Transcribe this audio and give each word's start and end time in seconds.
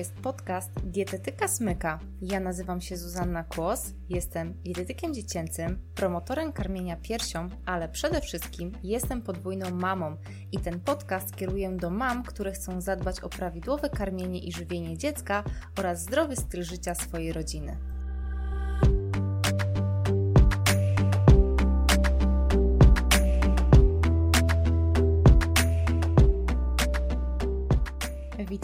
jest 0.00 0.14
podcast 0.14 0.70
Dietetyka 0.84 1.48
Smyka. 1.48 1.98
Ja 2.22 2.40
nazywam 2.40 2.80
się 2.80 2.96
Zuzanna 2.96 3.44
Kłos, 3.44 3.94
jestem 4.08 4.54
dietetykiem 4.62 5.14
dziecięcym, 5.14 5.78
promotorem 5.94 6.52
karmienia 6.52 6.96
piersią, 6.96 7.48
ale 7.66 7.88
przede 7.88 8.20
wszystkim 8.20 8.72
jestem 8.82 9.22
podwójną 9.22 9.70
mamą 9.70 10.16
i 10.52 10.58
ten 10.58 10.80
podcast 10.80 11.36
kieruję 11.36 11.70
do 11.70 11.90
mam, 11.90 12.22
które 12.22 12.52
chcą 12.52 12.80
zadbać 12.80 13.20
o 13.20 13.28
prawidłowe 13.28 13.90
karmienie 13.90 14.38
i 14.38 14.52
żywienie 14.52 14.98
dziecka 14.98 15.44
oraz 15.78 16.02
zdrowy 16.02 16.36
styl 16.36 16.62
życia 16.62 16.94
swojej 16.94 17.32
rodziny. 17.32 17.76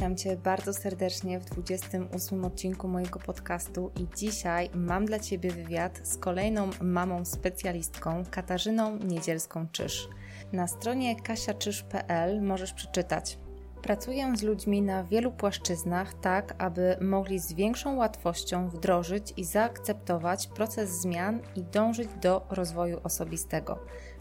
Witam 0.06 0.16
Cię 0.16 0.36
bardzo 0.36 0.72
serdecznie 0.72 1.40
w 1.40 1.44
28 1.44 2.44
odcinku 2.44 2.88
mojego 2.88 3.18
podcastu 3.18 3.90
i 4.00 4.06
dzisiaj 4.16 4.70
mam 4.74 5.06
dla 5.06 5.18
Ciebie 5.18 5.50
wywiad 5.50 6.00
z 6.02 6.18
kolejną 6.18 6.70
mamą 6.80 7.24
specjalistką 7.24 8.22
Katarzyną 8.30 8.98
Niedzielską-Czyż. 8.98 10.08
Na 10.52 10.66
stronie 10.66 11.20
kasiaczyż.pl 11.22 12.42
możesz 12.42 12.72
przeczytać 12.72 13.38
Pracuję 13.82 14.36
z 14.36 14.42
ludźmi 14.42 14.82
na 14.82 15.04
wielu 15.04 15.32
płaszczyznach, 15.32 16.14
tak 16.14 16.54
aby 16.58 16.96
mogli 17.00 17.38
z 17.38 17.52
większą 17.52 17.96
łatwością 17.96 18.68
wdrożyć 18.68 19.32
i 19.36 19.44
zaakceptować 19.44 20.46
proces 20.46 20.90
zmian 20.90 21.40
i 21.56 21.62
dążyć 21.62 22.08
do 22.22 22.46
rozwoju 22.50 23.00
osobistego. 23.04 23.78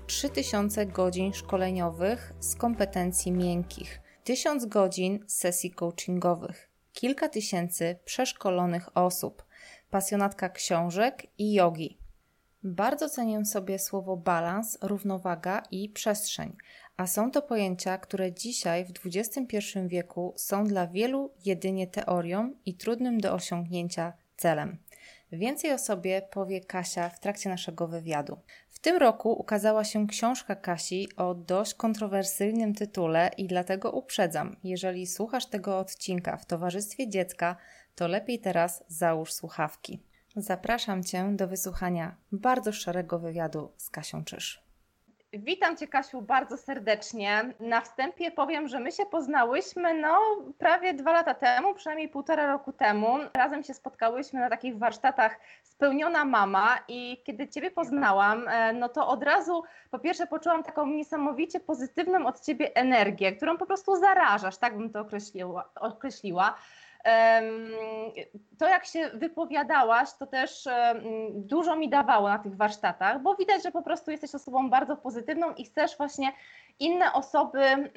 3000 0.07 0.85
godzin 0.85 1.33
szkoleniowych 1.33 2.33
z 2.39 2.55
kompetencji 2.55 3.31
miękkich, 3.31 4.04
tysiąc 4.25 4.65
godzin 4.65 5.19
sesji 5.27 5.71
coachingowych, 5.71 6.69
kilka 6.93 7.29
tysięcy 7.29 7.99
przeszkolonych 8.05 8.97
osób, 8.97 9.45
pasjonatka 9.89 10.49
książek 10.49 11.27
i 11.37 11.53
jogi. 11.53 11.97
Bardzo 12.63 13.09
cenię 13.09 13.45
sobie 13.45 13.79
słowo 13.79 14.17
balans, 14.17 14.77
równowaga 14.81 15.63
i 15.71 15.89
przestrzeń, 15.89 16.57
a 16.97 17.07
są 17.07 17.31
to 17.31 17.41
pojęcia, 17.41 17.97
które 17.97 18.33
dzisiaj 18.33 18.85
w 18.85 18.91
XXI 19.05 19.59
wieku 19.87 20.33
są 20.37 20.63
dla 20.63 20.87
wielu 20.87 21.31
jedynie 21.45 21.87
teorią 21.87 22.53
i 22.65 22.73
trudnym 22.73 23.21
do 23.21 23.33
osiągnięcia 23.33 24.13
celem. 24.37 24.77
Więcej 25.31 25.71
o 25.71 25.77
sobie 25.77 26.21
powie 26.21 26.61
Kasia 26.61 27.09
w 27.09 27.19
trakcie 27.19 27.49
naszego 27.49 27.87
wywiadu. 27.87 28.37
W 28.69 28.79
tym 28.79 28.97
roku 28.97 29.31
ukazała 29.31 29.83
się 29.83 30.07
książka 30.07 30.55
Kasi 30.55 31.07
o 31.17 31.35
dość 31.35 31.73
kontrowersyjnym 31.73 32.73
tytule 32.73 33.31
i 33.37 33.47
dlatego 33.47 33.91
uprzedzam, 33.91 34.55
jeżeli 34.63 35.07
słuchasz 35.07 35.45
tego 35.45 35.79
odcinka 35.79 36.37
w 36.37 36.45
towarzystwie 36.45 37.09
dziecka, 37.09 37.55
to 37.95 38.07
lepiej 38.07 38.39
teraz 38.39 38.83
załóż 38.87 39.33
słuchawki. 39.33 39.99
Zapraszam 40.35 41.03
Cię 41.03 41.31
do 41.35 41.47
wysłuchania 41.47 42.15
bardzo 42.31 42.71
szczerego 42.71 43.19
wywiadu 43.19 43.71
z 43.77 43.89
Kasią 43.89 44.23
Czysz. 44.23 44.64
Witam 45.39 45.77
Cię, 45.77 45.87
Kasiu, 45.87 46.21
bardzo 46.21 46.57
serdecznie. 46.57 47.53
Na 47.59 47.81
wstępie 47.81 48.31
powiem, 48.31 48.67
że 48.67 48.79
my 48.79 48.91
się 48.91 49.05
poznałyśmy 49.05 49.93
no, 50.01 50.17
prawie 50.57 50.93
dwa 50.93 51.13
lata 51.13 51.33
temu, 51.33 51.73
przynajmniej 51.73 52.09
półtora 52.09 52.47
roku 52.47 52.73
temu. 52.73 53.17
Razem 53.37 53.63
się 53.63 53.73
spotkałyśmy 53.73 54.39
na 54.39 54.49
takich 54.49 54.77
warsztatach 54.77 55.39
Spełniona 55.63 56.25
Mama 56.25 56.77
i 56.87 57.21
kiedy 57.23 57.47
Ciebie 57.47 57.71
poznałam, 57.71 58.47
e, 58.47 58.73
no 58.73 58.89
to 58.89 59.07
od 59.07 59.23
razu 59.23 59.63
po 59.91 59.99
pierwsze 59.99 60.27
poczułam 60.27 60.63
taką 60.63 60.87
niesamowicie 60.87 61.59
pozytywną 61.59 62.25
od 62.25 62.41
Ciebie 62.41 62.75
energię, 62.75 63.31
którą 63.31 63.57
po 63.57 63.65
prostu 63.65 63.95
zarażasz, 63.95 64.57
tak 64.57 64.77
bym 64.77 64.89
to 64.89 64.99
określiła. 64.99 65.69
określiła 65.75 66.55
to, 68.59 68.67
jak 68.67 68.85
się 68.85 69.09
wypowiadałaś, 69.13 70.09
to 70.19 70.27
też 70.27 70.67
dużo 71.31 71.75
mi 71.75 71.89
dawało 71.89 72.29
na 72.29 72.39
tych 72.39 72.55
warsztatach, 72.55 73.21
bo 73.21 73.35
widać, 73.35 73.63
że 73.63 73.71
po 73.71 73.81
prostu 73.81 74.11
jesteś 74.11 74.35
osobą 74.35 74.69
bardzo 74.69 74.97
pozytywną 74.97 75.53
i 75.53 75.65
chcesz 75.65 75.97
właśnie 75.97 76.31
inne 76.79 77.13
osoby, 77.13 77.91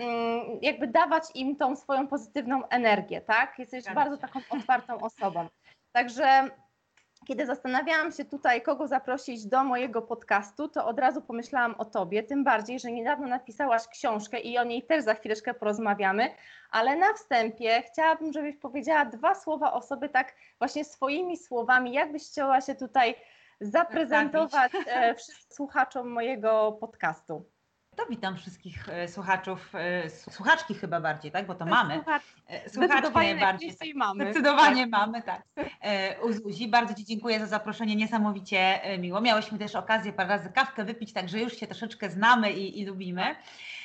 jakby 0.63 0.87
dawać 0.87 1.25
im 1.35 1.57
tą 1.57 1.77
swoją 1.77 2.09
pozytywną 2.09 2.69
energię, 2.69 3.21
tak? 3.21 3.59
Jesteś 3.59 3.85
bardzo 3.95 4.17
taką 4.17 4.41
otwartą 4.51 5.01
osobą. 5.01 5.47
Także 5.93 6.51
kiedy 7.27 7.47
zastanawiałam 7.47 8.13
się 8.13 8.25
tutaj, 8.25 8.63
kogo 8.63 8.87
zaprosić 8.87 9.47
do 9.47 9.65
mojego 9.65 10.03
podcastu, 10.03 10.69
to 10.69 10.87
od 10.87 10.99
razu 10.99 11.23
pomyślałam 11.23 11.75
o 11.79 11.85
Tobie, 11.85 12.23
tym 12.23 12.45
bardziej, 12.45 12.81
że 12.81 12.93
niedawno 12.93 13.27
napisałaś 13.27 13.89
książkę 13.89 14.41
i 14.41 14.59
o 14.59 14.65
niej 14.65 14.83
też 14.83 15.05
za 15.05 15.15
chwileczkę 15.15 15.55
porozmawiamy, 15.55 16.31
ale 16.71 16.97
na 16.97 17.15
wstępie 17.15 17.83
chciałabym, 17.83 18.33
żebyś 18.33 18.57
powiedziała 18.57 19.05
dwa 19.05 19.35
słowa 19.35 19.73
o 19.73 19.83
sobie 19.83 20.09
tak 20.09 20.35
właśnie 20.59 20.85
swoimi 20.85 21.37
słowami, 21.37 21.93
jakbyś 21.93 22.27
chciała 22.27 22.61
się 22.61 22.75
tutaj 22.75 23.15
zaprezentować 23.61 24.73
e, 24.87 25.15
słuchaczom 25.49 26.11
mojego 26.11 26.73
podcastu. 26.73 27.45
To 27.99 28.07
witam 28.07 28.37
wszystkich 28.37 28.89
e, 28.89 29.09
słuchaczów, 29.09 29.75
e, 29.75 30.11
słuchaczki 30.11 30.75
chyba 30.75 31.01
bardziej, 31.01 31.33
tak? 31.33 31.47
Bo 31.47 31.55
to 31.55 31.67
mamy. 31.67 32.01
E, 32.49 32.71
słuchaczki 32.71 33.15
najbardziej. 33.15 33.77
Tak. 33.77 33.89
Mamy. 33.95 34.25
Zdecydowanie 34.25 34.83
tak. 34.83 34.91
mamy, 34.91 35.23
tak. 35.23 35.43
U 36.23 36.33
Zuzi, 36.33 36.69
bardzo 36.69 36.95
Ci 36.95 37.05
dziękuję 37.05 37.41
za 37.41 37.47
zaproszenie, 37.47 37.97
niesamowicie 37.97 38.81
miło. 38.99 39.21
Miałyśmy 39.21 39.59
też 39.59 39.77
okazję 39.77 40.13
parę 40.13 40.29
razy 40.29 40.49
kawkę 40.49 40.85
wypić, 40.85 41.13
także 41.13 41.39
już 41.39 41.57
się 41.57 41.67
troszeczkę 41.67 42.11
znamy 42.11 42.53
i, 42.53 42.81
i 42.81 42.87
lubimy. 42.87 43.37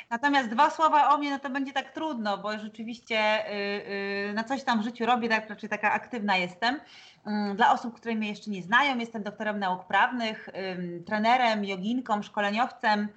Natomiast 0.09 0.50
dwa 0.50 0.69
słowa 0.69 1.09
o 1.09 1.18
mnie, 1.18 1.31
no 1.31 1.40
to 1.40 1.50
będzie 1.50 1.74
tak 1.74 1.91
trudno, 1.91 2.38
bo 2.38 2.59
rzeczywiście 2.59 3.47
y, 3.47 4.30
y, 4.30 4.34
na 4.34 4.44
coś 4.44 4.63
tam 4.63 4.81
w 4.81 4.84
życiu 4.84 5.06
robię, 5.06 5.30
tak 5.30 5.50
raczej 5.50 5.69
taka 5.69 5.91
aktywna 5.91 6.38
jestem. 6.38 6.80
Mm, 7.25 7.56
dla 7.56 7.72
osób, 7.72 7.95
które 7.95 8.16
mnie 8.16 8.30
jeszcze 8.30 8.51
nie 8.51 8.63
znają, 8.63 8.97
jestem 8.97 9.24
doktorem 9.24 9.59
nauk 9.59 9.88
prawnych, 9.88 10.50
trenerem, 11.06 11.66
joginką, 11.66 12.24
szkoleniowcem, 12.24 13.07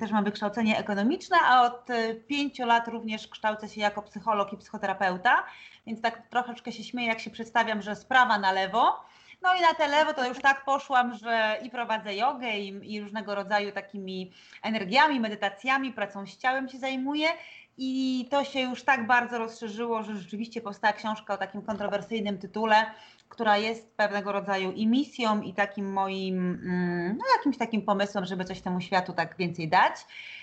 też 0.00 0.10
mam 0.10 0.24
wykształcenie 0.24 0.78
ekonomiczne, 0.78 1.36
a 1.44 1.62
od 1.62 1.90
y, 1.90 2.24
pięciu 2.28 2.66
lat 2.66 2.88
również 2.88 3.28
kształcę 3.28 3.68
się 3.68 3.80
jako 3.80 4.02
psycholog 4.02 4.52
i 4.52 4.56
psychoterapeuta, 4.56 5.44
więc 5.86 6.00
tak 6.00 6.28
troszeczkę 6.28 6.72
się 6.72 6.84
śmieję, 6.84 7.08
jak 7.08 7.20
się 7.20 7.30
przedstawiam, 7.30 7.82
że 7.82 7.96
sprawa 7.96 8.38
na 8.38 8.52
lewo. 8.52 9.04
No 9.42 9.54
i 9.54 9.60
na 9.60 9.74
te 9.74 9.88
lewo 9.88 10.14
to 10.14 10.28
już 10.28 10.38
tak 10.38 10.64
poszłam, 10.64 11.14
że 11.14 11.58
i 11.62 11.70
prowadzę 11.70 12.14
jogę 12.14 12.58
i, 12.58 12.94
i 12.94 13.00
różnego 13.00 13.34
rodzaju 13.34 13.72
takimi 13.72 14.32
energiami, 14.62 15.20
medytacjami, 15.20 15.92
pracą 15.92 16.26
z 16.26 16.36
ciałem 16.36 16.68
się 16.68 16.78
zajmuję. 16.78 17.28
I 17.76 18.28
to 18.30 18.44
się 18.44 18.60
już 18.60 18.82
tak 18.84 19.06
bardzo 19.06 19.38
rozszerzyło, 19.38 20.02
że 20.02 20.16
rzeczywiście 20.16 20.60
powstała 20.60 20.92
książka 20.92 21.34
o 21.34 21.36
takim 21.36 21.62
kontrowersyjnym 21.62 22.38
tytule 22.38 22.86
która 23.32 23.56
jest 23.58 23.96
pewnego 23.96 24.32
rodzaju 24.32 24.72
i 24.72 24.86
misją, 24.86 25.42
i 25.42 25.54
takim 25.54 25.92
moim, 25.92 26.38
mm, 26.38 27.16
no 27.18 27.24
jakimś 27.36 27.58
takim 27.58 27.82
pomysłem, 27.82 28.24
żeby 28.24 28.44
coś 28.44 28.60
temu 28.60 28.80
światu 28.80 29.12
tak 29.12 29.36
więcej 29.36 29.68
dać 29.68 29.94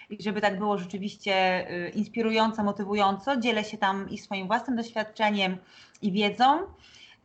i 0.09 0.23
żeby 0.23 0.41
tak 0.41 0.57
było 0.59 0.77
rzeczywiście 0.77 1.67
y, 1.71 1.89
inspirująco, 1.89 2.63
motywująco. 2.63 3.37
Dzielę 3.37 3.63
się 3.63 3.77
tam 3.77 4.09
i 4.09 4.17
swoim 4.17 4.47
własnym 4.47 4.77
doświadczeniem 4.77 5.57
i 6.01 6.11
wiedzą. 6.11 6.59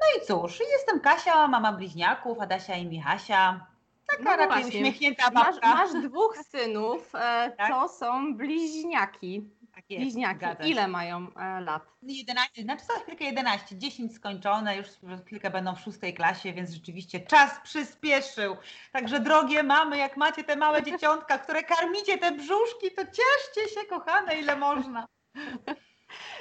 No 0.00 0.06
i 0.18 0.26
cóż, 0.26 0.60
jestem 0.72 1.00
Kasia, 1.00 1.48
mama 1.48 1.72
bliźniaków, 1.72 2.40
Adasia 2.40 2.76
i 2.76 2.86
Michasia. 2.86 3.66
Taka 4.06 4.22
no 4.22 4.36
raczej 4.36 4.62
właśnie. 4.62 4.80
uśmiechnięta 4.80 5.30
babka. 5.30 5.74
Masz, 5.74 5.92
masz 5.92 6.02
dwóch 6.02 6.38
synów, 6.38 7.14
e, 7.14 7.52
tak? 7.56 7.70
to 7.70 7.88
są 7.88 8.36
bliźniaki. 8.36 9.50
Tak 9.74 9.90
jest, 9.90 10.02
Bliźniaki. 10.02 10.46
Ile 10.70 10.88
mają 10.88 11.26
e, 11.36 11.60
lat? 11.60 11.82
11, 12.02 12.62
znaczy 12.62 12.84
za 12.84 12.92
chwilkę 12.94 13.24
11, 13.24 13.78
10 13.78 14.14
skończone, 14.14 14.76
już 14.76 14.86
za 14.86 15.16
chwilkę 15.26 15.50
będą 15.50 15.74
w 15.74 15.80
szóstej 15.80 16.14
klasie, 16.14 16.52
więc 16.52 16.70
rzeczywiście 16.70 17.20
czas 17.20 17.60
przyspieszył. 17.64 18.56
Także 18.92 19.20
drogie 19.20 19.62
mamy, 19.62 19.98
jak 19.98 20.16
macie 20.16 20.44
te 20.44 20.56
małe 20.56 20.82
dzieciątka, 20.90 21.38
które 21.38 21.62
karmicie 21.62 22.18
te 22.18 22.32
brzuszki, 22.32 22.90
to 22.96 23.02
cieszcie 23.04 23.74
się 23.74 23.86
kochane, 23.86 24.40
ile 24.40 24.56
można. 24.56 25.06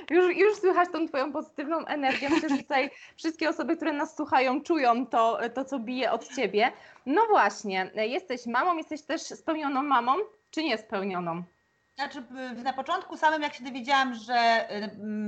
Już, 0.09 0.37
już 0.37 0.57
słychać 0.57 0.89
tą 0.91 1.07
Twoją 1.07 1.31
pozytywną 1.31 1.85
energię. 1.85 2.29
Myślę, 2.29 2.49
że 2.49 2.57
tutaj 2.57 2.89
wszystkie 3.15 3.49
osoby, 3.49 3.75
które 3.75 3.93
nas 3.93 4.15
słuchają, 4.15 4.61
czują 4.61 5.07
to, 5.07 5.39
to, 5.53 5.65
co 5.65 5.79
bije 5.79 6.11
od 6.11 6.35
Ciebie. 6.35 6.71
No 7.05 7.21
właśnie, 7.29 7.91
jesteś 7.95 8.45
mamą, 8.45 8.77
jesteś 8.77 9.01
też 9.01 9.21
spełnioną 9.21 9.83
mamą, 9.83 10.15
czy 10.51 10.63
niespełnioną? 10.63 11.43
Znaczy, 11.95 12.23
na 12.63 12.73
początku 12.73 13.17
samym 13.17 13.41
jak 13.41 13.53
się 13.53 13.63
dowiedziałam, 13.63 14.15
że 14.15 14.67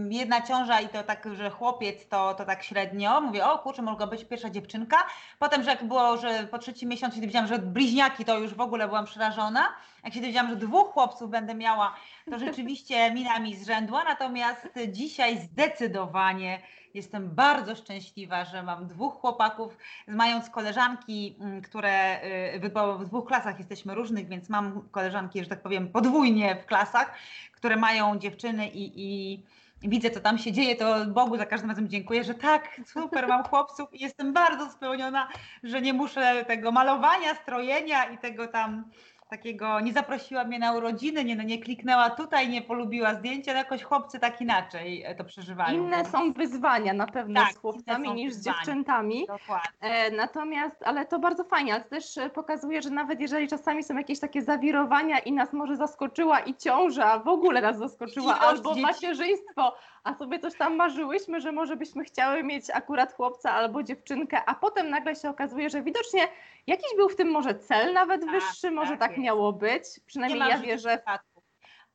jedna 0.09 0.41
ciąża 0.41 0.81
i 0.81 0.89
to 0.89 1.03
tak, 1.03 1.27
że 1.33 1.49
chłopiec 1.49 2.07
to, 2.07 2.33
to 2.33 2.45
tak 2.45 2.63
średnio, 2.63 3.21
mówię, 3.21 3.45
o 3.45 3.59
kurczę, 3.59 3.81
mogła 3.81 4.07
być 4.07 4.25
pierwsza 4.25 4.49
dziewczynka. 4.49 4.97
Potem, 5.39 5.63
że 5.63 5.69
jak 5.69 5.83
było, 5.83 6.17
że 6.17 6.47
po 6.51 6.59
trzecim 6.59 6.89
miesiącu 6.89 7.15
się 7.15 7.21
dowiedziałam, 7.21 7.47
że 7.47 7.59
bliźniaki, 7.59 8.25
to 8.25 8.37
już 8.37 8.53
w 8.53 8.61
ogóle 8.61 8.87
byłam 8.87 9.05
przerażona. 9.05 9.73
Jak 10.03 10.13
się 10.13 10.21
dowiedziałam, 10.21 10.49
że 10.49 10.55
dwóch 10.55 10.93
chłopców 10.93 11.29
będę 11.29 11.55
miała, 11.55 11.95
to 12.31 12.39
rzeczywiście 12.39 13.11
mina 13.11 13.39
mi 13.39 13.55
zrzędła. 13.55 14.03
Natomiast 14.03 14.69
dzisiaj 14.87 15.37
zdecydowanie 15.37 16.61
Jestem 16.95 17.29
bardzo 17.29 17.75
szczęśliwa, 17.75 18.45
że 18.45 18.63
mam 18.63 18.87
dwóch 18.87 19.13
chłopaków, 19.13 19.77
mając 20.07 20.49
koleżanki, 20.49 21.35
mm, 21.39 21.61
które 21.61 22.23
y, 22.55 22.59
w 22.99 23.05
dwóch 23.05 23.25
klasach. 23.25 23.59
Jesteśmy 23.59 23.95
różnych, 23.95 24.27
więc 24.27 24.49
mam 24.49 24.89
koleżanki, 24.91 25.43
że 25.43 25.49
tak 25.49 25.61
powiem, 25.61 25.87
podwójnie 25.87 26.55
w 26.55 26.65
klasach, 26.65 27.13
które 27.51 27.75
mają 27.75 28.19
dziewczyny 28.19 28.67
i, 28.67 28.91
i 28.95 29.43
widzę, 29.81 30.09
co 30.09 30.19
tam 30.19 30.37
się 30.37 30.51
dzieje, 30.51 30.75
to 30.75 31.05
Bogu 31.05 31.37
za 31.37 31.45
każdym 31.45 31.69
razem 31.69 31.89
dziękuję, 31.89 32.23
że 32.23 32.33
tak, 32.33 32.81
super, 32.85 33.27
mam 33.27 33.43
chłopców 33.49 33.93
i 33.93 33.99
jestem 33.99 34.33
bardzo 34.33 34.71
spełniona, 34.71 35.27
że 35.63 35.81
nie 35.81 35.93
muszę 35.93 36.45
tego 36.47 36.71
malowania, 36.71 37.35
strojenia 37.35 38.05
i 38.05 38.17
tego 38.17 38.47
tam 38.47 38.83
takiego, 39.29 39.79
nie 39.79 39.93
zaprosiła 39.93 40.43
mnie 40.43 40.59
na 40.59 40.73
urodziny, 40.73 41.25
nie, 41.25 41.35
nie 41.35 41.59
kliknęła 41.59 42.09
tutaj, 42.09 42.49
nie 42.49 42.61
polubiła 42.61 43.13
zdjęcia, 43.13 43.51
no 43.51 43.57
jakoś 43.57 43.83
chłopcy 43.83 44.19
tak 44.19 44.41
inaczej 44.41 45.03
e, 45.03 45.15
to 45.15 45.23
przeżywają. 45.23 45.83
Inne 45.83 46.05
są 46.05 46.33
wyzwania 46.33 46.93
na 46.93 47.07
pewno 47.07 47.41
tak, 47.41 47.53
z 47.53 47.57
chłopcami 47.57 48.13
niż 48.13 48.33
z 48.33 48.45
dziewczętami. 48.45 49.27
Dokładnie. 49.27 49.69
E, 49.81 50.11
natomiast, 50.11 50.83
ale 50.83 51.05
to 51.05 51.19
bardzo 51.19 51.43
fajnie, 51.43 51.73
ale 51.73 51.83
to 51.83 51.89
też 51.89 52.17
e, 52.17 52.29
pokazuje, 52.29 52.81
że 52.81 52.89
nawet 52.89 53.19
jeżeli 53.19 53.47
czasami 53.47 53.83
są 53.83 53.97
jakieś 53.97 54.19
takie 54.19 54.43
zawirowania 54.43 55.19
i 55.19 55.31
nas 55.31 55.53
może 55.53 55.77
zaskoczyła 55.77 56.39
i 56.39 56.55
ciąża, 56.55 57.19
w 57.19 57.27
ogóle 57.27 57.61
nas 57.61 57.77
zaskoczyła, 57.77 58.39
albo 58.39 58.69
dzieci. 58.69 58.81
macierzyństwo, 58.81 59.75
a 60.05 60.13
sobie 60.13 60.39
coś 60.39 60.55
tam 60.55 60.75
marzyłyśmy, 60.75 61.41
że 61.41 61.51
może 61.51 61.75
byśmy 61.75 62.03
chciały 62.03 62.43
mieć 62.43 62.69
akurat 62.69 63.13
chłopca 63.13 63.51
albo 63.51 63.83
dziewczynkę, 63.83 64.41
a 64.45 64.55
potem 64.55 64.89
nagle 64.89 65.15
się 65.15 65.29
okazuje, 65.29 65.69
że 65.69 65.81
widocznie 65.81 66.27
jakiś 66.67 66.95
był 66.95 67.09
w 67.09 67.15
tym 67.15 67.31
może 67.31 67.55
cel 67.55 67.93
nawet 67.93 68.21
tak, 68.21 68.31
wyższy, 68.31 68.71
może 68.71 68.91
tak, 68.91 68.99
tak 68.99 69.17
miało 69.17 69.53
być. 69.53 69.83
Przynajmniej 70.05 70.49
ja 70.49 70.57
wierzę. 70.57 71.01
W 71.31 71.34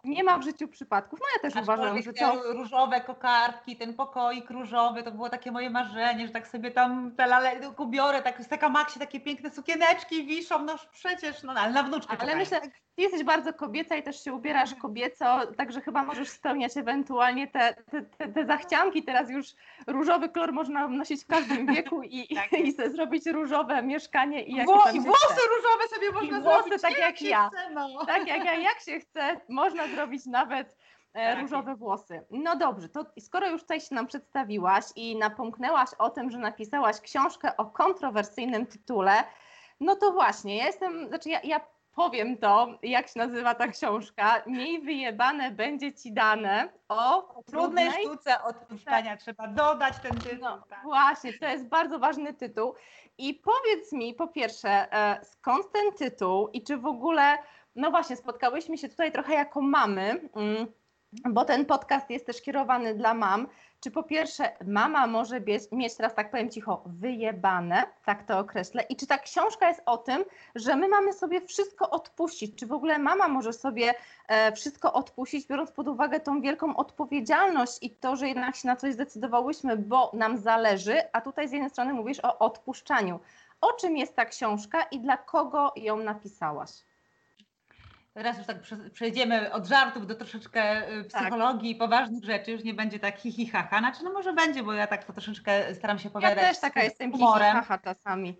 nie 0.04 0.24
ma 0.24 0.38
w 0.38 0.42
życiu 0.42 0.68
przypadków. 0.68 1.20
No 1.20 1.26
ja 1.36 1.50
też 1.50 1.62
uważam, 1.62 2.02
że 2.02 2.12
to... 2.12 2.52
różowe 2.52 3.00
kokardki, 3.00 3.76
ten 3.76 3.94
pokoik 3.94 4.50
różowy, 4.50 5.02
to 5.02 5.10
było 5.12 5.30
takie 5.30 5.52
moje 5.52 5.70
marzenie, 5.70 6.26
że 6.26 6.32
tak 6.32 6.48
sobie 6.48 6.70
tam 6.70 7.12
te 7.16 7.26
laleczki 7.26 7.86
biorę, 7.86 8.22
tak, 8.22 8.42
z 8.42 8.48
taka 8.48 8.68
Maxie 8.68 9.00
takie 9.00 9.20
piękne 9.20 9.50
sukieneczki 9.50 10.26
wiszą, 10.26 10.64
no 10.64 10.74
przecież, 10.92 11.42
no 11.42 11.52
ale 11.52 11.72
na 11.72 11.82
wnuczkę 11.82 12.16
Ale 12.20 12.36
myślę, 12.36 12.60
ty 12.96 13.02
jesteś 13.02 13.24
bardzo 13.24 13.52
kobieca 13.52 13.96
i 13.96 14.02
też 14.02 14.24
się 14.24 14.32
ubierasz 14.32 14.74
kobieco, 14.74 15.40
także 15.56 15.80
chyba 15.80 16.02
możesz 16.02 16.28
spełniać 16.28 16.76
ewentualnie 16.76 17.48
te, 17.48 17.74
te, 17.90 18.02
te, 18.02 18.28
te 18.28 18.46
zachcianki. 18.46 19.02
Teraz 19.02 19.30
już 19.30 19.46
różowy 19.86 20.28
kolor 20.28 20.52
można 20.52 20.88
nosić 20.88 21.24
w 21.24 21.26
każdym 21.26 21.66
wieku 21.66 22.02
i, 22.02 22.28
tak 22.36 22.52
i 22.52 22.72
sobie 22.72 22.90
zrobić 22.90 23.26
różowe 23.26 23.82
mieszkanie 23.82 24.42
i 24.42 24.54
jakie 24.54 24.72
tam 24.84 24.96
I 24.96 25.00
włosy 25.00 25.26
chce. 25.26 25.40
różowe 25.56 25.88
sobie 25.88 26.10
można 26.12 26.38
I 26.38 26.42
włosy 26.42 26.62
zrobić. 26.62 26.82
tak 26.82 26.98
jak, 26.98 27.00
jak 27.00 27.22
ja. 27.22 27.48
Chce, 27.48 27.70
no. 27.70 28.06
Tak 28.06 28.26
jak 28.26 28.44
ja, 28.44 28.54
jak 28.54 28.80
się 28.80 29.00
chce, 29.00 29.40
można 29.48 29.88
zrobić 29.94 30.26
nawet 30.26 30.76
e, 31.12 31.34
tak 31.34 31.42
różowe 31.42 31.74
włosy. 31.76 32.24
No 32.30 32.56
dobrze, 32.56 32.88
to 32.88 33.06
skoro 33.20 33.48
już 33.48 33.62
tutaj 33.62 33.80
się 33.80 33.94
nam 33.94 34.06
przedstawiłaś 34.06 34.84
i 34.96 35.16
napomknęłaś 35.16 35.90
o 35.98 36.10
tym, 36.10 36.30
że 36.30 36.38
napisałaś 36.38 37.00
książkę 37.00 37.56
o 37.56 37.66
kontrowersyjnym 37.66 38.66
tytule, 38.66 39.24
no 39.80 39.96
to 39.96 40.12
właśnie, 40.12 40.56
ja 40.56 40.66
jestem, 40.66 41.08
znaczy 41.08 41.28
ja, 41.28 41.40
ja 41.44 41.60
powiem 41.94 42.38
to, 42.38 42.78
jak 42.82 43.08
się 43.08 43.18
nazywa 43.18 43.54
ta 43.54 43.68
książka. 43.68 44.42
Miej 44.46 44.80
wyjebane 44.80 45.50
będzie 45.50 45.92
ci 45.92 46.12
dane 46.12 46.68
o 46.88 47.22
trudnej, 47.46 47.88
trudnej 47.88 48.06
sztuce 48.06 48.42
odpuszczania. 48.42 49.10
Tak. 49.10 49.20
Trzeba 49.20 49.48
dodać 49.48 49.94
ten 50.02 50.18
tytuł. 50.18 50.38
No, 50.40 50.62
tak. 50.68 50.82
Właśnie, 50.82 51.32
to 51.32 51.46
jest 51.46 51.68
bardzo 51.68 51.98
ważny 51.98 52.34
tytuł. 52.34 52.74
I 53.18 53.34
powiedz 53.34 53.92
mi 53.92 54.14
po 54.14 54.28
pierwsze, 54.28 54.92
e, 54.92 55.24
skąd 55.24 55.72
ten 55.72 55.92
tytuł 55.92 56.48
i 56.48 56.62
czy 56.62 56.76
w 56.76 56.86
ogóle 56.86 57.38
no 57.76 57.90
właśnie, 57.90 58.16
spotkałyśmy 58.16 58.78
się 58.78 58.88
tutaj 58.88 59.12
trochę 59.12 59.34
jako 59.34 59.60
mamy, 59.60 60.28
mm, 60.34 60.66
bo 61.30 61.44
ten 61.44 61.66
podcast 61.66 62.10
jest 62.10 62.26
też 62.26 62.42
kierowany 62.42 62.94
dla 62.94 63.14
mam. 63.14 63.46
Czy 63.80 63.90
po 63.90 64.02
pierwsze 64.02 64.52
mama 64.66 65.06
może 65.06 65.40
mieć, 65.72 65.96
teraz 65.96 66.14
tak 66.14 66.30
powiem 66.30 66.50
cicho, 66.50 66.82
wyjebane, 66.86 67.82
tak 68.04 68.22
to 68.22 68.38
określę, 68.38 68.82
i 68.82 68.96
czy 68.96 69.06
ta 69.06 69.18
książka 69.18 69.68
jest 69.68 69.82
o 69.86 69.98
tym, 69.98 70.24
że 70.54 70.76
my 70.76 70.88
mamy 70.88 71.12
sobie 71.12 71.40
wszystko 71.40 71.90
odpuścić, 71.90 72.58
czy 72.58 72.66
w 72.66 72.72
ogóle 72.72 72.98
mama 72.98 73.28
może 73.28 73.52
sobie 73.52 73.94
e, 74.28 74.52
wszystko 74.52 74.92
odpuścić, 74.92 75.46
biorąc 75.46 75.72
pod 75.72 75.88
uwagę 75.88 76.20
tą 76.20 76.40
wielką 76.40 76.76
odpowiedzialność 76.76 77.78
i 77.82 77.90
to, 77.90 78.16
że 78.16 78.28
jednak 78.28 78.56
się 78.56 78.68
na 78.68 78.76
coś 78.76 78.92
zdecydowałyśmy, 78.92 79.76
bo 79.76 80.10
nam 80.14 80.38
zależy, 80.38 80.96
a 81.12 81.20
tutaj 81.20 81.48
z 81.48 81.52
jednej 81.52 81.70
strony 81.70 81.94
mówisz 81.94 82.20
o 82.22 82.38
odpuszczaniu. 82.38 83.20
O 83.60 83.72
czym 83.72 83.96
jest 83.96 84.16
ta 84.16 84.24
książka 84.24 84.82
i 84.82 85.00
dla 85.00 85.16
kogo 85.16 85.72
ją 85.76 85.96
napisałaś? 85.96 86.70
Teraz 88.14 88.38
już 88.38 88.46
tak 88.46 88.56
przejdziemy 88.92 89.52
od 89.52 89.66
żartów 89.66 90.06
do 90.06 90.14
troszeczkę 90.14 90.92
y, 90.92 91.04
tak. 91.04 91.22
psychologii 91.22 91.70
i 91.70 91.74
tak. 91.74 91.88
poważnych 91.88 92.24
rzeczy, 92.24 92.50
już 92.50 92.64
nie 92.64 92.74
będzie 92.74 92.98
tak 92.98 93.18
hi 93.18 93.46
haha. 93.46 93.78
Znaczy, 93.78 94.04
no 94.04 94.12
może 94.12 94.32
będzie, 94.32 94.62
bo 94.62 94.72
ja 94.72 94.86
tak 94.86 95.04
to 95.04 95.12
troszeczkę 95.12 95.74
staram 95.74 95.98
się 95.98 96.08
opowiadać. 96.08 96.38
Ja 96.38 96.48
też 96.48 96.60
taka 96.60 96.82
jestem 96.82 97.12
humorem. 97.12 97.56
haha 97.56 97.78
czasami. 97.78 98.38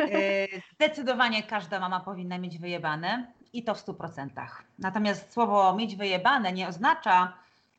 Y, 0.00 0.62
zdecydowanie 0.74 1.42
każda 1.42 1.80
mama 1.80 2.00
powinna 2.00 2.38
mieć 2.38 2.58
wyjebane 2.58 3.32
i 3.52 3.64
to 3.64 3.74
w 3.74 3.78
stu 3.78 3.94
procentach. 3.94 4.64
Natomiast 4.78 5.32
słowo 5.32 5.74
mieć 5.74 5.96
wyjebane 5.96 6.52
nie 6.52 6.68
oznacza, 6.68 7.32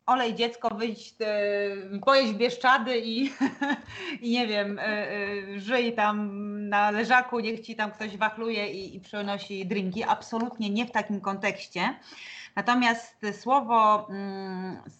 olej 0.05 0.35
dziecko, 0.35 0.69
wyjść, 0.75 1.15
yy, 1.19 1.99
pojeść 1.99 2.33
Bieszczady 2.33 2.99
i, 2.99 3.33
i 4.21 4.31
nie 4.31 4.47
wiem, 4.47 4.79
yy, 5.47 5.59
żyj 5.59 5.93
tam 5.93 6.29
na 6.69 6.91
leżaku, 6.91 7.39
niech 7.39 7.59
ci 7.59 7.75
tam 7.75 7.91
ktoś 7.91 8.17
wachluje 8.17 8.67
i, 8.71 8.95
i 8.95 8.99
przynosi 8.99 9.65
drinki. 9.65 10.03
Absolutnie 10.03 10.69
nie 10.69 10.85
w 10.85 10.91
takim 10.91 11.21
kontekście. 11.21 11.95
Natomiast 12.55 13.21
słowo, 13.41 14.07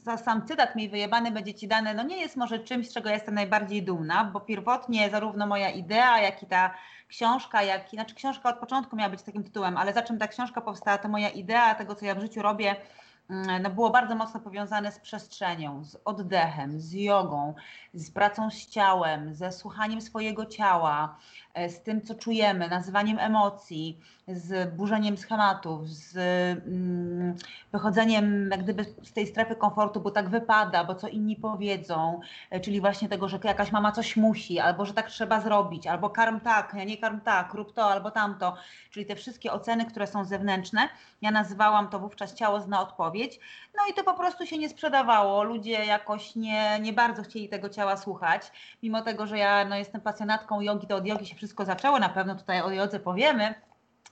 yy, 0.08 0.18
sam 0.18 0.48
cytat 0.48 0.76
mi 0.76 0.90
wyjebany 0.90 1.32
będzie 1.32 1.54
ci 1.54 1.68
dane, 1.68 1.94
no 1.94 2.04
nie 2.04 2.18
jest 2.18 2.36
może 2.36 2.60
czymś, 2.60 2.90
z 2.90 2.94
czego 2.94 3.10
ja 3.10 3.16
jestem 3.16 3.36
najbardziej 3.36 3.84
dumna, 3.84 4.24
bo 4.34 4.40
pierwotnie 4.40 5.10
zarówno 5.10 5.48
moja 5.48 5.70
idea, 5.70 6.22
jak 6.22 6.44
i 6.44 6.46
ta 6.46 6.72
książka, 7.08 7.64
jak 7.64 7.94
i, 7.94 7.96
znaczy 7.96 8.16
książka 8.16 8.50
od 8.50 8.56
początku 8.56 8.96
miała 8.96 9.10
być 9.10 9.22
takim 9.22 9.44
tytułem, 9.44 9.78
ale 9.78 9.94
za 9.94 10.02
czym 10.02 10.20
ta 10.20 10.28
książka 10.28 10.62
powstała, 10.62 10.98
to 10.98 11.08
moja 11.08 11.30
idea 11.30 11.76
tego, 11.76 11.96
co 11.96 12.06
ja 12.06 12.16
w 12.16 12.22
życiu 12.22 12.42
robię, 12.42 12.76
Mm, 12.76 13.05
no 13.30 13.70
było 13.70 13.90
bardzo 13.90 14.16
mocno 14.16 14.40
powiązane 14.40 14.92
z 14.92 15.00
przestrzenią, 15.00 15.84
z 15.84 15.98
oddechem, 16.06 16.80
z 16.80 16.94
jogą, 16.94 17.54
z 17.94 18.12
pracą 18.12 18.52
z 18.52 18.66
ciałem, 18.68 19.34
ze 19.34 19.52
słuchaniem 19.52 20.02
swojego 20.02 20.46
ciała, 20.46 21.18
e, 21.54 21.70
z 21.70 21.84
tym, 21.84 22.02
co 22.02 22.16
czujemy, 22.16 22.70
nazywaniem 22.70 23.20
emocji, 23.20 24.00
z 24.28 24.76
burzeniem 24.76 25.18
schematów, 25.18 25.90
z 25.90 26.18
mm, 26.68 27.36
wychodzeniem 27.72 28.50
jak 28.52 28.64
gdyby 28.64 28.84
z 29.04 29.14
tej 29.14 29.28
strefy 29.28 29.56
komfortu, 29.56 30.02
bo 30.02 30.12
tak 30.12 30.30
wypada, 30.30 30.84
bo 30.84 30.96
co 30.96 31.08
inni 31.08 31.36
powiedzą, 31.36 32.20
e, 32.50 32.60
czyli 32.60 32.82
właśnie 32.82 33.10
tego, 33.10 33.30
że 33.30 33.40
jakaś 33.44 33.72
mama 33.72 33.92
coś 33.92 34.18
musi, 34.18 34.60
albo 34.60 34.86
że 34.86 34.94
tak 34.94 35.08
trzeba 35.08 35.42
zrobić, 35.42 35.88
albo 35.88 36.10
karm 36.10 36.40
tak, 36.40 36.74
ja 36.78 36.84
nie 36.84 36.98
karm 36.98 37.20
tak, 37.22 37.54
rób 37.54 37.74
to 37.74 37.86
albo 37.92 38.12
tamto, 38.12 38.56
czyli 38.92 39.06
te 39.06 39.16
wszystkie 39.16 39.52
oceny, 39.52 39.86
które 39.86 40.08
są 40.08 40.26
zewnętrzne, 40.26 40.90
ja 41.22 41.32
nazywałam 41.32 41.90
to 41.90 42.00
wówczas 42.00 42.34
ciało 42.34 42.62
zna 42.62 42.82
odpowiedź, 42.82 43.15
no 43.78 43.84
i 43.90 43.94
to 43.94 44.04
po 44.04 44.14
prostu 44.14 44.46
się 44.46 44.58
nie 44.58 44.70
sprzedawało, 44.70 45.44
ludzie 45.44 45.86
jakoś 45.86 46.36
nie, 46.36 46.80
nie 46.80 46.94
bardzo 46.94 47.24
chcieli 47.24 47.50
tego 47.50 47.70
ciała 47.70 47.98
słuchać, 47.98 48.52
mimo 48.84 49.02
tego, 49.02 49.28
że 49.28 49.38
ja 49.38 49.66
no, 49.66 49.76
jestem 49.76 50.02
pasjonatką 50.02 50.62
jogi, 50.62 50.88
to 50.88 50.96
od 50.96 51.06
jogi 51.08 51.26
się 51.26 51.36
wszystko 51.36 51.66
zaczęło, 51.66 52.00
na 52.00 52.10
pewno 52.10 52.36
tutaj 52.36 52.62
o 52.62 52.72
jodze 52.72 53.00
powiemy, 53.00 53.54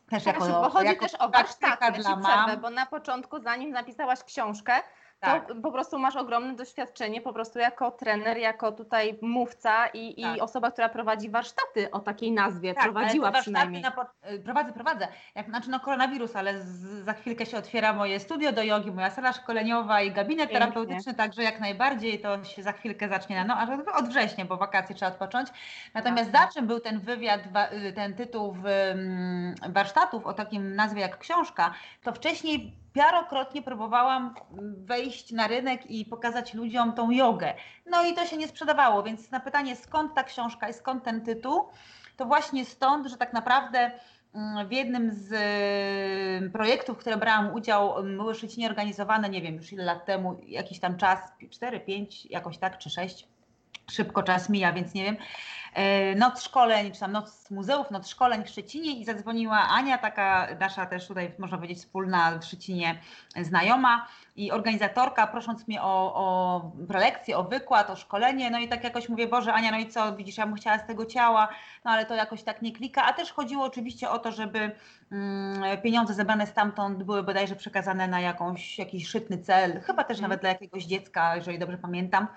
też 0.09 0.25
jako, 0.25 0.47
bo 0.47 0.69
chodzi 0.69 0.87
jako 0.87 1.05
też 1.05 1.15
o 1.19 1.29
warsztaty, 1.29 1.91
dla 1.91 2.15
mam. 2.15 2.61
bo 2.61 2.69
na 2.69 2.85
początku, 2.85 3.39
zanim 3.39 3.71
napisałaś 3.71 4.23
książkę, 4.23 4.73
tak. 5.23 5.47
to 5.47 5.55
po 5.55 5.71
prostu 5.71 5.99
masz 5.99 6.15
ogromne 6.15 6.55
doświadczenie 6.55 7.21
po 7.21 7.33
prostu 7.33 7.59
jako 7.59 7.91
trener, 7.91 8.37
jako 8.37 8.71
tutaj 8.71 9.19
mówca 9.21 9.87
i, 9.87 10.21
tak. 10.21 10.37
i 10.37 10.41
osoba, 10.41 10.71
która 10.71 10.89
prowadzi 10.89 11.29
warsztaty 11.29 11.91
o 11.91 11.99
takiej 11.99 12.31
nazwie, 12.31 12.73
tak, 12.73 12.83
prowadziła 12.83 13.31
przynajmniej. 13.31 13.81
Na, 13.81 14.05
y, 14.31 14.39
prowadzę, 14.39 14.73
prowadzę. 14.73 15.07
Jak, 15.35 15.45
znaczy 15.45 15.69
no 15.69 15.79
koronawirus, 15.79 16.35
ale 16.35 16.61
z, 16.61 17.05
za 17.05 17.13
chwilkę 17.13 17.45
się 17.45 17.57
otwiera 17.57 17.93
moje 17.93 18.19
studio 18.19 18.51
do 18.51 18.63
jogi, 18.63 18.91
moja 18.91 19.09
sala 19.09 19.33
szkoleniowa 19.33 20.01
i 20.01 20.11
gabinet 20.11 20.49
Pięknie. 20.49 20.59
terapeutyczny, 20.59 21.13
także 21.13 21.43
jak 21.43 21.59
najbardziej 21.59 22.19
to 22.19 22.43
się 22.43 22.63
za 22.63 22.71
chwilkę 22.71 23.09
zacznie, 23.09 23.45
no 23.47 23.57
aż 23.57 23.69
od 23.95 24.07
września, 24.07 24.45
bo 24.45 24.57
wakacje 24.57 24.95
trzeba 24.95 25.11
odpocząć. 25.11 25.49
Natomiast 25.93 26.31
tak. 26.31 26.41
za 26.41 26.53
czym 26.53 26.67
był 26.67 26.79
ten 26.79 26.99
wywiad, 26.99 27.41
y, 27.73 27.93
ten 27.93 28.13
tytuł 28.13 28.53
w, 28.53 28.65
mm, 28.65 29.55
warsztatów 29.69 30.25
o 30.25 30.33
takim 30.33 30.75
nazwie 30.75 31.01
jak 31.01 31.17
książka, 31.17 31.73
to 32.03 32.13
wcześniej 32.13 32.82
Piarokrotnie 32.93 33.61
próbowałam 33.61 34.35
wejść 34.77 35.31
na 35.31 35.47
rynek 35.47 35.91
i 35.91 36.05
pokazać 36.05 36.53
ludziom 36.53 36.93
tą 36.93 37.11
jogę. 37.11 37.53
No 37.85 38.05
i 38.05 38.13
to 38.13 38.25
się 38.25 38.37
nie 38.37 38.47
sprzedawało, 38.47 39.03
więc 39.03 39.31
na 39.31 39.39
pytanie 39.39 39.75
skąd 39.75 40.13
ta 40.13 40.23
książka 40.23 40.69
i 40.69 40.73
skąd 40.73 41.03
ten 41.03 41.21
tytuł, 41.21 41.69
to 42.17 42.25
właśnie 42.25 42.65
stąd, 42.65 43.07
że 43.07 43.17
tak 43.17 43.33
naprawdę 43.33 43.91
mm, 44.33 44.67
w 44.67 44.71
jednym 44.71 45.11
z 45.11 45.31
y, 46.43 46.49
projektów, 46.49 46.97
w 46.97 46.99
które 46.99 47.17
brałam 47.17 47.53
udział, 47.53 47.99
mm, 47.99 48.17
były 48.17 48.35
Szczecinie 48.35 48.69
organizowane, 48.69 49.29
nie 49.29 49.41
wiem 49.41 49.55
już 49.55 49.73
ile 49.73 49.83
lat 49.83 50.05
temu, 50.05 50.41
jakiś 50.47 50.79
tam 50.79 50.97
czas, 50.97 51.19
4, 51.49 51.79
5, 51.79 52.25
jakoś 52.25 52.57
tak, 52.57 52.77
czy 52.77 52.89
6, 52.89 53.27
szybko 53.91 54.23
czas 54.23 54.49
mija, 54.49 54.73
więc 54.73 54.93
nie 54.93 55.03
wiem. 55.03 55.17
E, 55.73 56.15
noc 56.15 56.43
szkoleń, 56.43 56.91
czy 56.91 56.99
tam 56.99 57.11
noc 57.11 57.51
muzeów, 57.51 57.91
noc 57.91 58.07
szkoleń 58.07 58.43
w 58.43 58.49
Szczecinie 58.49 58.99
i 58.99 59.05
zadzwoniła 59.05 59.57
Ania, 59.57 59.97
taka 59.97 60.47
nasza 60.59 60.85
też 60.85 61.07
tutaj, 61.07 61.31
można 61.37 61.57
powiedzieć, 61.57 61.77
wspólna 61.77 62.37
w 62.39 62.45
Szczecinie 62.45 62.99
znajoma 63.41 64.07
i 64.35 64.51
organizatorka, 64.51 65.27
prosząc 65.27 65.67
mnie 65.67 65.81
o, 65.81 66.13
o 66.15 66.71
prelekcję, 66.87 67.37
o 67.37 67.43
wykład, 67.43 67.89
o 67.89 67.95
szkolenie, 67.95 68.51
no 68.51 68.59
i 68.59 68.67
tak 68.67 68.83
jakoś 68.83 69.09
mówię, 69.09 69.27
Boże 69.27 69.53
Ania, 69.53 69.71
no 69.71 69.77
i 69.77 69.87
co, 69.87 70.15
widzisz, 70.15 70.37
ja 70.37 70.45
bym 70.45 70.55
chciała 70.55 70.79
z 70.79 70.87
tego 70.87 71.05
ciała, 71.05 71.49
no 71.85 71.91
ale 71.91 72.05
to 72.05 72.15
jakoś 72.15 72.43
tak 72.43 72.61
nie 72.61 72.71
klika, 72.71 73.05
a 73.05 73.13
też 73.13 73.31
chodziło 73.31 73.65
oczywiście 73.65 74.09
o 74.09 74.19
to, 74.19 74.31
żeby 74.31 74.71
mm, 75.11 75.81
pieniądze 75.81 76.13
zebrane 76.13 76.47
stamtąd 76.47 77.03
były 77.03 77.23
bodajże 77.23 77.55
przekazane 77.55 78.07
na 78.07 78.21
jakąś, 78.21 78.79
jakiś 78.79 79.07
szczytny 79.07 79.37
cel, 79.37 79.81
chyba 79.81 80.03
też 80.03 80.17
mm. 80.17 80.29
nawet 80.29 80.41
dla 80.41 80.49
jakiegoś 80.49 80.83
dziecka, 80.83 81.35
jeżeli 81.35 81.59
dobrze 81.59 81.77
pamiętam, 81.77 82.27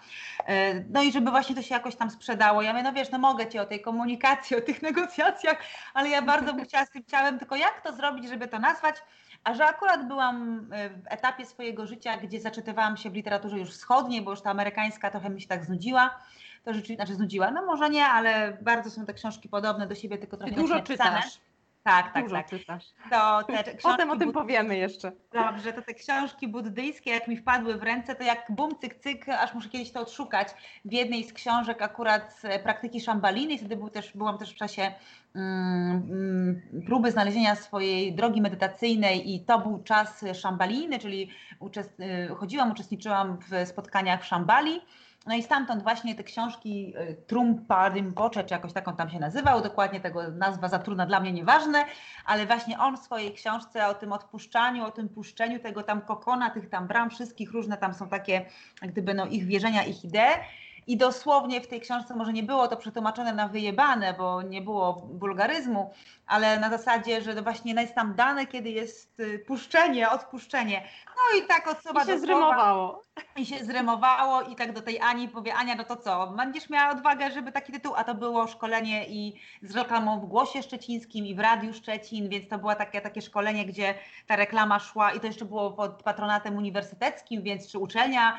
e, 0.47 0.75
no 0.81 1.03
i 1.03 1.13
żeby 1.13 1.31
właśnie 1.31 1.55
to 1.55 1.63
się 1.63 1.75
jakoś 1.75 1.97
tam 1.97 2.11
sprzedało. 2.11 2.63
Ja 2.63 2.73
mówię, 2.73 2.83
no 2.83 2.93
wiesz, 2.93 3.11
no 3.11 3.19
mogę 3.27 3.47
Ci 3.47 3.59
o 3.59 3.67
tej 3.67 3.81
komunikacji, 3.81 4.57
o 4.57 4.61
tych 4.61 4.83
negocjacjach, 4.89 5.59
ale 5.95 6.09
ja 6.09 6.23
bardzo 6.23 6.55
bym 6.55 6.65
chciała 6.65 6.85
z 6.85 6.91
tym 6.91 7.05
ciałem, 7.05 7.39
tylko 7.39 7.57
jak 7.57 7.81
to 7.81 7.93
zrobić, 7.93 8.29
żeby 8.29 8.49
to 8.49 8.59
nazwać? 8.59 8.97
A 9.45 9.55
że 9.55 9.67
akurat 9.67 10.09
byłam 10.09 10.69
e, 10.73 10.91
w 10.91 11.07
etapie 11.07 11.47
swojego 11.47 11.87
życia, 11.87 12.17
gdzie 12.17 12.41
zaczytywałam 12.41 12.97
się 12.97 13.11
w 13.11 13.15
literaturze 13.15 13.59
już 13.59 13.71
wschodniej, 13.71 14.23
bo 14.23 14.31
już 14.31 14.41
ta 14.41 14.51
amerykańska 14.51 15.11
trochę 15.11 15.31
mi 15.31 15.41
się 15.41 15.49
tak 15.49 15.65
znudziła, 15.65 16.19
to 16.65 16.73
rzeczywiście, 16.73 16.97
znaczy 16.97 17.15
znudziła, 17.15 17.51
no 17.51 17.67
może 17.67 17.91
nie, 17.91 18.07
ale 18.07 18.59
bardzo 18.63 18.91
są 18.91 19.07
te 19.07 19.15
książki 19.15 19.49
podobne 19.49 19.87
do 19.87 19.95
siebie, 19.95 20.19
tylko 20.19 20.37
trochę 20.37 20.55
Dużo 20.55 20.81
czytasz. 20.81 21.41
Tak, 21.87 22.13
tak, 22.13 22.25
Dużo 22.25 22.37
tak. 22.37 22.51
czytasz. 22.51 22.85
To 23.11 23.43
te 23.43 23.75
Potem 23.83 24.11
o 24.15 24.17
tym 24.17 24.33
powiemy 24.33 24.77
jeszcze. 24.77 25.13
Dobrze, 25.33 25.73
to 25.73 25.83
te 25.83 25.95
książki 25.95 26.49
buddyjskie, 26.49 27.11
jak 27.11 27.29
mi 27.29 27.37
wpadły 27.37 27.79
w 27.79 27.83
ręce, 27.83 28.15
to 28.15 28.25
jak 28.25 28.47
bum, 28.49 28.79
cyk, 28.79 28.95
cyk, 28.95 29.29
aż 29.29 29.55
muszę 29.55 29.69
kiedyś 29.69 29.93
to 29.93 30.01
odszukać. 30.01 30.49
W 30.85 30.93
jednej 30.93 31.25
z 31.25 31.33
książek 31.33 31.83
akurat 31.83 32.43
praktyki 32.63 33.01
Szambaliny, 33.01 33.59
wtedy 33.59 33.77
był 33.77 33.91
też, 33.91 34.17
byłam 34.17 34.39
też 34.39 34.53
w 34.53 34.55
czasie 34.55 34.93
um, 35.35 36.63
próby 36.87 37.11
znalezienia 37.11 37.55
swojej 37.55 38.15
drogi 38.15 38.41
medytacyjnej 38.41 39.35
i 39.35 39.41
to 39.41 39.59
był 39.59 39.83
czas 39.83 40.25
Szambaliny, 40.35 40.99
czyli 40.99 41.31
uczest, 41.61 42.01
y, 42.01 42.35
chodziłam, 42.35 42.73
uczestniczyłam 42.73 43.39
w 43.39 43.69
spotkaniach 43.69 44.23
w 44.23 44.27
Szambali 44.27 44.81
no 45.27 45.35
i 45.35 45.43
stamtąd 45.43 45.83
właśnie 45.83 46.15
te 46.15 46.25
książki 46.25 46.95
y, 46.97 47.17
Trumpa 47.27 47.89
Rinpoche, 47.89 48.45
czy 48.45 48.55
jakoś 48.55 48.73
taką 48.73 48.97
tam 48.97 49.11
się 49.11 49.19
nazywał, 49.19 49.63
dokładnie 49.63 50.01
tego 50.01 50.31
nazwa 50.31 50.69
za 50.69 50.79
trudna 50.79 51.07
dla 51.07 51.21
mnie, 51.21 51.33
nieważne, 51.33 51.85
ale 52.25 52.47
właśnie 52.47 52.79
on 52.79 52.97
w 52.97 53.01
swojej 53.01 53.33
książce 53.33 53.87
o 53.87 53.95
tym 53.95 54.13
odpuszczaniu, 54.13 54.85
o 54.85 54.91
tym 54.91 55.09
puszczeniu 55.09 55.61
tego 55.61 55.83
tam 55.83 56.01
kokona, 56.01 56.51
tych 56.51 56.69
tam 56.69 56.87
bram, 56.87 57.11
wszystkich 57.11 57.53
różne 57.53 57.77
tam 57.77 57.95
są 57.95 58.09
takie, 58.09 58.47
gdyby 58.83 59.15
no 59.15 59.27
ich 59.27 59.47
wierzenia, 59.47 59.85
ich 59.85 60.05
idee. 60.05 60.41
I 60.87 60.97
dosłownie 60.97 61.61
w 61.61 61.67
tej 61.67 61.81
książce 61.81 62.15
może 62.15 62.33
nie 62.33 62.43
było 62.43 62.69
to 62.69 62.77
przetłumaczone 62.77 63.33
na 63.33 63.49
wyjebane, 63.49 64.15
bo 64.15 64.43
nie 64.43 64.63
było 64.63 64.93
wulgaryzmu, 64.93 65.91
ale 66.27 66.61
na 66.61 66.71
zasadzie, 66.71 67.23
że 67.23 67.35
to 67.35 67.43
właśnie 67.43 67.75
jest 67.75 67.95
tam 67.95 68.15
dane, 68.15 68.47
kiedy 68.47 68.71
jest 68.71 69.21
y, 69.21 69.39
puszczenie, 69.39 70.11
odpuszczenie. 70.11 70.83
No 71.07 71.39
i 71.39 71.47
tak 71.47 71.69
od 71.69 71.83
słowa 71.83 72.03
I 72.03 72.07
się 72.07 72.19
zrymowało. 72.19 73.03
I 73.37 73.47
się 73.47 73.65
zrymowało 73.65 74.43
i 74.43 74.57
tak 74.57 74.73
do 74.73 74.83
tej 74.83 75.01
Ani 75.01 75.29
powie, 75.29 75.55
Ania, 75.55 75.75
no 75.75 75.85
to 75.85 75.97
co, 75.97 76.27
będziesz 76.27 76.71
miała 76.71 76.93
odwagę, 76.93 77.31
żeby 77.31 77.53
taki 77.53 77.73
tytuł, 77.73 77.95
a 77.97 78.05
to 78.05 78.15
było 78.15 78.47
szkolenie 78.47 79.07
i 79.09 79.41
z 79.63 79.77
reklamą 79.77 80.21
w 80.21 80.27
Głosie 80.27 80.63
Szczecińskim 80.63 81.27
i 81.27 81.35
w 81.35 81.39
Radiu 81.39 81.75
Szczecin, 81.75 82.29
więc 82.29 82.49
to 82.49 82.59
było 82.59 82.75
takie, 82.75 83.01
takie 83.01 83.23
szkolenie, 83.23 83.67
gdzie 83.67 83.95
ta 84.27 84.37
reklama 84.37 84.79
szła 84.79 85.13
i 85.13 85.21
to 85.21 85.27
jeszcze 85.27 85.45
było 85.45 85.71
pod 85.71 86.03
patronatem 86.03 86.57
uniwersyteckim, 86.57 87.43
więc 87.43 87.73
czy 87.73 87.79
uczelnia 87.79 88.39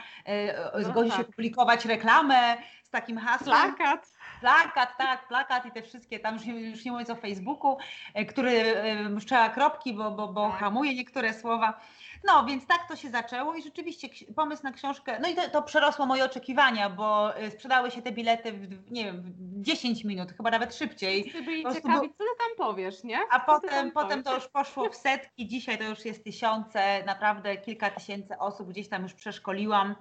y, 0.79 0.83
zgodzi 0.83 1.09
tak. 1.09 1.19
się 1.19 1.25
publikować 1.25 1.85
reklamę 1.85 2.36
z 2.83 2.89
takim 2.89 3.17
hasłem. 3.17 3.75
Plakat 3.75 4.17
plakat, 4.39 4.97
tak, 4.97 5.27
plakat 5.27 5.65
i 5.65 5.71
te 5.71 5.81
wszystkie, 5.81 6.19
tam 6.19 6.33
już 6.33 6.45
nie, 6.45 6.61
już 6.61 6.85
nie 6.85 6.91
mówiąc 6.91 7.09
o 7.09 7.15
Facebooku, 7.15 7.77
e, 8.13 8.25
który 8.25 8.75
szczela 9.19 9.49
kropki, 9.49 9.93
bo, 9.93 10.11
bo, 10.11 10.27
bo 10.27 10.49
tak. 10.49 10.59
hamuje 10.59 10.95
niektóre 10.95 11.33
słowa. 11.33 11.79
No, 12.23 12.45
więc 12.45 12.67
tak 12.67 12.87
to 12.87 12.95
się 12.95 13.09
zaczęło 13.09 13.55
i 13.55 13.63
rzeczywiście 13.63 14.07
pomysł 14.35 14.63
na 14.63 14.71
książkę, 14.71 15.19
no 15.21 15.29
i 15.29 15.35
to, 15.35 15.49
to 15.49 15.61
przerosło 15.61 16.05
moje 16.05 16.25
oczekiwania, 16.25 16.89
bo 16.89 17.37
e, 17.37 17.51
sprzedały 17.51 17.91
się 17.91 18.01
te 18.01 18.11
bilety 18.11 18.51
w, 18.51 18.91
nie 18.91 19.05
wiem, 19.05 19.21
w 19.21 19.61
10 19.61 20.03
minut, 20.03 20.31
chyba 20.31 20.51
nawet 20.51 20.75
szybciej. 20.75 21.23
Wszyscy 21.23 21.43
byli 21.43 21.63
ciekawi, 21.63 22.09
co 22.09 22.23
ty 22.23 22.23
tam 22.39 22.67
powiesz, 22.67 23.03
nie? 23.03 23.19
A 23.31 23.39
potem, 23.39 23.91
potem 23.91 24.23
to 24.23 24.35
już 24.35 24.47
poszło 24.47 24.89
w 24.89 24.95
setki, 25.07 25.47
dzisiaj 25.47 25.77
to 25.77 25.83
już 25.83 26.05
jest 26.05 26.23
tysiące, 26.23 27.03
naprawdę 27.05 27.57
kilka 27.57 27.89
tysięcy 27.89 28.37
osób 28.37 28.69
gdzieś 28.69 28.89
tam 28.89 29.03
już 29.03 29.13
przeszkoliłam. 29.13 29.95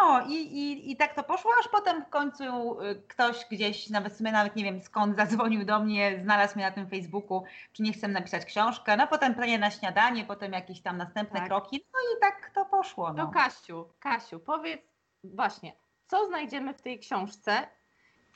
No 0.00 0.26
i, 0.26 0.34
i, 0.34 0.90
i 0.90 0.96
tak 0.96 1.14
to 1.14 1.22
poszło, 1.22 1.50
aż 1.60 1.68
potem 1.68 2.04
w 2.04 2.08
końcu 2.08 2.44
y, 2.80 3.02
ktoś 3.08 3.46
gdzieś, 3.50 3.90
nawet 3.90 4.16
sobie 4.16 4.32
nawet 4.32 4.56
nie 4.56 4.64
wiem 4.64 4.82
skąd, 4.82 5.16
zadzwonił 5.16 5.64
do 5.64 5.80
mnie, 5.80 6.20
znalazł 6.22 6.54
mnie 6.54 6.64
na 6.64 6.70
tym 6.72 6.88
Facebooku, 6.88 7.44
czy 7.72 7.82
nie 7.82 7.92
chcę 7.92 8.08
napisać 8.08 8.44
książkę, 8.44 8.96
no 8.96 9.06
potem 9.06 9.34
planie 9.34 9.58
na 9.58 9.70
śniadanie, 9.70 10.24
potem 10.24 10.52
jakieś 10.52 10.82
tam 10.82 10.96
następne 10.96 11.38
tak. 11.38 11.48
kroki, 11.48 11.86
no 11.94 12.00
i 12.00 12.20
tak 12.20 12.50
to 12.54 12.64
poszło. 12.64 13.12
No. 13.12 13.26
To 13.26 13.32
Kasiu, 13.32 13.88
Kasiu, 13.98 14.40
powiedz 14.40 14.80
właśnie, 15.24 15.72
co 16.06 16.26
znajdziemy 16.26 16.74
w 16.74 16.82
tej 16.82 16.98
książce 16.98 17.68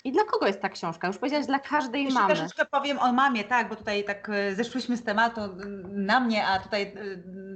i 0.06 0.12
dla 0.12 0.24
kogo 0.24 0.46
jest 0.46 0.62
ta 0.62 0.68
książka? 0.68 1.06
Już 1.06 1.18
powiedziałaś 1.18 1.46
dla 1.46 1.58
każdej 1.58 2.04
Jeszcze 2.04 2.20
mamy. 2.20 2.34
troszeczkę 2.34 2.64
powiem 2.64 2.98
o 2.98 3.12
mamie, 3.12 3.44
tak, 3.44 3.68
bo 3.68 3.76
tutaj 3.76 4.04
tak 4.04 4.28
e, 4.28 4.54
zeszłyśmy 4.54 4.96
z 4.96 5.04
tematu 5.04 5.40
na 5.88 6.20
mnie, 6.20 6.46
a 6.46 6.58
tutaj 6.58 6.82
e, 6.82 6.94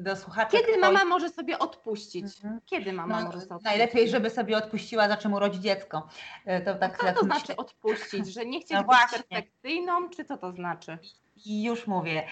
do 0.03 0.17
słuchaczy. 0.17 0.57
Kiedy 0.57 0.79
mama 0.79 1.05
może 1.05 1.29
sobie 1.29 1.59
odpuścić? 1.59 2.25
Mhm. 2.45 2.61
Kiedy 2.67 2.93
mama 2.93 3.21
no, 3.21 3.27
może 3.27 3.41
sobie 3.41 3.55
odpuścić? 3.55 3.65
Najlepiej, 3.65 4.09
żeby 4.09 4.31
sobie 4.31 4.57
odpuściła, 4.57 5.09
za 5.09 5.17
czym 5.17 5.33
urodzi 5.33 5.61
dziecko. 5.61 6.09
E, 6.47 6.61
to, 6.61 6.75
tak, 6.75 7.03
no 7.03 7.09
co 7.09 7.21
to 7.21 7.25
znaczy 7.25 7.57
odpuścić? 7.57 8.33
Że 8.33 8.47
nie 8.47 8.61
chcieć 8.63 8.73
no 8.73 8.85
być 8.85 8.99
perfekcyjną, 9.11 10.09
czy 10.09 10.25
co 10.25 10.37
to 10.37 10.53
znaczy? 10.53 10.99
Już 11.47 11.87
mówię. 11.87 12.23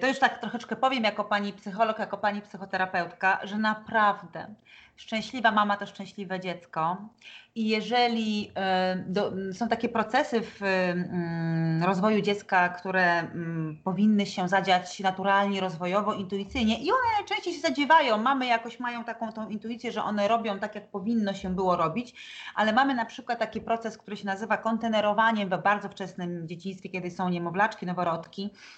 To 0.00 0.06
już 0.06 0.18
tak 0.18 0.40
troszeczkę 0.40 0.76
powiem 0.76 1.04
jako 1.04 1.24
pani 1.24 1.52
psycholog, 1.52 1.98
jako 1.98 2.18
pani 2.18 2.42
psychoterapeutka, 2.42 3.40
że 3.42 3.58
naprawdę 3.58 4.54
szczęśliwa 5.00 5.50
mama 5.50 5.76
to 5.76 5.86
szczęśliwe 5.86 6.40
dziecko. 6.40 6.96
I 7.54 7.68
jeżeli 7.68 8.52
e, 8.54 8.96
do, 9.06 9.32
są 9.52 9.68
takie 9.68 9.88
procesy 9.88 10.40
w 10.40 10.62
mm, 10.62 11.82
rozwoju 11.84 12.20
dziecka, 12.20 12.68
które 12.68 13.18
mm, 13.18 13.80
powinny 13.84 14.26
się 14.26 14.48
zadziać 14.48 15.00
naturalnie, 15.00 15.60
rozwojowo, 15.60 16.14
intuicyjnie, 16.14 16.78
i 16.78 16.90
one 16.90 17.00
najczęściej 17.18 17.54
się 17.54 17.60
zadziewają, 17.60 18.18
mamy 18.18 18.46
jakoś 18.46 18.80
mają 18.80 19.04
taką 19.04 19.32
tą 19.32 19.48
intuicję, 19.48 19.92
że 19.92 20.02
one 20.02 20.28
robią 20.28 20.58
tak, 20.58 20.74
jak 20.74 20.90
powinno 20.90 21.34
się 21.34 21.54
było 21.54 21.76
robić, 21.76 22.14
ale 22.54 22.72
mamy 22.72 22.94
na 22.94 23.04
przykład 23.04 23.38
taki 23.38 23.60
proces, 23.60 23.98
który 23.98 24.16
się 24.16 24.26
nazywa 24.26 24.56
kontenerowaniem 24.56 25.48
w 25.48 25.62
bardzo 25.62 25.88
wczesnym 25.88 26.48
dzieciństwie, 26.48 26.88
kiedy 26.88 27.10
są 27.10 27.28
niemowlaczki, 27.28 27.86
noworodki, 27.86 28.19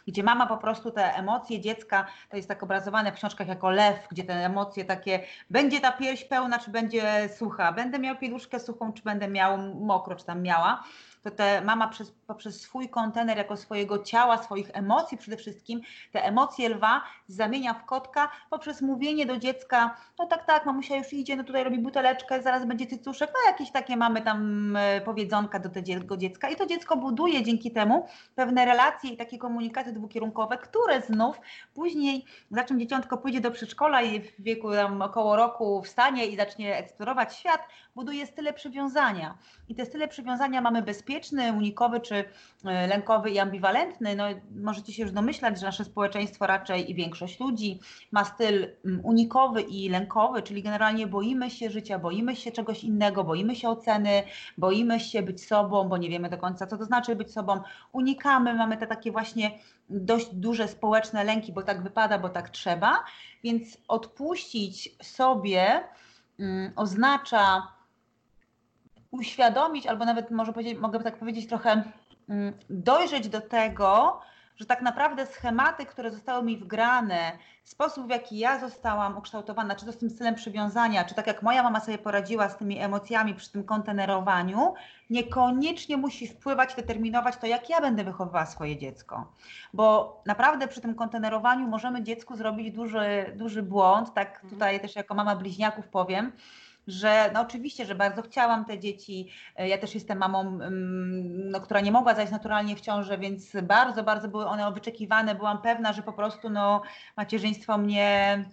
gdzie 0.08 0.22
mama 0.22 0.46
po 0.46 0.56
prostu 0.56 0.90
te 0.90 1.14
emocje 1.14 1.60
dziecka, 1.60 2.06
to 2.30 2.36
jest 2.36 2.48
tak 2.48 2.62
obrazowane 2.62 3.12
w 3.12 3.14
książkach 3.14 3.48
jako 3.48 3.70
lew, 3.70 4.08
gdzie 4.10 4.24
te 4.24 4.34
emocje 4.34 4.84
takie, 4.84 5.20
będzie 5.50 5.80
ta 5.80 5.92
pierś 5.92 6.24
pełna, 6.24 6.58
czy 6.58 6.70
będzie 6.70 7.28
sucha, 7.36 7.72
będę 7.72 7.98
miał 7.98 8.16
pieluszkę 8.16 8.60
suchą, 8.60 8.92
czy 8.92 9.02
będę 9.02 9.28
miał 9.28 9.58
mokro, 9.58 10.16
czy 10.16 10.24
tam 10.24 10.42
miała? 10.42 10.84
To 11.22 11.30
te 11.30 11.60
mama 11.60 11.88
przez, 11.88 12.12
poprzez 12.32 12.60
swój 12.60 12.88
kontener 12.88 13.36
jako 13.38 13.56
swojego 13.56 13.98
ciała, 13.98 14.42
swoich 14.42 14.70
emocji 14.72 15.18
przede 15.18 15.36
wszystkim, 15.36 15.80
te 16.12 16.24
emocje 16.24 16.68
lwa 16.68 17.02
zamienia 17.28 17.74
w 17.74 17.84
kotka 17.84 18.30
poprzez 18.50 18.82
mówienie 18.82 19.26
do 19.26 19.36
dziecka, 19.36 19.96
no 20.18 20.26
tak, 20.26 20.46
tak, 20.46 20.66
mamusia 20.66 20.96
już 20.96 21.12
idzie, 21.12 21.36
no 21.36 21.44
tutaj 21.44 21.64
robi 21.64 21.78
buteleczkę, 21.78 22.42
zaraz 22.42 22.66
będzie 22.66 22.86
cycuszek, 22.86 23.30
no 23.34 23.50
jakieś 23.50 23.72
takie 23.72 23.96
mamy 23.96 24.22
tam 24.22 24.76
e, 24.76 25.00
powiedzonka 25.00 25.58
do 25.58 25.68
tego 25.68 26.16
dziecka 26.16 26.48
i 26.50 26.56
to 26.56 26.66
dziecko 26.66 26.96
buduje 26.96 27.42
dzięki 27.42 27.70
temu 27.70 28.06
pewne 28.34 28.64
relacje 28.64 29.10
i 29.10 29.16
takie 29.16 29.38
komunikaty 29.38 29.92
dwukierunkowe, 29.92 30.58
które 30.58 31.02
znów 31.02 31.40
później, 31.74 32.24
za 32.50 32.64
czym 32.64 32.80
dzieciątko 32.80 33.18
pójdzie 33.18 33.40
do 33.40 33.50
przedszkola 33.50 34.02
i 34.02 34.20
w 34.20 34.42
wieku 34.42 34.72
tam 34.72 35.02
około 35.02 35.36
roku 35.36 35.82
wstanie 35.82 36.26
i 36.26 36.36
zacznie 36.36 36.76
eksplorować 36.76 37.36
świat, 37.36 37.60
buduje 37.94 38.26
style 38.26 38.52
przywiązania. 38.52 39.38
I 39.68 39.74
te 39.74 39.86
style 39.86 40.08
przywiązania 40.08 40.60
mamy 40.60 40.82
bezpieczny, 40.82 41.52
unikowy 41.52 42.00
czy 42.00 42.21
e, 42.64 42.86
lękowy 42.86 43.30
i 43.30 43.38
ambiwalentny. 43.38 44.16
No, 44.16 44.24
możecie 44.54 44.92
się 44.92 45.02
już 45.02 45.12
domyślać, 45.12 45.60
że 45.60 45.66
nasze 45.66 45.84
społeczeństwo 45.84 46.46
raczej 46.46 46.90
i 46.90 46.94
większość 46.94 47.40
ludzi 47.40 47.80
ma 48.12 48.24
styl 48.24 48.68
mm, 48.84 49.00
unikowy 49.04 49.62
i 49.62 49.88
lękowy, 49.88 50.42
czyli 50.42 50.62
generalnie 50.62 51.06
boimy 51.06 51.50
się 51.50 51.70
życia, 51.70 51.98
boimy 51.98 52.36
się 52.36 52.52
czegoś 52.52 52.84
innego, 52.84 53.24
boimy 53.24 53.56
się 53.56 53.68
oceny, 53.68 54.22
boimy 54.58 55.00
się 55.00 55.22
być 55.22 55.46
sobą, 55.46 55.88
bo 55.88 55.96
nie 55.96 56.08
wiemy 56.08 56.30
do 56.30 56.38
końca, 56.38 56.66
co 56.66 56.76
to 56.76 56.84
znaczy 56.84 57.16
być 57.16 57.32
sobą. 57.32 57.60
Unikamy, 57.92 58.54
mamy 58.54 58.76
te 58.76 58.86
takie 58.86 59.12
właśnie 59.12 59.58
dość 59.90 60.34
duże 60.34 60.68
społeczne 60.68 61.24
lęki, 61.24 61.52
bo 61.52 61.62
tak 61.62 61.82
wypada, 61.82 62.18
bo 62.18 62.28
tak 62.28 62.50
trzeba. 62.50 63.04
Więc 63.44 63.78
odpuścić 63.88 64.96
sobie 65.02 65.88
um, 66.38 66.72
oznacza 66.76 67.72
uświadomić, 69.10 69.86
albo 69.86 70.04
nawet 70.04 70.30
może 70.30 70.52
powiedzieć, 70.52 70.78
mogę 70.78 71.00
tak 71.00 71.18
powiedzieć, 71.18 71.46
trochę 71.46 71.70
mm, 71.70 71.92
dojrzeć 72.70 73.28
do 73.28 73.40
tego, 73.40 74.20
że 74.56 74.66
tak 74.66 74.82
naprawdę 74.82 75.26
schematy, 75.26 75.86
które 75.86 76.10
zostały 76.10 76.42
mi 76.42 76.56
wgrane, 76.56 77.38
sposób 77.64 78.06
w 78.06 78.10
jaki 78.10 78.38
ja 78.38 78.60
zostałam 78.60 79.16
ukształtowana, 79.16 79.76
czy 79.76 79.86
to 79.86 79.92
z 79.92 79.98
tym 79.98 80.10
stylem 80.10 80.34
przywiązania, 80.34 81.04
czy 81.04 81.14
tak 81.14 81.26
jak 81.26 81.42
moja 81.42 81.62
mama 81.62 81.80
sobie 81.80 81.98
poradziła 81.98 82.48
z 82.48 82.56
tymi 82.56 82.78
emocjami 82.78 83.34
przy 83.34 83.52
tym 83.52 83.64
kontenerowaniu, 83.64 84.74
niekoniecznie 85.10 85.96
musi 85.96 86.28
wpływać, 86.28 86.74
determinować 86.74 87.36
to, 87.36 87.46
jak 87.46 87.70
ja 87.70 87.80
będę 87.80 88.04
wychowywała 88.04 88.46
swoje 88.46 88.78
dziecko. 88.78 89.32
Bo 89.72 90.20
naprawdę 90.26 90.68
przy 90.68 90.80
tym 90.80 90.94
kontenerowaniu 90.94 91.68
możemy 91.68 92.02
dziecku 92.02 92.36
zrobić 92.36 92.72
duży, 92.72 93.32
duży 93.36 93.62
błąd, 93.62 94.14
tak 94.14 94.28
mhm. 94.34 94.50
tutaj 94.50 94.80
też 94.80 94.96
jako 94.96 95.14
mama 95.14 95.36
bliźniaków 95.36 95.88
powiem, 95.88 96.32
że 96.86 97.30
no 97.34 97.40
oczywiście, 97.40 97.86
że 97.86 97.94
bardzo 97.94 98.22
chciałam 98.22 98.64
te 98.64 98.78
dzieci. 98.78 99.30
E, 99.56 99.68
ja 99.68 99.78
też 99.78 99.94
jestem 99.94 100.18
mamą, 100.18 100.40
mm, 100.40 101.50
no, 101.50 101.60
która 101.60 101.80
nie 101.80 101.92
mogła 101.92 102.14
zajść 102.14 102.32
naturalnie 102.32 102.76
w 102.76 102.80
ciążę, 102.80 103.18
więc 103.18 103.56
bardzo, 103.62 104.02
bardzo 104.02 104.28
były 104.28 104.46
one 104.46 104.72
wyczekiwane. 104.72 105.34
Byłam 105.34 105.62
pewna, 105.62 105.92
że 105.92 106.02
po 106.02 106.12
prostu 106.12 106.50
no, 106.50 106.82
macierzyństwo 107.16 107.78
mnie 107.78 108.44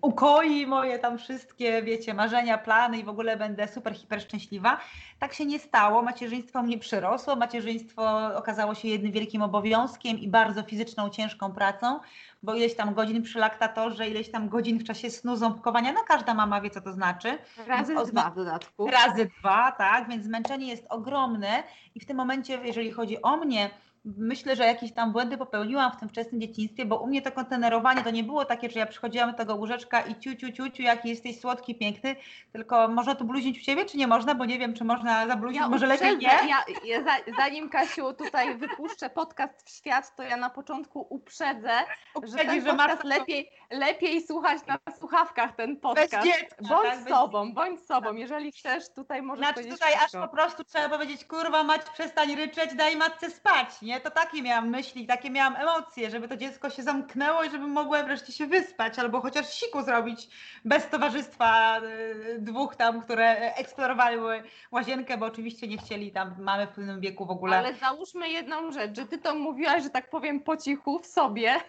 ukoi 0.00 0.66
moje 0.66 0.98
tam 0.98 1.18
wszystkie, 1.18 1.82
wiecie, 1.82 2.14
marzenia, 2.14 2.58
plany 2.58 2.98
i 2.98 3.04
w 3.04 3.08
ogóle 3.08 3.36
będę 3.36 3.68
super, 3.68 3.94
hiper 3.94 4.22
szczęśliwa. 4.22 4.80
Tak 5.18 5.34
się 5.34 5.46
nie 5.46 5.58
stało. 5.58 6.02
Macierzyństwo 6.02 6.62
mnie 6.62 6.78
przyrosło. 6.78 7.36
Macierzyństwo 7.36 8.36
okazało 8.36 8.74
się 8.74 8.88
jednym 8.88 9.12
wielkim 9.12 9.42
obowiązkiem 9.42 10.18
i 10.18 10.28
bardzo 10.28 10.62
fizyczną, 10.62 11.10
ciężką 11.10 11.52
pracą 11.52 12.00
bo 12.42 12.54
ileś 12.54 12.76
tam 12.76 12.94
godzin 12.94 13.22
przy 13.22 13.38
laktatorze, 13.38 14.08
ileś 14.08 14.30
tam 14.30 14.48
godzin 14.48 14.78
w 14.78 14.84
czasie 14.84 15.10
snu, 15.10 15.36
ząbkowania, 15.36 15.92
no 15.92 16.00
każda 16.08 16.34
mama 16.34 16.60
wie, 16.60 16.70
co 16.70 16.80
to 16.80 16.92
znaczy. 16.92 17.38
Razy 17.66 17.94
dwa 17.94 18.30
w 18.30 18.34
dodatku. 18.34 18.90
Razy 18.90 19.30
dwa, 19.38 19.72
tak, 19.72 20.08
więc 20.08 20.24
zmęczenie 20.24 20.66
jest 20.66 20.86
ogromne 20.88 21.62
i 21.94 22.00
w 22.00 22.06
tym 22.06 22.16
momencie, 22.16 22.60
jeżeli 22.64 22.90
chodzi 22.92 23.22
o 23.22 23.36
mnie, 23.36 23.70
myślę, 24.04 24.56
że 24.56 24.66
jakieś 24.66 24.92
tam 24.92 25.12
błędy 25.12 25.38
popełniłam 25.38 25.92
w 25.92 25.96
tym 25.96 26.08
wczesnym 26.08 26.40
dzieciństwie, 26.40 26.86
bo 26.86 26.96
u 26.96 27.06
mnie 27.06 27.22
to 27.22 27.32
kontenerowanie 27.32 28.02
to 28.02 28.10
nie 28.10 28.24
było 28.24 28.44
takie, 28.44 28.70
że 28.70 28.78
ja 28.78 28.86
przychodziłam 28.86 29.30
do 29.30 29.36
tego 29.36 29.54
łóżeczka 29.54 30.00
i 30.00 30.20
ciu, 30.20 30.36
ciu, 30.36 30.52
ciu, 30.52 30.70
ciu 30.70 30.82
jaki 30.82 31.08
jesteś 31.08 31.40
słodki, 31.40 31.74
piękny, 31.74 32.16
tylko 32.52 32.88
można 32.88 33.14
tu 33.14 33.24
bluźnić 33.24 33.58
u 33.58 33.62
Ciebie, 33.62 33.84
czy 33.84 33.96
nie 33.96 34.06
można, 34.06 34.34
bo 34.34 34.44
nie 34.44 34.58
wiem, 34.58 34.74
czy 34.74 34.84
można 34.84 35.26
zabluźnić, 35.26 35.60
ja 35.60 35.68
może 35.68 35.86
lepiej 35.86 36.18
nie. 36.18 36.26
Ja, 36.26 36.64
ja, 36.84 37.04
zanim 37.36 37.68
Kasiu 37.68 38.12
tutaj 38.12 38.58
wypuszczę 38.58 39.10
podcast 39.10 39.68
w 39.68 39.70
świat, 39.70 40.16
to 40.16 40.22
ja 40.22 40.36
na 40.36 40.50
początku 40.50 41.06
uprzedzę, 41.10 41.70
Uprzedzi, 42.14 42.38
że 42.38 42.44
ten 42.44 42.64
że 42.64 42.74
podcast 42.74 43.04
lepiej, 43.04 43.50
lepiej 43.70 44.22
słuchać 44.22 44.58
na 44.66 44.78
słuchawkach 44.98 45.56
ten 45.56 45.76
podcast. 45.76 46.24
Dziecka, 46.24 46.56
bądź 46.68 46.88
tak, 46.88 47.08
sobą, 47.08 47.52
bądź 47.52 47.80
sobą, 47.80 48.14
jeżeli 48.14 48.52
chcesz, 48.52 48.84
tutaj 48.94 49.22
możesz 49.22 49.46
znaczy, 49.46 49.68
tutaj 49.68 49.96
wszystko. 49.96 50.22
aż 50.22 50.28
po 50.28 50.36
prostu 50.36 50.64
trzeba 50.64 50.88
powiedzieć, 50.88 51.24
kurwa 51.24 51.62
mać, 51.62 51.82
przestań 51.90 52.36
ryczeć, 52.36 52.74
daj 52.74 52.96
matce 52.96 53.30
spać, 53.30 53.68
nie? 53.88 54.00
To 54.00 54.10
takie 54.10 54.42
miałam 54.42 54.68
myśli, 54.68 55.06
takie 55.06 55.30
miałam 55.30 55.56
emocje, 55.56 56.10
żeby 56.10 56.28
to 56.28 56.36
dziecko 56.36 56.70
się 56.70 56.82
zamknęło 56.82 57.44
i 57.44 57.50
żeby 57.50 57.66
mogło 57.66 58.04
wreszcie 58.04 58.32
się 58.32 58.46
wyspać, 58.46 58.98
albo 58.98 59.20
chociaż 59.20 59.52
siku 59.52 59.82
zrobić 59.82 60.28
bez 60.64 60.88
towarzystwa 60.88 61.80
y, 61.80 62.38
dwóch 62.38 62.76
tam, 62.76 63.02
które 63.02 63.54
eksplorowały 63.54 64.42
łazienkę, 64.70 65.18
bo 65.18 65.26
oczywiście 65.26 65.68
nie 65.68 65.78
chcieli 65.78 66.12
tam 66.12 66.34
mamy 66.38 66.66
w 66.66 66.70
pewnym 66.70 67.00
wieku 67.00 67.26
w 67.26 67.30
ogóle. 67.30 67.58
Ale 67.58 67.74
załóżmy 67.74 68.28
jedną 68.28 68.72
rzecz, 68.72 68.96
że 68.96 69.06
ty 69.06 69.18
to 69.18 69.34
mówiłaś, 69.34 69.82
że 69.82 69.90
tak 69.90 70.10
powiem 70.10 70.40
po 70.40 70.56
cichu 70.56 70.98
w 70.98 71.06
sobie, 71.06 71.60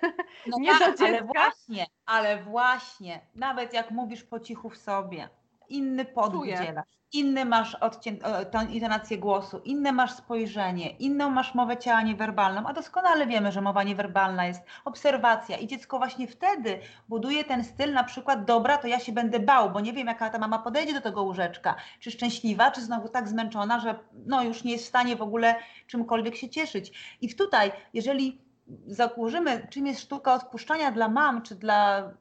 no 0.47 0.57
nie 0.61 0.69
tak, 0.69 0.79
do 0.79 1.05
dziecka. 1.05 1.05
Ale 1.05 1.23
właśnie, 1.23 1.85
ale 2.05 2.43
właśnie, 2.43 3.21
nawet 3.35 3.73
jak 3.73 3.91
mówisz 3.91 4.23
po 4.23 4.39
cichu 4.39 4.69
w 4.69 4.77
sobie, 4.77 5.29
inny 5.69 6.05
podwód 6.05 6.47
dzielasz 6.47 6.99
inny 7.13 7.45
masz 7.45 7.75
odcień, 7.75 8.19
tą 8.51 8.67
intonację 8.67 9.17
głosu, 9.17 9.61
inne 9.65 9.91
masz 9.91 10.11
spojrzenie, 10.11 10.89
inną 10.89 11.29
masz 11.29 11.55
mowę 11.55 11.77
ciała 11.77 12.01
niewerbalną, 12.01 12.67
a 12.67 12.73
doskonale 12.73 13.27
wiemy, 13.27 13.51
że 13.51 13.61
mowa 13.61 13.83
niewerbalna 13.83 14.47
jest 14.47 14.61
obserwacja 14.85 15.57
i 15.57 15.67
dziecko 15.67 15.97
właśnie 15.97 16.27
wtedy 16.27 16.79
buduje 17.07 17.43
ten 17.43 17.63
styl 17.63 17.93
na 17.93 18.03
przykład 18.03 18.45
dobra, 18.45 18.77
to 18.77 18.87
ja 18.87 18.99
się 18.99 19.11
będę 19.11 19.39
bał, 19.39 19.71
bo 19.71 19.79
nie 19.79 19.93
wiem 19.93 20.07
jaka 20.07 20.29
ta 20.29 20.39
mama 20.39 20.59
podejdzie 20.59 20.93
do 20.93 21.01
tego 21.01 21.23
łóżeczka, 21.23 21.75
czy 21.99 22.11
szczęśliwa, 22.11 22.71
czy 22.71 22.81
znowu 22.81 23.09
tak 23.09 23.27
zmęczona, 23.27 23.79
że 23.79 23.99
no 24.25 24.43
już 24.43 24.63
nie 24.63 24.71
jest 24.71 24.85
w 24.85 24.87
stanie 24.87 25.15
w 25.15 25.21
ogóle 25.21 25.55
czymkolwiek 25.87 26.35
się 26.35 26.49
cieszyć. 26.49 27.17
I 27.21 27.35
tutaj, 27.35 27.71
jeżeli 27.93 28.41
zakurzymy, 28.87 29.67
czym 29.69 29.87
jest 29.87 30.01
sztuka 30.01 30.33
odpuszczania 30.33 30.91
dla 30.91 31.07
mam, 31.07 31.41
czy 31.41 31.55
dla 31.55 32.11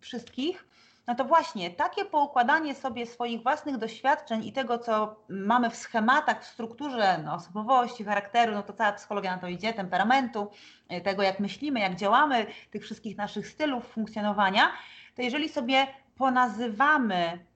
wszystkich, 0.00 0.65
no 1.06 1.14
to 1.14 1.24
właśnie 1.24 1.70
takie 1.70 2.04
poukładanie 2.04 2.74
sobie 2.74 3.06
swoich 3.06 3.42
własnych 3.42 3.76
doświadczeń 3.76 4.44
i 4.44 4.52
tego, 4.52 4.78
co 4.78 5.16
mamy 5.28 5.70
w 5.70 5.76
schematach, 5.76 6.42
w 6.42 6.46
strukturze 6.46 7.18
no, 7.24 7.34
osobowości, 7.34 8.04
charakteru, 8.04 8.54
no 8.54 8.62
to 8.62 8.72
cała 8.72 8.92
psychologia 8.92 9.34
na 9.34 9.40
to 9.40 9.48
idzie, 9.48 9.72
temperamentu, 9.72 10.50
y, 10.92 11.00
tego 11.00 11.22
jak 11.22 11.40
myślimy, 11.40 11.80
jak 11.80 11.96
działamy, 11.96 12.46
tych 12.70 12.82
wszystkich 12.82 13.16
naszych 13.16 13.48
stylów 13.48 13.86
funkcjonowania, 13.86 14.72
to 15.14 15.22
jeżeli 15.22 15.48
sobie 15.48 15.86
ponazywamy, 16.16 17.46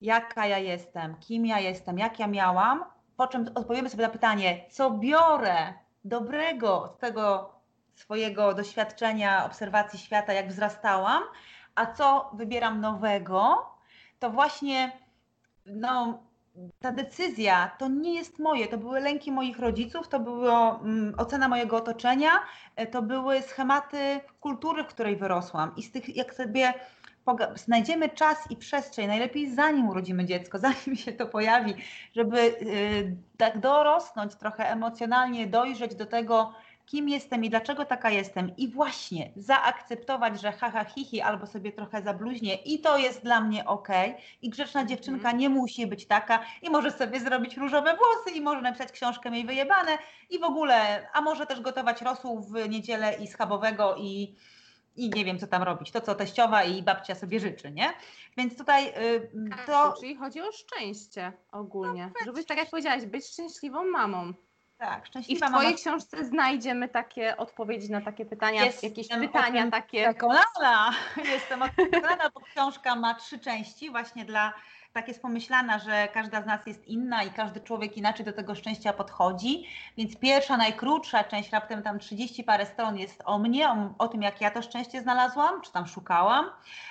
jaka 0.00 0.46
ja 0.46 0.58
jestem, 0.58 1.16
kim 1.16 1.46
ja 1.46 1.60
jestem, 1.60 1.98
jak 1.98 2.18
ja 2.18 2.26
miałam, 2.26 2.84
po 3.16 3.26
czym 3.26 3.50
odpowiemy 3.54 3.90
sobie 3.90 4.04
na 4.04 4.12
pytanie, 4.12 4.64
co 4.70 4.90
biorę 4.90 5.74
dobrego 6.04 6.92
z 6.96 6.98
tego 6.98 7.52
swojego 7.94 8.54
doświadczenia, 8.54 9.44
obserwacji 9.44 9.98
świata, 9.98 10.32
jak 10.32 10.48
wzrastałam, 10.48 11.22
a 11.76 11.86
co 11.86 12.30
wybieram 12.34 12.80
nowego, 12.80 13.66
to 14.18 14.30
właśnie 14.30 14.92
no, 15.66 16.22
ta 16.80 16.92
decyzja 16.92 17.70
to 17.78 17.88
nie 17.88 18.14
jest 18.14 18.38
moje, 18.38 18.68
to 18.68 18.78
były 18.78 19.00
lęki 19.00 19.32
moich 19.32 19.58
rodziców, 19.58 20.08
to 20.08 20.20
była 20.20 20.80
mm, 20.80 21.14
ocena 21.18 21.48
mojego 21.48 21.76
otoczenia, 21.76 22.30
e, 22.76 22.86
to 22.86 23.02
były 23.02 23.42
schematy 23.42 24.20
kultury, 24.40 24.84
w 24.84 24.86
której 24.86 25.16
wyrosłam. 25.16 25.72
I 25.76 25.82
z 25.82 25.92
tych, 25.92 26.16
jak 26.16 26.34
sobie 26.34 26.74
znajdziemy 27.54 28.08
czas 28.08 28.50
i 28.50 28.56
przestrzeń, 28.56 29.06
najlepiej 29.06 29.54
zanim 29.54 29.88
urodzimy 29.88 30.24
dziecko, 30.24 30.58
zanim 30.68 30.96
się 30.96 31.12
to 31.12 31.26
pojawi, 31.26 31.74
żeby 32.14 32.38
y, 32.40 33.16
tak 33.36 33.60
dorosnąć 33.60 34.34
trochę 34.34 34.70
emocjonalnie, 34.70 35.46
dojrzeć 35.46 35.94
do 35.94 36.06
tego, 36.06 36.52
kim 36.86 37.08
jestem 37.08 37.44
i 37.44 37.50
dlaczego 37.50 37.84
taka 37.84 38.10
jestem 38.10 38.56
i 38.56 38.68
właśnie 38.68 39.30
zaakceptować, 39.36 40.40
że 40.40 40.52
haha 40.52 40.84
hihi 40.84 41.20
albo 41.20 41.46
sobie 41.46 41.72
trochę 41.72 42.02
zabluźnie 42.02 42.54
i 42.54 42.80
to 42.80 42.98
jest 42.98 43.22
dla 43.22 43.40
mnie 43.40 43.64
ok 43.66 43.88
i 44.42 44.50
grzeczna 44.50 44.80
mhm. 44.80 44.88
dziewczynka 44.88 45.32
nie 45.32 45.48
musi 45.48 45.86
być 45.86 46.06
taka 46.06 46.44
i 46.62 46.70
może 46.70 46.90
sobie 46.90 47.20
zrobić 47.20 47.56
różowe 47.56 47.96
włosy 47.96 48.38
i 48.38 48.40
może 48.40 48.62
napisać 48.62 48.92
książkę 48.92 49.30
miej 49.30 49.46
wyjebane 49.46 49.98
i 50.30 50.38
w 50.38 50.44
ogóle, 50.44 51.08
a 51.12 51.20
może 51.20 51.46
też 51.46 51.60
gotować 51.60 52.02
rosół 52.02 52.40
w 52.40 52.68
niedzielę 52.68 53.14
i 53.14 53.26
schabowego 53.26 53.96
i 53.98 54.36
i 54.96 55.10
nie 55.10 55.24
wiem, 55.24 55.38
co 55.38 55.46
tam 55.46 55.62
robić. 55.62 55.90
To, 55.90 56.00
co 56.00 56.14
teściowa 56.14 56.64
i 56.64 56.82
babcia 56.82 57.14
sobie 57.14 57.40
życzy, 57.40 57.70
nie? 57.72 57.92
Więc 58.36 58.58
tutaj 58.58 58.88
y, 58.88 59.30
to... 59.66 59.94
Czyli 60.00 60.16
chodzi 60.16 60.40
o 60.40 60.52
szczęście 60.52 61.32
ogólnie. 61.52 62.12
No, 62.20 62.24
Żebyś, 62.24 62.46
tak 62.46 62.58
jak 62.58 62.70
powiedziałaś, 62.70 63.06
być 63.06 63.26
szczęśliwą 63.26 63.84
mamą. 63.90 64.32
Tak, 64.78 65.06
szczęśliwa 65.06 65.46
I 65.46 65.48
w 65.48 65.52
Twojej 65.52 65.70
mama... 65.70 65.78
książce 65.78 66.24
znajdziemy 66.24 66.88
takie 66.88 67.36
odpowiedzi 67.36 67.90
na 67.90 68.00
takie 68.00 68.26
pytania, 68.26 68.64
Jestem 68.66 68.90
jakieś 68.90 69.08
pytania 69.08 69.70
takie. 69.70 70.04
Przekonana. 70.04 70.92
Jestem 71.24 71.60
przekonana, 71.76 72.30
bo 72.34 72.40
książka 72.40 72.96
ma 72.96 73.14
trzy 73.14 73.38
części 73.38 73.90
właśnie 73.90 74.24
dla 74.24 74.52
tak 74.96 75.08
jest 75.08 75.22
pomyślana, 75.22 75.78
że 75.78 76.08
każda 76.08 76.42
z 76.42 76.46
nas 76.46 76.66
jest 76.66 76.88
inna 76.88 77.22
i 77.22 77.30
każdy 77.30 77.60
człowiek 77.60 77.96
inaczej 77.96 78.26
do 78.26 78.32
tego 78.32 78.54
szczęścia 78.54 78.92
podchodzi. 78.92 79.66
Więc 79.96 80.16
pierwsza, 80.16 80.56
najkrótsza 80.56 81.24
część, 81.24 81.50
raptem 81.50 81.82
tam 81.82 81.98
30 81.98 82.44
parę 82.44 82.66
stron 82.66 82.98
jest 82.98 83.22
o 83.24 83.38
mnie, 83.38 83.70
o, 83.70 83.94
o, 83.98 84.08
tym, 84.08 84.22
jak 84.22 84.40
ja 84.40 84.50
to 84.50 84.62
szczęście 84.62 85.00
znalazłam, 85.00 85.60
czy 85.62 85.72
tam 85.72 85.86
szukałam. 85.86 86.50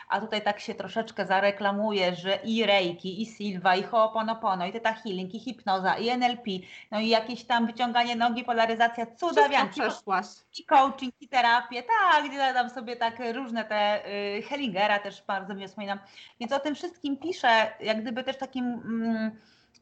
A 0.10 0.22
tutaj 0.22 0.42
tak 0.42 0.60
się 0.60 0.76
troszeczkę 0.76 1.26
zareklamuje, 1.26 2.16
że 2.16 2.36
i 2.44 2.66
Reiki, 2.66 3.22
i 3.22 3.26
Silva, 3.26 3.76
i 3.76 3.84
Ho'oponopono, 3.84 4.70
i 4.70 4.72
Theta 4.72 4.94
Healing, 4.94 5.36
i 5.36 5.40
hipnoza, 5.40 5.98
i 5.98 6.10
NLP, 6.10 6.52
no 6.92 7.00
i 7.00 7.08
jakieś 7.08 7.44
tam 7.44 7.68
wyciąganie 7.68 8.16
nogi, 8.16 8.44
polaryzacja, 8.44 9.06
cudawianki. 9.06 9.82
przeszłaś. 9.82 10.26
I 10.60 10.66
coaching, 10.66 11.14
i 11.22 11.28
terapię, 11.28 11.84
tak, 11.84 12.30
gdzie 12.30 12.54
tam 12.54 12.70
sobie 12.70 12.96
tak 12.96 13.16
różne 13.34 13.66
te 13.66 14.06
y, 14.38 14.42
Hellingera 14.42 15.00
też 15.00 15.24
bardzo 15.28 15.54
mnie 15.54 15.68
wspominam. 15.68 16.00
Więc 16.40 16.52
o 16.52 16.60
tym 16.60 16.76
wszystkim 16.76 17.18
piszę, 17.18 17.74
jak 17.80 17.95
gdyby 18.02 18.24
też 18.24 18.38
takim... 18.38 18.66
Mm, 18.66 19.32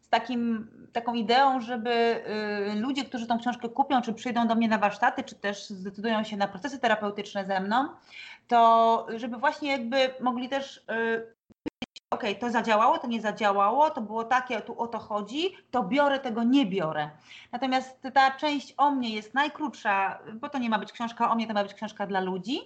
z 0.01 0.09
takim, 0.09 0.67
taką 0.93 1.13
ideą, 1.13 1.61
żeby 1.61 2.23
y, 2.71 2.79
ludzie, 2.79 3.05
którzy 3.05 3.27
tą 3.27 3.39
książkę 3.39 3.69
kupią, 3.69 4.01
czy 4.01 4.13
przyjdą 4.13 4.47
do 4.47 4.55
mnie 4.55 4.67
na 4.67 4.77
warsztaty, 4.77 5.23
czy 5.23 5.35
też 5.35 5.69
zdecydują 5.69 6.23
się 6.23 6.37
na 6.37 6.47
procesy 6.47 6.79
terapeutyczne 6.79 7.45
ze 7.45 7.59
mną, 7.59 7.87
to 8.47 9.07
żeby 9.15 9.37
właśnie 9.37 9.71
jakby 9.71 10.13
mogli 10.19 10.49
też 10.49 10.77
y, 10.77 11.33
ok, 12.09 12.23
to 12.39 12.49
zadziałało, 12.49 12.97
to 12.97 13.07
nie 13.07 13.21
zadziałało, 13.21 13.89
to 13.89 14.01
było 14.01 14.23
takie, 14.23 14.61
tu 14.61 14.79
o 14.79 14.87
to 14.87 14.99
chodzi, 14.99 15.57
to 15.71 15.83
biorę, 15.83 16.19
tego 16.19 16.43
nie 16.43 16.65
biorę. 16.65 17.09
Natomiast 17.51 18.01
ta 18.13 18.31
część 18.31 18.73
o 18.77 18.91
mnie 18.91 19.09
jest 19.09 19.33
najkrótsza, 19.33 20.19
bo 20.33 20.49
to 20.49 20.57
nie 20.57 20.69
ma 20.69 20.79
być 20.79 20.91
książka 20.91 21.31
o 21.31 21.35
mnie, 21.35 21.47
to 21.47 21.53
ma 21.53 21.63
być 21.63 21.73
książka 21.73 22.07
dla 22.07 22.19
ludzi. 22.19 22.59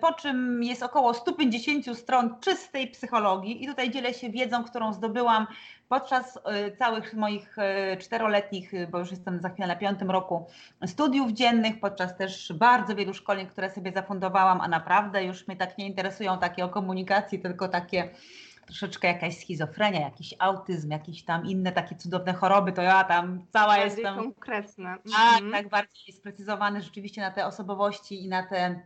Po 0.00 0.12
czym 0.12 0.62
jest 0.62 0.82
około 0.82 1.14
150 1.14 1.98
stron 1.98 2.40
czystej 2.40 2.88
psychologii, 2.88 3.64
i 3.64 3.66
tutaj 3.66 3.90
dzielę 3.90 4.14
się 4.14 4.30
wiedzą, 4.30 4.64
którą 4.64 4.92
zdobyłam 4.92 5.46
podczas 5.88 6.36
y, 6.36 6.76
całych 6.76 7.14
moich 7.14 7.56
y, 7.58 7.96
czteroletnich, 7.96 8.72
bo 8.90 8.98
już 8.98 9.10
jestem 9.10 9.40
za 9.40 9.48
chwilę 9.48 9.68
na 9.68 9.76
piątym 9.76 10.10
roku, 10.10 10.46
studiów 10.86 11.32
dziennych, 11.32 11.80
podczas 11.80 12.16
też 12.16 12.52
bardzo 12.52 12.94
wielu 12.96 13.14
szkoleń, 13.14 13.46
które 13.46 13.70
sobie 13.70 13.92
zafundowałam, 13.92 14.60
a 14.60 14.68
naprawdę 14.68 15.24
już 15.24 15.48
mnie 15.48 15.56
tak 15.56 15.78
nie 15.78 15.86
interesują 15.86 16.38
takie 16.38 16.64
o 16.64 16.68
komunikacji, 16.68 17.38
tylko 17.38 17.68
takie 17.68 18.08
troszeczkę 18.66 19.08
jakaś 19.08 19.38
schizofrenia, 19.38 20.00
jakiś 20.00 20.34
autyzm, 20.38 20.90
jakieś 20.90 21.24
tam 21.24 21.46
inne 21.46 21.72
takie 21.72 21.96
cudowne 21.96 22.32
choroby, 22.32 22.72
to 22.72 22.82
ja 22.82 23.04
tam 23.04 23.46
cała 23.52 23.66
bardziej 23.66 23.84
jestem. 23.84 24.16
konkretne. 24.16 24.96
Tak, 25.12 25.42
mhm. 25.42 25.52
tak, 25.52 25.68
bardziej 25.68 26.14
sprecyzowane 26.14 26.82
rzeczywiście 26.82 27.20
na 27.20 27.30
te 27.30 27.46
osobowości 27.46 28.24
i 28.24 28.28
na 28.28 28.46
te 28.46 28.80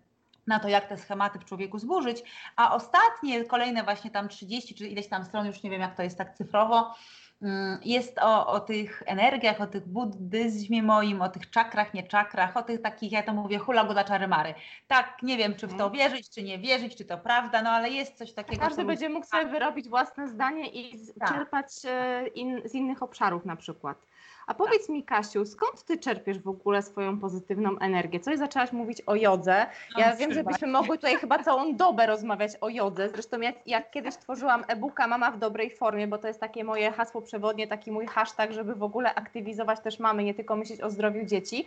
na 0.46 0.60
to, 0.60 0.68
jak 0.68 0.86
te 0.86 0.96
schematy 0.96 1.38
w 1.38 1.44
człowieku 1.44 1.78
zburzyć, 1.78 2.22
a 2.56 2.74
ostatnie, 2.74 3.44
kolejne 3.44 3.82
właśnie 3.82 4.10
tam 4.10 4.28
30 4.28 4.74
czy 4.74 4.88
ileś 4.88 5.08
tam 5.08 5.24
stron, 5.24 5.46
już 5.46 5.62
nie 5.62 5.70
wiem 5.70 5.80
jak 5.80 5.96
to 5.96 6.02
jest 6.02 6.18
tak 6.18 6.36
cyfrowo, 6.36 6.94
mm, 7.42 7.78
jest 7.84 8.18
o, 8.18 8.46
o 8.46 8.60
tych 8.60 9.02
energiach, 9.06 9.60
o 9.60 9.66
tych 9.66 9.88
buddyzmie 9.88 10.82
moim, 10.82 11.22
o 11.22 11.28
tych 11.28 11.50
czakrach, 11.50 11.94
nie 11.94 12.02
czakrach, 12.02 12.56
o 12.56 12.62
tych 12.62 12.82
takich, 12.82 13.12
ja 13.12 13.22
to 13.22 13.32
mówię, 13.32 13.58
hula 13.58 13.84
goda 13.84 14.04
czary 14.04 14.28
mary. 14.28 14.54
Tak, 14.86 15.22
nie 15.22 15.36
wiem, 15.36 15.54
czy 15.54 15.66
w 15.66 15.76
to 15.76 15.84
mhm. 15.86 15.92
wierzyć, 15.92 16.30
czy 16.30 16.42
nie 16.42 16.58
wierzyć, 16.58 16.96
czy 16.96 17.04
to 17.04 17.18
prawda, 17.18 17.62
no 17.62 17.70
ale 17.70 17.90
jest 17.90 18.18
coś 18.18 18.32
takiego. 18.32 18.62
Każdy 18.62 18.84
będzie 18.84 19.08
mógł 19.08 19.26
sobie 19.26 19.46
wyrobić 19.46 19.88
własne 19.88 20.28
zdanie 20.28 20.70
i 20.70 20.98
tak. 21.20 21.28
czerpać 21.28 21.66
e, 21.84 22.26
in, 22.26 22.62
z 22.64 22.74
innych 22.74 23.02
obszarów 23.02 23.44
na 23.44 23.56
przykład. 23.56 23.98
A 24.46 24.54
powiedz 24.54 24.88
mi, 24.88 25.04
Kasiu, 25.04 25.44
skąd 25.46 25.84
ty 25.84 25.98
czerpiesz 25.98 26.38
w 26.38 26.48
ogóle 26.48 26.82
swoją 26.82 27.20
pozytywną 27.20 27.78
energię? 27.78 28.20
Coś 28.20 28.38
zaczęłaś 28.38 28.72
mówić 28.72 29.00
o 29.00 29.14
jodze. 29.14 29.66
Ja 29.98 30.10
no, 30.10 30.16
wiem, 30.16 30.32
że 30.32 30.44
byśmy 30.44 30.68
mogły 30.68 30.98
tutaj 30.98 31.16
chyba 31.16 31.42
całą 31.42 31.76
dobę 31.76 32.06
rozmawiać 32.06 32.52
o 32.60 32.68
jodze. 32.68 33.08
Zresztą 33.08 33.40
jak, 33.40 33.54
jak 33.66 33.90
kiedyś 33.90 34.16
tworzyłam 34.16 34.64
e-booka 34.68 35.06
Mama 35.06 35.30
w 35.30 35.38
dobrej 35.38 35.70
formie, 35.70 36.06
bo 36.06 36.18
to 36.18 36.28
jest 36.28 36.40
takie 36.40 36.64
moje 36.64 36.92
hasło 36.92 37.22
przewodnie, 37.22 37.66
taki 37.66 37.92
mój 37.92 38.06
hashtag, 38.06 38.52
żeby 38.52 38.74
w 38.74 38.82
ogóle 38.82 39.14
aktywizować 39.14 39.80
też 39.80 39.98
mamy, 39.98 40.24
nie 40.24 40.34
tylko 40.34 40.56
myśleć 40.56 40.80
o 40.80 40.90
zdrowiu 40.90 41.24
dzieci. 41.24 41.66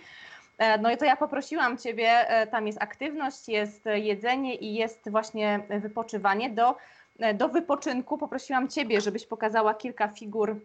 E, 0.57 0.77
no 0.77 0.91
i 0.91 0.97
to 0.97 1.05
ja 1.05 1.15
poprosiłam 1.15 1.77
Ciebie, 1.77 2.29
e, 2.29 2.47
tam 2.47 2.67
jest 2.67 2.81
aktywność, 2.81 3.49
jest 3.49 3.85
jedzenie 3.93 4.55
i 4.55 4.73
jest 4.73 5.09
właśnie 5.09 5.59
wypoczywanie. 5.69 6.49
Do, 6.49 6.75
e, 7.19 7.33
do 7.33 7.49
wypoczynku 7.49 8.17
poprosiłam 8.17 8.67
Ciebie, 8.67 9.01
żebyś 9.01 9.25
pokazała 9.25 9.73
kilka 9.73 10.07
figur 10.07 10.55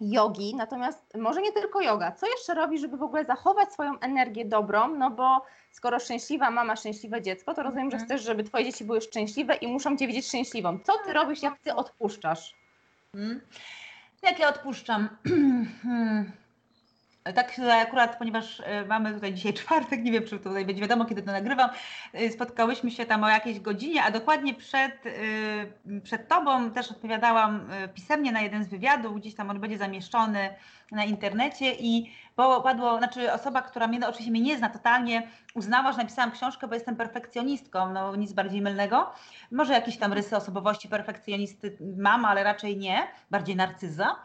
jogi, 0.00 0.54
natomiast 0.56 1.16
może 1.18 1.42
nie 1.42 1.52
tylko 1.52 1.80
yoga. 1.80 2.12
Co 2.12 2.26
jeszcze 2.26 2.54
robisz, 2.54 2.80
żeby 2.80 2.96
w 2.96 3.02
ogóle 3.02 3.24
zachować 3.24 3.72
swoją 3.72 3.98
energię 3.98 4.44
dobrą? 4.44 4.88
No 4.88 5.10
bo 5.10 5.42
skoro 5.70 5.98
szczęśliwa 5.98 6.50
mama, 6.50 6.76
szczęśliwe 6.76 7.22
dziecko, 7.22 7.54
to 7.54 7.62
rozumiem, 7.62 7.90
że 7.90 7.96
mhm. 7.96 8.08
chcesz, 8.08 8.22
żeby 8.22 8.44
twoje 8.44 8.64
dzieci 8.64 8.84
były 8.84 9.00
szczęśliwe 9.00 9.54
i 9.54 9.68
muszą 9.68 9.96
cię 9.96 10.06
widzieć 10.06 10.26
szczęśliwą. 10.26 10.78
Co 10.84 10.92
ty 10.98 11.12
robisz, 11.12 11.42
jak 11.42 11.58
ty 11.58 11.74
odpuszczasz? 11.74 12.54
Hmm. 13.12 13.40
Jak 14.22 14.38
ja 14.38 14.48
odpuszczam? 14.48 15.08
Tak 17.34 17.52
akurat, 17.82 18.18
ponieważ 18.18 18.60
e, 18.60 18.84
mamy 18.84 19.14
tutaj 19.14 19.34
dzisiaj 19.34 19.54
czwartek, 19.60 20.02
nie 20.02 20.12
wiem, 20.12 20.24
czy 20.24 20.38
tutaj 20.38 20.64
będzie 20.64 20.82
wiadomo, 20.82 21.04
kiedy 21.04 21.22
to 21.22 21.32
nagrywam, 21.32 21.70
e, 22.12 22.30
spotkałyśmy 22.30 22.90
się 22.90 23.06
tam 23.06 23.24
o 23.24 23.28
jakiejś 23.28 23.60
godzinie, 23.60 24.02
a 24.04 24.10
dokładnie 24.10 24.54
przed, 24.54 25.06
e, 25.06 26.00
przed 26.00 26.28
Tobą 26.28 26.70
też 26.70 26.90
odpowiadałam 26.90 27.68
pisemnie 27.94 28.32
na 28.32 28.40
jeden 28.40 28.64
z 28.64 28.68
wywiadów, 28.68 29.16
gdzieś 29.16 29.34
tam 29.34 29.50
on 29.50 29.60
będzie 29.60 29.78
zamieszczony 29.78 30.54
na 30.92 31.04
internecie 31.04 31.72
i 31.72 32.10
padło, 32.36 32.98
znaczy 32.98 33.32
osoba, 33.32 33.62
która 33.62 33.86
mnie, 33.86 33.98
no, 33.98 34.08
oczywiście 34.08 34.30
mnie 34.30 34.40
nie 34.40 34.58
zna 34.58 34.70
totalnie, 34.70 35.28
uznała, 35.54 35.92
że 35.92 35.98
napisałam 35.98 36.30
książkę, 36.30 36.68
bo 36.68 36.74
jestem 36.74 36.96
perfekcjonistką, 36.96 37.92
no 37.92 38.16
nic 38.16 38.32
bardziej 38.32 38.62
mylnego. 38.62 39.12
Może 39.50 39.72
jakieś 39.72 39.96
tam 39.96 40.12
rysy 40.12 40.36
osobowości 40.36 40.88
perfekcjonisty 40.88 41.78
mam, 41.98 42.24
ale 42.24 42.44
raczej 42.44 42.76
nie, 42.76 43.08
bardziej 43.30 43.56
narcyza 43.56 44.16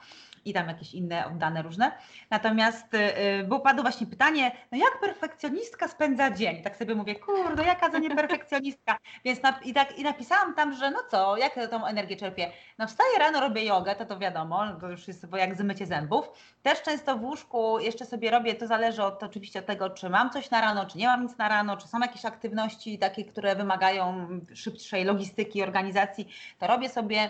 i 0.46 0.54
tam 0.54 0.68
jakieś 0.68 0.94
inne 0.94 1.26
oddane 1.26 1.62
różne. 1.62 1.92
Natomiast 2.30 2.94
yy, 2.94 3.44
było 3.44 3.60
padło 3.60 3.82
właśnie 3.82 4.08
pytanie, 4.08 4.52
no 4.72 4.78
jak 4.78 5.00
perfekcjonistka 5.00 5.88
spędza 5.88 6.32
dzień? 6.32 6.64
Tak 6.64 6.76
sobie 6.78 6.96
mówię, 6.96 7.16
kurde, 7.16 7.64
jaka 7.64 7.92
za 7.92 7.98
nie 7.98 8.16
perfekcjonistka. 8.16 8.98
Więc 9.26 9.40
i, 9.64 9.74
tak, 9.74 10.00
i 10.00 10.04
napisałam 10.04 10.54
tam, 10.54 10.74
że 10.74 10.92
no 10.92 11.00
co, 11.12 11.38
jak 11.38 11.56
ja 11.58 11.68
tą 11.68 11.86
energię 11.86 12.18
czerpię? 12.18 12.52
No 12.78 12.88
wstaję 12.88 13.20
rano, 13.20 13.40
robię 13.40 13.66
jogę, 13.66 13.96
to 13.96 14.06
to 14.06 14.20
wiadomo, 14.20 14.68
to 14.82 14.90
już 14.90 15.08
jest 15.08 15.26
bo 15.26 15.38
jak 15.38 15.56
zmycie 15.56 15.86
zębów. 15.86 16.30
Też 16.64 16.82
często 16.82 17.18
w 17.18 17.24
łóżku 17.24 17.80
jeszcze 17.80 18.06
sobie 18.06 18.32
robię, 18.32 18.56
to 18.56 18.68
zależy 18.68 19.04
od, 19.04 19.24
oczywiście 19.24 19.60
od 19.60 19.66
tego, 19.66 19.90
czy 19.90 20.10
mam 20.10 20.30
coś 20.30 20.50
na 20.50 20.62
rano, 20.62 20.86
czy 20.86 20.98
nie 20.98 21.08
mam 21.08 21.24
nic 21.24 21.38
na 21.38 21.50
rano, 21.50 21.78
czy 21.78 21.88
są 21.88 22.00
jakieś 22.00 22.26
aktywności 22.26 23.00
takie, 23.00 23.26
które 23.26 23.56
wymagają 23.56 24.28
szybszej 24.54 25.04
logistyki, 25.04 25.64
organizacji, 25.64 26.34
to 26.60 26.68
robię 26.68 26.90
sobie 26.90 27.30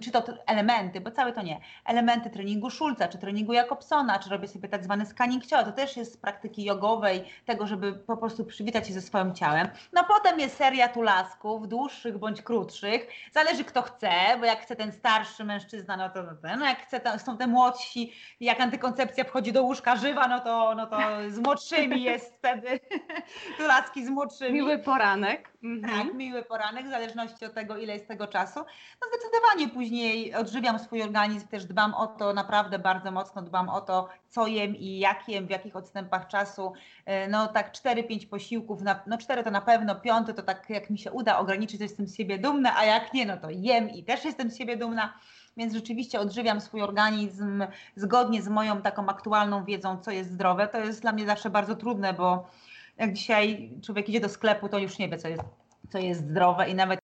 czy 0.00 0.10
to 0.10 0.24
elementy, 0.46 1.00
bo 1.00 1.10
całe 1.10 1.32
to 1.32 1.42
nie, 1.42 1.60
elementy 1.84 2.30
treningu 2.30 2.70
Szulca, 2.70 3.08
czy 3.08 3.18
treningu 3.18 3.52
Jakobsona, 3.52 4.18
czy 4.18 4.30
robię 4.30 4.48
sobie 4.48 4.68
tak 4.68 4.84
zwany 4.84 5.06
scanning 5.06 5.46
ciała, 5.46 5.64
to 5.64 5.72
też 5.72 5.96
jest 5.96 6.12
z 6.12 6.16
praktyki 6.16 6.64
jogowej, 6.64 7.24
tego, 7.46 7.66
żeby 7.66 7.92
po 7.92 8.16
prostu 8.16 8.44
przywitać 8.44 8.86
się 8.86 8.92
ze 8.92 9.00
swoim 9.00 9.34
ciałem. 9.34 9.68
No 9.92 10.04
potem 10.04 10.40
jest 10.40 10.56
seria 10.56 10.88
tulasków, 10.88 11.68
dłuższych 11.68 12.18
bądź 12.18 12.42
krótszych, 12.42 13.08
zależy 13.32 13.64
kto 13.64 13.82
chce, 13.82 14.10
bo 14.40 14.44
jak 14.44 14.60
chce 14.60 14.76
ten 14.76 14.92
starszy 14.92 15.44
mężczyzna, 15.44 15.96
no 15.96 16.10
to 16.10 16.22
no 16.58 16.66
jak 16.66 16.82
chce, 16.86 17.00
to, 17.00 17.18
są 17.18 17.36
te 17.36 17.46
młodsi, 17.46 18.12
jak 18.40 18.60
antykoncepcja 18.60 19.24
wchodzi 19.24 19.52
do 19.52 19.62
łóżka 19.62 19.96
żywa, 19.96 20.28
no 20.28 20.40
to, 20.40 20.74
no 20.74 20.86
to 20.86 20.98
z 21.28 21.38
młodszymi 21.38 22.02
jest 22.02 22.34
wtedy 22.34 22.80
tulaski 23.58 24.06
z 24.06 24.08
młodszymi. 24.08 24.52
Miły 24.52 24.78
poranek. 24.78 25.50
Mhm. 25.62 26.06
Tak, 26.06 26.14
miły 26.14 26.42
poranek, 26.42 26.86
w 26.86 26.90
zależności 26.90 27.44
od 27.44 27.54
tego, 27.54 27.76
ile 27.76 27.92
jest 27.92 28.08
tego 28.08 28.26
czasu. 28.26 28.60
No 29.00 29.08
zdecydowanie 29.08 29.68
później 29.68 30.34
odżywiam 30.34 30.78
swój 30.78 31.02
organizm, 31.02 31.48
też 31.48 31.64
dbam 31.64 31.94
o 31.94 32.06
to, 32.06 32.32
naprawdę 32.32 32.78
bardzo 32.78 33.10
mocno 33.10 33.42
dbam 33.42 33.68
o 33.68 33.80
to, 33.80 34.08
co 34.28 34.46
jem 34.46 34.76
i 34.76 34.98
jak 34.98 35.28
jem, 35.28 35.46
w 35.46 35.50
jakich 35.50 35.76
odstępach 35.76 36.28
czasu. 36.28 36.72
E, 37.04 37.28
no 37.28 37.46
tak 37.46 37.72
4-5 37.72 38.28
posiłków, 38.28 38.82
na, 38.82 39.00
no 39.06 39.18
4 39.18 39.44
to 39.44 39.50
na 39.50 39.60
pewno, 39.60 39.94
piąty 39.94 40.34
to 40.34 40.42
tak 40.42 40.70
jak 40.70 40.90
mi 40.90 40.98
się 40.98 41.12
uda 41.12 41.38
ograniczyć, 41.38 41.78
to 41.78 41.84
jestem 41.84 42.06
z 42.06 42.16
siebie 42.16 42.38
dumna, 42.38 42.76
a 42.76 42.84
jak 42.84 43.14
nie, 43.14 43.26
no 43.26 43.36
to 43.36 43.50
jem 43.50 43.90
i 43.90 44.04
też 44.04 44.24
jestem 44.24 44.50
z 44.50 44.58
siebie 44.58 44.76
dumna. 44.76 45.14
Więc 45.56 45.74
rzeczywiście 45.74 46.20
odżywiam 46.20 46.60
swój 46.60 46.82
organizm 46.82 47.64
zgodnie 47.96 48.42
z 48.42 48.48
moją 48.48 48.82
taką 48.82 49.08
aktualną 49.08 49.64
wiedzą, 49.64 49.98
co 49.98 50.10
jest 50.10 50.30
zdrowe. 50.30 50.68
To 50.68 50.78
jest 50.78 51.02
dla 51.02 51.12
mnie 51.12 51.26
zawsze 51.26 51.50
bardzo 51.50 51.76
trudne, 51.76 52.14
bo 52.14 52.50
jak 52.98 53.12
dzisiaj 53.12 53.70
człowiek 53.84 54.08
idzie 54.08 54.20
do 54.20 54.28
sklepu, 54.28 54.68
to 54.68 54.78
już 54.78 54.98
nie 54.98 55.08
wie, 55.08 55.18
co 55.18 55.28
jest, 55.28 55.42
co 55.92 55.98
jest 55.98 56.20
zdrowe 56.20 56.70
i 56.70 56.74
nawet 56.74 57.00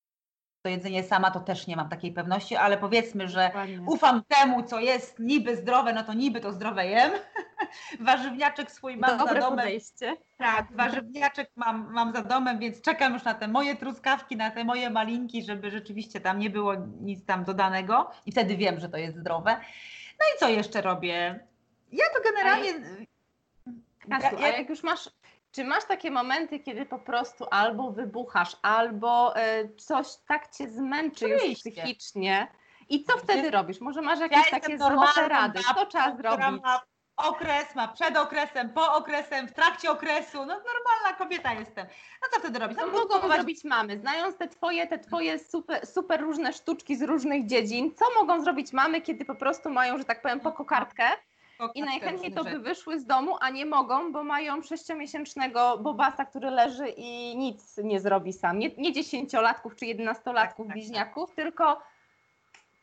to 0.64 0.68
jedzenie 0.68 1.02
sama, 1.02 1.30
to 1.30 1.40
też 1.40 1.66
nie 1.66 1.76
mam 1.76 1.88
takiej 1.88 2.12
pewności, 2.12 2.56
ale 2.56 2.78
powiedzmy, 2.78 3.28
że 3.28 3.50
ufam 3.86 4.22
temu, 4.28 4.62
co 4.62 4.80
jest 4.80 5.18
niby 5.18 5.56
zdrowe, 5.56 5.92
no 5.92 6.04
to 6.04 6.14
niby 6.14 6.40
to 6.40 6.52
zdrowe 6.52 6.86
jem. 6.86 7.12
warzywniaczek 8.00 8.70
swój 8.70 8.96
mam 8.96 9.18
Dobre 9.18 9.34
za 9.34 9.40
domem. 9.40 9.58
Podejście. 9.58 10.16
Tak, 10.38 10.66
warzywniaczek 10.70 11.50
mam, 11.56 11.92
mam 11.92 12.12
za 12.12 12.22
domem, 12.22 12.58
więc 12.58 12.80
czekam 12.80 13.14
już 13.14 13.24
na 13.24 13.34
te 13.34 13.48
moje 13.48 13.76
truskawki, 13.76 14.36
na 14.36 14.50
te 14.50 14.64
moje 14.64 14.90
malinki, 14.90 15.42
żeby 15.42 15.70
rzeczywiście 15.70 16.20
tam 16.20 16.38
nie 16.38 16.50
było 16.50 16.74
nic 17.00 17.24
tam 17.24 17.44
dodanego 17.44 18.10
i 18.26 18.32
wtedy 18.32 18.56
wiem, 18.56 18.80
że 18.80 18.88
to 18.88 18.96
jest 18.96 19.16
zdrowe. 19.16 19.56
No 20.20 20.26
i 20.36 20.38
co 20.38 20.48
jeszcze 20.48 20.82
robię? 20.82 21.40
Ja 21.92 22.04
to 22.14 22.22
generalnie... 22.24 22.72
Kasiu, 24.10 24.36
a 24.38 24.48
jak 24.48 24.68
już 24.68 24.82
masz 24.82 25.10
czy 25.54 25.64
masz 25.64 25.84
takie 25.84 26.10
momenty, 26.10 26.60
kiedy 26.60 26.86
po 26.86 26.98
prostu 26.98 27.46
albo 27.50 27.90
wybuchasz, 27.90 28.56
albo 28.62 29.34
y, 29.36 29.76
coś 29.76 30.06
tak 30.28 30.48
cię 30.48 30.70
zmęczy 30.70 31.24
Oczywiście. 31.24 31.48
już 31.48 31.58
psychicznie? 31.58 32.48
I 32.88 33.04
co 33.04 33.18
wtedy 33.18 33.50
robisz? 33.50 33.80
Może 33.80 34.02
masz 34.02 34.20
jakieś 34.20 34.52
ja 34.52 34.60
takie 34.60 34.78
złote 34.78 35.28
rady? 35.28 35.60
Co 35.74 35.86
trzeba 35.86 36.16
zrobić? 36.16 36.62
Ma 36.62 36.80
okres, 37.16 37.74
ma 37.74 37.88
przed 37.88 38.16
okresem, 38.16 38.70
po 38.70 38.94
okresem, 38.94 39.48
w 39.48 39.52
trakcie 39.52 39.90
okresu. 39.90 40.38
No 40.38 40.54
normalna 40.54 41.18
kobieta 41.18 41.52
jestem. 41.52 41.86
No 42.22 42.28
co 42.32 42.40
wtedy 42.40 42.58
robić? 42.58 42.78
Co 42.78 42.86
mogą 42.86 43.00
kupować... 43.00 43.36
zrobić 43.36 43.64
mamy? 43.64 43.98
Znając 43.98 44.36
te 44.36 44.48
twoje, 44.48 44.86
te 44.86 44.98
twoje 44.98 45.38
super, 45.38 45.86
super 45.86 46.20
różne 46.20 46.52
sztuczki 46.52 46.96
z 46.96 47.02
różnych 47.02 47.46
dziedzin, 47.46 47.94
co 47.94 48.04
mogą 48.20 48.42
zrobić 48.42 48.72
mamy, 48.72 49.00
kiedy 49.00 49.24
po 49.24 49.34
prostu 49.34 49.70
mają, 49.70 49.98
że 49.98 50.04
tak 50.04 50.22
powiem, 50.22 50.40
pokokartkę? 50.40 51.04
I 51.74 51.82
najchętniej 51.82 52.32
to 52.32 52.44
by 52.44 52.58
wyszły 52.58 53.00
z 53.00 53.06
domu, 53.06 53.36
a 53.40 53.50
nie 53.50 53.66
mogą, 53.66 54.12
bo 54.12 54.24
mają 54.24 54.62
sześciomiesięcznego 54.62 55.78
bobasa, 55.78 56.24
który 56.24 56.50
leży 56.50 56.88
i 56.88 57.36
nic 57.36 57.76
nie 57.78 58.00
zrobi 58.00 58.32
sam. 58.32 58.58
Nie, 58.58 58.70
nie 58.76 58.92
dziesięciolatków 58.92 59.76
czy 59.76 59.86
jedenastolatków, 59.86 60.66
tak, 60.66 60.66
tak, 60.66 60.76
bliźniaków, 60.76 61.30
tak. 61.30 61.36
tylko 61.36 61.82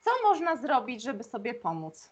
co 0.01 0.11
można 0.23 0.55
zrobić, 0.55 1.03
żeby 1.03 1.23
sobie 1.23 1.53
pomóc? 1.53 2.11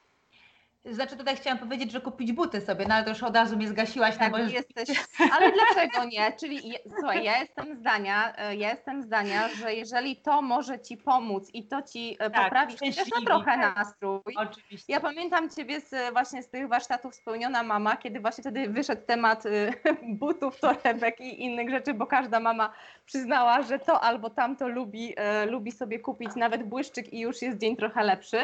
Znaczy 0.92 1.18
tutaj 1.18 1.36
chciałam 1.36 1.60
powiedzieć, 1.60 1.92
że 1.92 2.02
kupić 2.02 2.32
buty 2.32 2.62
sobie, 2.62 2.86
no 2.88 2.96
ale 2.96 3.04
to 3.04 3.10
już 3.10 3.24
od 3.24 3.36
razu 3.36 3.58
mnie 3.58 3.68
zgasiłaś. 3.68 4.18
Tak, 4.18 4.32
no 4.32 4.38
bo 4.38 4.44
jesteś, 4.44 4.90
ale 5.38 5.52
dlaczego 5.52 6.06
nie? 6.06 6.32
Czyli 6.40 6.74
słuchaj, 6.98 7.24
ja 7.24 7.38
jestem 7.38 7.76
zdania, 7.76 8.34
e, 8.38 8.56
ja 8.56 8.70
jestem 8.70 9.02
zdania, 9.02 9.50
że 9.50 9.74
jeżeli 9.74 10.16
to 10.16 10.42
może 10.42 10.80
Ci 10.80 10.98
pomóc 10.98 11.50
i 11.54 11.68
to 11.68 11.82
Ci 11.82 12.16
e, 12.20 12.30
tak, 12.30 12.44
poprawi 12.44 12.78
chociaż 12.80 13.12
na 13.12 13.26
trochę 13.26 13.58
nastrój. 13.58 14.36
Oczywiście. 14.38 14.94
Ja 14.94 15.00
pamiętam 15.00 15.50
Ciebie 15.50 15.82
z, 15.82 16.14
właśnie 16.14 16.44
z 16.44 16.50
tych 16.50 16.68
warsztatów 16.68 17.16
Spełniona 17.16 17.64
Mama, 17.64 17.98
kiedy 17.98 18.20
właśnie 18.20 18.42
wtedy 18.42 18.70
wyszedł 18.70 19.02
temat 19.06 19.46
e, 19.46 19.74
butów, 20.20 20.60
torebek 20.60 21.20
i 21.20 21.44
innych 21.44 21.70
rzeczy, 21.70 21.94
bo 21.94 22.08
każda 22.08 22.40
mama 22.40 22.74
przyznała, 23.06 23.62
że 23.62 23.80
to 23.80 24.02
albo 24.02 24.30
tamto 24.30 24.68
lubi, 24.68 25.16
lubi 25.48 25.72
sobie 25.72 26.00
kupić 26.00 26.36
nawet 26.36 26.64
błyszczyk 26.64 27.14
i 27.14 27.20
już 27.20 27.42
jest 27.42 27.58
dzień 27.58 27.76
trochę 27.76 28.04
lepszy. 28.04 28.38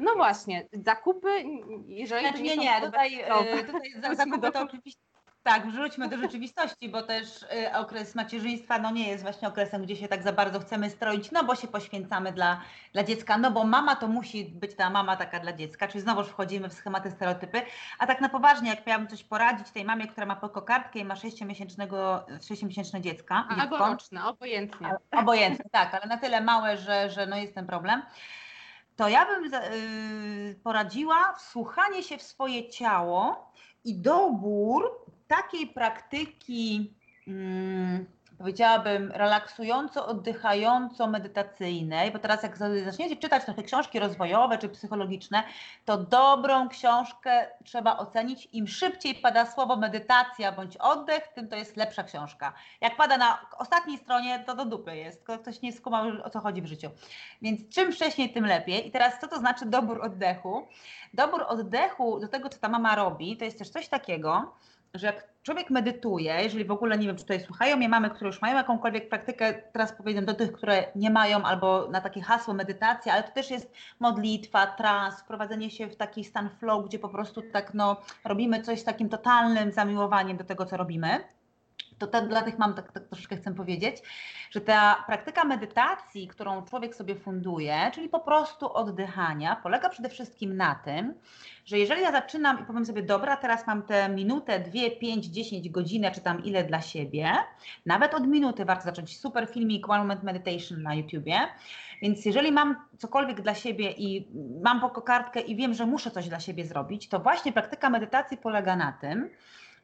No 0.00 0.14
właśnie, 0.14 0.68
zakupy, 0.72 1.44
jeżeli 1.86 2.28
znaczy, 2.28 2.42
nie, 2.42 2.56
nie, 2.56 2.80
tutaj, 2.80 3.20
e, 3.20 3.64
tutaj 3.64 3.92
za, 4.02 4.14
zakupy 4.24 4.50
to 4.50 4.60
oczywiście 4.60 5.08
tak, 5.48 5.70
wróćmy 5.70 6.08
do 6.08 6.16
rzeczywistości, 6.16 6.88
bo 6.88 7.02
też 7.02 7.42
y, 7.42 7.72
okres 7.74 8.14
macierzyństwa 8.14 8.78
no 8.78 8.90
nie 8.90 9.08
jest 9.08 9.22
właśnie 9.22 9.48
okresem, 9.48 9.82
gdzie 9.82 9.96
się 9.96 10.08
tak 10.08 10.22
za 10.22 10.32
bardzo 10.32 10.60
chcemy 10.60 10.90
stroić, 10.90 11.30
no 11.30 11.44
bo 11.44 11.54
się 11.54 11.68
poświęcamy 11.68 12.32
dla, 12.32 12.60
dla 12.92 13.04
dziecka, 13.04 13.38
no 13.38 13.50
bo 13.50 13.64
mama 13.64 13.96
to 13.96 14.08
musi 14.08 14.44
być 14.44 14.74
ta 14.74 14.90
mama 14.90 15.16
taka 15.16 15.40
dla 15.40 15.52
dziecka, 15.52 15.88
czyli 15.88 16.00
znowuż 16.00 16.26
wchodzimy 16.26 16.68
w 16.68 16.72
schematy, 16.72 17.10
stereotypy, 17.10 17.62
a 17.98 18.06
tak 18.06 18.20
na 18.20 18.28
poważnie, 18.28 18.70
jak 18.70 18.86
miałabym 18.86 19.08
coś 19.08 19.24
poradzić 19.24 19.70
tej 19.70 19.84
mamie, 19.84 20.08
która 20.08 20.26
ma 20.26 20.36
pokokardkę 20.36 20.98
i 20.98 21.04
ma 21.04 21.14
6-miesięcznego, 21.14 22.24
6-miesięczne 22.28 23.00
dziecka. 23.00 23.48
Albo 23.60 23.78
roczne, 23.78 24.26
obojętnie. 24.26 24.94
Obojętnie, 25.10 25.64
tak, 25.70 25.94
ale 25.94 26.06
na 26.06 26.16
tyle 26.16 26.40
małe, 26.40 26.76
że, 26.76 27.10
że 27.10 27.26
no 27.26 27.36
jest 27.36 27.54
ten 27.54 27.66
problem 27.66 28.02
to 28.98 29.08
ja 29.08 29.26
bym 29.26 29.54
y, 29.54 30.60
poradziła 30.62 31.32
wsłuchanie 31.32 32.02
się 32.02 32.18
w 32.18 32.22
swoje 32.22 32.68
ciało 32.68 33.52
i 33.84 33.94
dobór 33.94 34.90
takiej 35.26 35.66
praktyki. 35.66 36.94
Powiedziałabym, 38.38 39.12
relaksująco, 39.12 40.06
oddychająco, 40.06 41.06
medytacyjnej, 41.06 42.10
bo 42.10 42.18
teraz 42.18 42.42
jak 42.42 42.56
zaczniecie 42.84 43.16
czytać 43.16 43.44
trochę 43.44 43.62
książki 43.62 43.98
rozwojowe 43.98 44.58
czy 44.58 44.68
psychologiczne, 44.68 45.42
to 45.84 45.96
dobrą 45.96 46.68
książkę 46.68 47.46
trzeba 47.64 47.96
ocenić. 47.96 48.48
Im 48.52 48.68
szybciej 48.68 49.14
pada 49.14 49.46
słowo 49.46 49.76
medytacja 49.76 50.52
bądź 50.52 50.76
oddech, 50.76 51.28
tym 51.28 51.48
to 51.48 51.56
jest 51.56 51.76
lepsza 51.76 52.02
książka. 52.02 52.52
Jak 52.80 52.96
pada 52.96 53.16
na 53.16 53.38
ostatniej 53.58 53.98
stronie, 53.98 54.44
to 54.46 54.54
do 54.54 54.64
dupy 54.64 54.96
jest. 54.96 55.24
Ktoś 55.40 55.62
nie 55.62 55.72
skumał, 55.72 56.04
o 56.24 56.30
co 56.30 56.40
chodzi 56.40 56.62
w 56.62 56.66
życiu. 56.66 56.90
Więc 57.42 57.74
czym 57.74 57.92
wcześniej, 57.92 58.32
tym 58.32 58.46
lepiej. 58.46 58.88
I 58.88 58.90
teraz 58.90 59.20
co 59.20 59.28
to 59.28 59.38
znaczy 59.38 59.66
dobór 59.66 60.04
oddechu? 60.04 60.68
Dobór 61.14 61.44
oddechu 61.48 62.20
do 62.20 62.28
tego, 62.28 62.48
co 62.48 62.58
ta 62.58 62.68
mama 62.68 62.94
robi, 62.94 63.36
to 63.36 63.44
jest 63.44 63.58
też 63.58 63.70
coś 63.70 63.88
takiego, 63.88 64.54
że 64.94 65.06
jak 65.06 65.28
człowiek 65.42 65.70
medytuje, 65.70 66.42
jeżeli 66.42 66.64
w 66.64 66.70
ogóle 66.70 66.98
nie 66.98 67.06
wiem, 67.06 67.16
czy 67.16 67.22
tutaj 67.22 67.40
słuchają 67.40 67.76
mnie 67.76 67.88
mamy, 67.88 68.10
które 68.10 68.26
już 68.26 68.42
mają 68.42 68.56
jakąkolwiek 68.56 69.08
praktykę, 69.08 69.54
teraz 69.72 69.92
powiem 69.92 70.24
do 70.24 70.34
tych, 70.34 70.52
które 70.52 70.84
nie 70.96 71.10
mają, 71.10 71.42
albo 71.42 71.88
na 71.90 72.00
takie 72.00 72.20
hasło 72.20 72.54
medytacja, 72.54 73.12
ale 73.12 73.22
to 73.22 73.32
też 73.32 73.50
jest 73.50 73.72
modlitwa, 74.00 74.66
trans, 74.66 75.20
wprowadzenie 75.20 75.70
się 75.70 75.86
w 75.86 75.96
taki 75.96 76.24
stan 76.24 76.50
flow, 76.50 76.86
gdzie 76.86 76.98
po 76.98 77.08
prostu 77.08 77.42
tak 77.42 77.74
no, 77.74 77.96
robimy 78.24 78.62
coś 78.62 78.80
z 78.80 78.84
takim 78.84 79.08
totalnym 79.08 79.72
zamiłowaniem 79.72 80.36
do 80.36 80.44
tego, 80.44 80.66
co 80.66 80.76
robimy 80.76 81.20
to 81.98 82.26
dla 82.26 82.42
tych 82.42 82.58
mam 82.58 82.74
tak, 82.74 82.92
tak 82.92 83.08
troszeczkę 83.08 83.36
chcę 83.36 83.54
powiedzieć, 83.54 83.96
że 84.50 84.60
ta 84.60 85.04
praktyka 85.06 85.44
medytacji, 85.44 86.28
którą 86.28 86.64
człowiek 86.64 86.94
sobie 86.94 87.14
funduje, 87.14 87.90
czyli 87.94 88.08
po 88.08 88.20
prostu 88.20 88.72
oddychania, 88.72 89.56
polega 89.56 89.88
przede 89.88 90.08
wszystkim 90.08 90.56
na 90.56 90.74
tym, 90.74 91.14
że 91.64 91.78
jeżeli 91.78 92.02
ja 92.02 92.12
zaczynam 92.12 92.62
i 92.62 92.64
powiem 92.64 92.86
sobie, 92.86 93.02
dobra, 93.02 93.36
teraz 93.36 93.66
mam 93.66 93.82
tę 93.82 94.08
minutę, 94.08 94.60
dwie, 94.60 94.90
pięć, 94.90 95.26
dziesięć 95.26 95.68
godzinę, 95.68 96.10
czy 96.10 96.20
tam 96.20 96.44
ile 96.44 96.64
dla 96.64 96.80
siebie, 96.80 97.32
nawet 97.86 98.14
od 98.14 98.26
minuty 98.26 98.64
warto 98.64 98.84
zacząć. 98.84 99.18
Super 99.18 99.48
filmik 99.48 99.88
One 99.88 99.98
Moment 99.98 100.22
Meditation 100.22 100.82
na 100.82 100.94
YouTubie. 100.94 101.38
Więc 102.02 102.24
jeżeli 102.24 102.52
mam 102.52 102.76
cokolwiek 102.98 103.40
dla 103.40 103.54
siebie 103.54 103.90
i 103.90 104.28
mam 104.62 104.80
pokokardkę 104.80 105.40
i 105.40 105.56
wiem, 105.56 105.74
że 105.74 105.86
muszę 105.86 106.10
coś 106.10 106.28
dla 106.28 106.40
siebie 106.40 106.64
zrobić, 106.64 107.08
to 107.08 107.20
właśnie 107.20 107.52
praktyka 107.52 107.90
medytacji 107.90 108.36
polega 108.36 108.76
na 108.76 108.92
tym, 108.92 109.30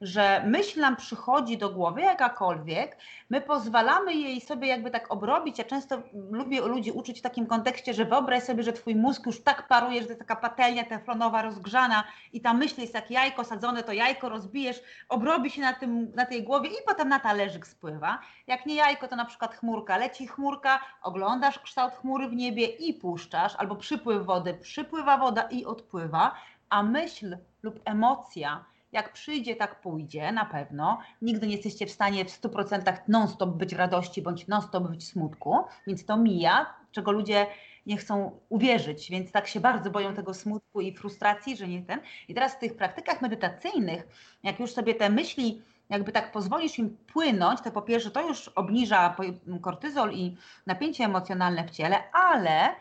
że 0.01 0.43
myśl 0.47 0.81
nam 0.81 0.97
przychodzi 0.97 1.59
do 1.59 1.71
głowy 1.71 2.01
jakakolwiek, 2.01 2.97
my 3.31 3.41
pozwalamy 3.41 4.15
jej 4.15 4.41
sobie 4.41 4.69
jakby 4.69 4.91
tak 4.91 5.13
obrobić. 5.13 5.59
Ja 5.59 5.65
często 5.65 6.03
lubię 6.31 6.61
ludzi 6.61 6.91
uczyć 6.91 7.19
w 7.19 7.23
takim 7.23 7.47
kontekście, 7.47 7.95
że 7.95 8.05
wyobraź 8.05 8.43
sobie, 8.43 8.63
że 8.63 8.73
twój 8.73 8.97
mózg 8.97 9.27
już 9.27 9.43
tak 9.43 9.69
paruje, 9.69 10.01
że 10.01 10.07
to 10.07 10.13
jest 10.13 10.21
taka 10.21 10.37
patelnia 10.37 10.85
teflonowa 10.85 11.43
rozgrzana 11.43 12.05
i 12.33 12.41
ta 12.41 12.55
myśl 12.55 12.81
jest 12.81 12.95
jak 12.95 13.11
jajko 13.11 13.45
sadzone, 13.45 13.83
to 13.83 13.93
jajko 13.93 14.29
rozbijesz, 14.29 14.83
obrobi 15.09 15.51
się 15.51 15.63
na, 15.63 15.73
tym, 15.73 16.13
na 16.15 16.27
tej 16.27 16.43
głowie 16.43 16.69
i 16.69 16.85
potem 16.87 17.09
na 17.09 17.21
talerzyk 17.21 17.67
spływa. 17.67 18.19
Jak 18.47 18.67
nie 18.67 18.75
jajko, 18.75 19.09
to 19.09 19.17
na 19.17 19.25
przykład 19.25 19.55
chmurka. 19.55 19.97
Leci 19.97 20.27
chmurka, 20.27 20.81
oglądasz 21.03 21.59
kształt 21.59 21.95
chmury 21.95 22.29
w 22.29 22.35
niebie 22.35 22.67
i 22.67 22.95
puszczasz, 22.95 23.57
albo 23.57 23.77
przypływ 23.77 24.27
wody, 24.27 24.55
przypływa 24.55 25.19
woda 25.19 25.43
i 25.43 25.65
odpływa, 25.65 26.35
a 26.71 26.83
myśl 26.83 27.39
lub 27.63 27.81
emocja 27.85 28.65
jak 28.95 29.13
przyjdzie, 29.13 29.57
tak 29.57 29.81
pójdzie, 29.81 30.33
na 30.33 30.45
pewno. 30.45 30.99
Nigdy 31.23 31.47
nie 31.47 31.53
jesteście 31.55 31.87
w 31.87 31.91
stanie 31.91 32.25
w 32.25 32.29
100% 32.29 32.97
non-stop 33.09 33.51
być 33.51 33.75
w 33.75 33.79
radości 33.79 34.23
bądź 34.23 34.47
non-stop 34.47 34.89
być 34.89 35.05
w 35.05 35.09
smutku, 35.09 35.57
więc 35.87 36.07
to 36.07 36.17
mija, 36.17 36.75
czego 36.93 37.13
ludzie 37.13 37.47
nie 37.87 37.97
chcą 37.97 38.41
uwierzyć, 38.49 39.11
więc 39.11 39.33
tak 39.33 39.47
się 39.47 39.61
bardzo 39.61 39.91
boją 39.91 40.15
tego 40.15 40.35
smutku 40.35 40.81
i 40.81 40.95
frustracji, 40.97 41.57
że 41.57 41.69
nie 41.69 41.83
ten. 41.83 42.01
I 42.29 42.35
teraz 42.35 42.55
w 42.55 42.59
tych 42.59 42.77
praktykach 42.77 43.23
medytacyjnych, 43.23 44.07
jak 44.43 44.61
już 44.61 44.73
sobie 44.73 44.95
te 44.95 45.11
myśli 45.11 45.63
jakby 45.91 46.13
tak 46.13 46.33
pozwolisz 46.33 46.79
im 46.79 46.97
płynąć, 47.13 47.61
to 47.61 47.71
po 47.71 47.83
pierwsze 47.83 48.11
to 48.11 48.29
już 48.29 48.49
obniża 48.49 49.17
kortyzol 49.63 50.13
i 50.13 50.37
napięcie 50.67 51.05
emocjonalne 51.05 51.65
w 51.65 51.71
ciele, 51.71 52.13
ale 52.13 52.75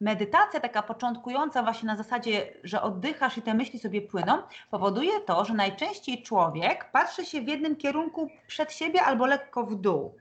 medytacja 0.00 0.60
taka 0.60 0.82
początkująca 0.82 1.62
właśnie 1.62 1.86
na 1.86 1.96
zasadzie, 1.96 2.52
że 2.64 2.82
oddychasz 2.82 3.38
i 3.38 3.42
te 3.42 3.54
myśli 3.54 3.78
sobie 3.78 4.02
płyną, 4.02 4.38
powoduje 4.70 5.20
to, 5.20 5.44
że 5.44 5.54
najczęściej 5.54 6.22
człowiek 6.22 6.90
patrzy 6.92 7.24
się 7.24 7.40
w 7.40 7.48
jednym 7.48 7.76
kierunku 7.76 8.28
przed 8.46 8.72
siebie 8.72 9.02
albo 9.02 9.26
lekko 9.26 9.64
w 9.64 9.74
dół. 9.74 10.14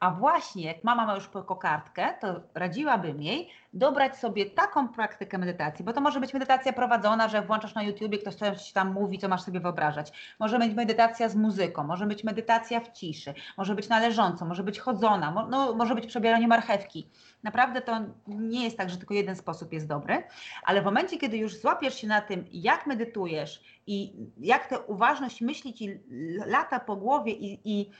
A 0.00 0.10
właśnie 0.10 0.64
jak 0.64 0.84
mama 0.84 1.06
ma 1.06 1.14
już 1.14 1.28
kokardkę, 1.28 2.14
to 2.20 2.40
radziłabym 2.54 3.22
jej 3.22 3.50
dobrać 3.72 4.16
sobie 4.16 4.50
taką 4.50 4.88
praktykę 4.88 5.38
medytacji, 5.38 5.84
bo 5.84 5.92
to 5.92 6.00
może 6.00 6.20
być 6.20 6.32
medytacja 6.32 6.72
prowadzona, 6.72 7.28
że 7.28 7.42
włączasz 7.42 7.74
na 7.74 7.82
YouTubie, 7.82 8.18
ktoś 8.18 8.34
coś 8.34 8.72
tam 8.72 8.92
mówi, 8.92 9.18
co 9.18 9.28
masz 9.28 9.42
sobie 9.42 9.60
wyobrażać. 9.60 10.12
Może 10.38 10.58
być 10.58 10.74
medytacja 10.74 11.28
z 11.28 11.36
muzyką, 11.36 11.84
może 11.84 12.06
być 12.06 12.24
medytacja 12.24 12.80
w 12.80 12.92
ciszy, 12.92 13.34
może 13.56 13.74
być 13.74 13.88
należąco, 13.88 14.44
może 14.44 14.62
być 14.62 14.78
chodzona, 14.78 15.46
no, 15.50 15.74
może 15.74 15.94
być 15.94 16.06
przebieranie 16.06 16.48
marchewki. 16.48 17.08
Naprawdę 17.42 17.82
to 17.82 18.00
nie 18.26 18.64
jest 18.64 18.76
tak, 18.76 18.90
że 18.90 18.96
tylko 18.96 19.14
jeden 19.14 19.36
sposób 19.36 19.72
jest 19.72 19.86
dobry, 19.86 20.22
ale 20.62 20.82
w 20.82 20.84
momencie, 20.84 21.18
kiedy 21.18 21.36
już 21.36 21.56
złapiesz 21.56 22.00
się 22.00 22.06
na 22.06 22.20
tym, 22.20 22.44
jak 22.52 22.86
medytujesz 22.86 23.62
i 23.86 24.12
jak 24.38 24.66
tę 24.66 24.80
uważność 24.80 25.40
myśli 25.40 25.74
ci 25.74 26.00
lata 26.46 26.80
po 26.80 26.96
głowie 26.96 27.32
i, 27.32 27.60
i 27.64 27.90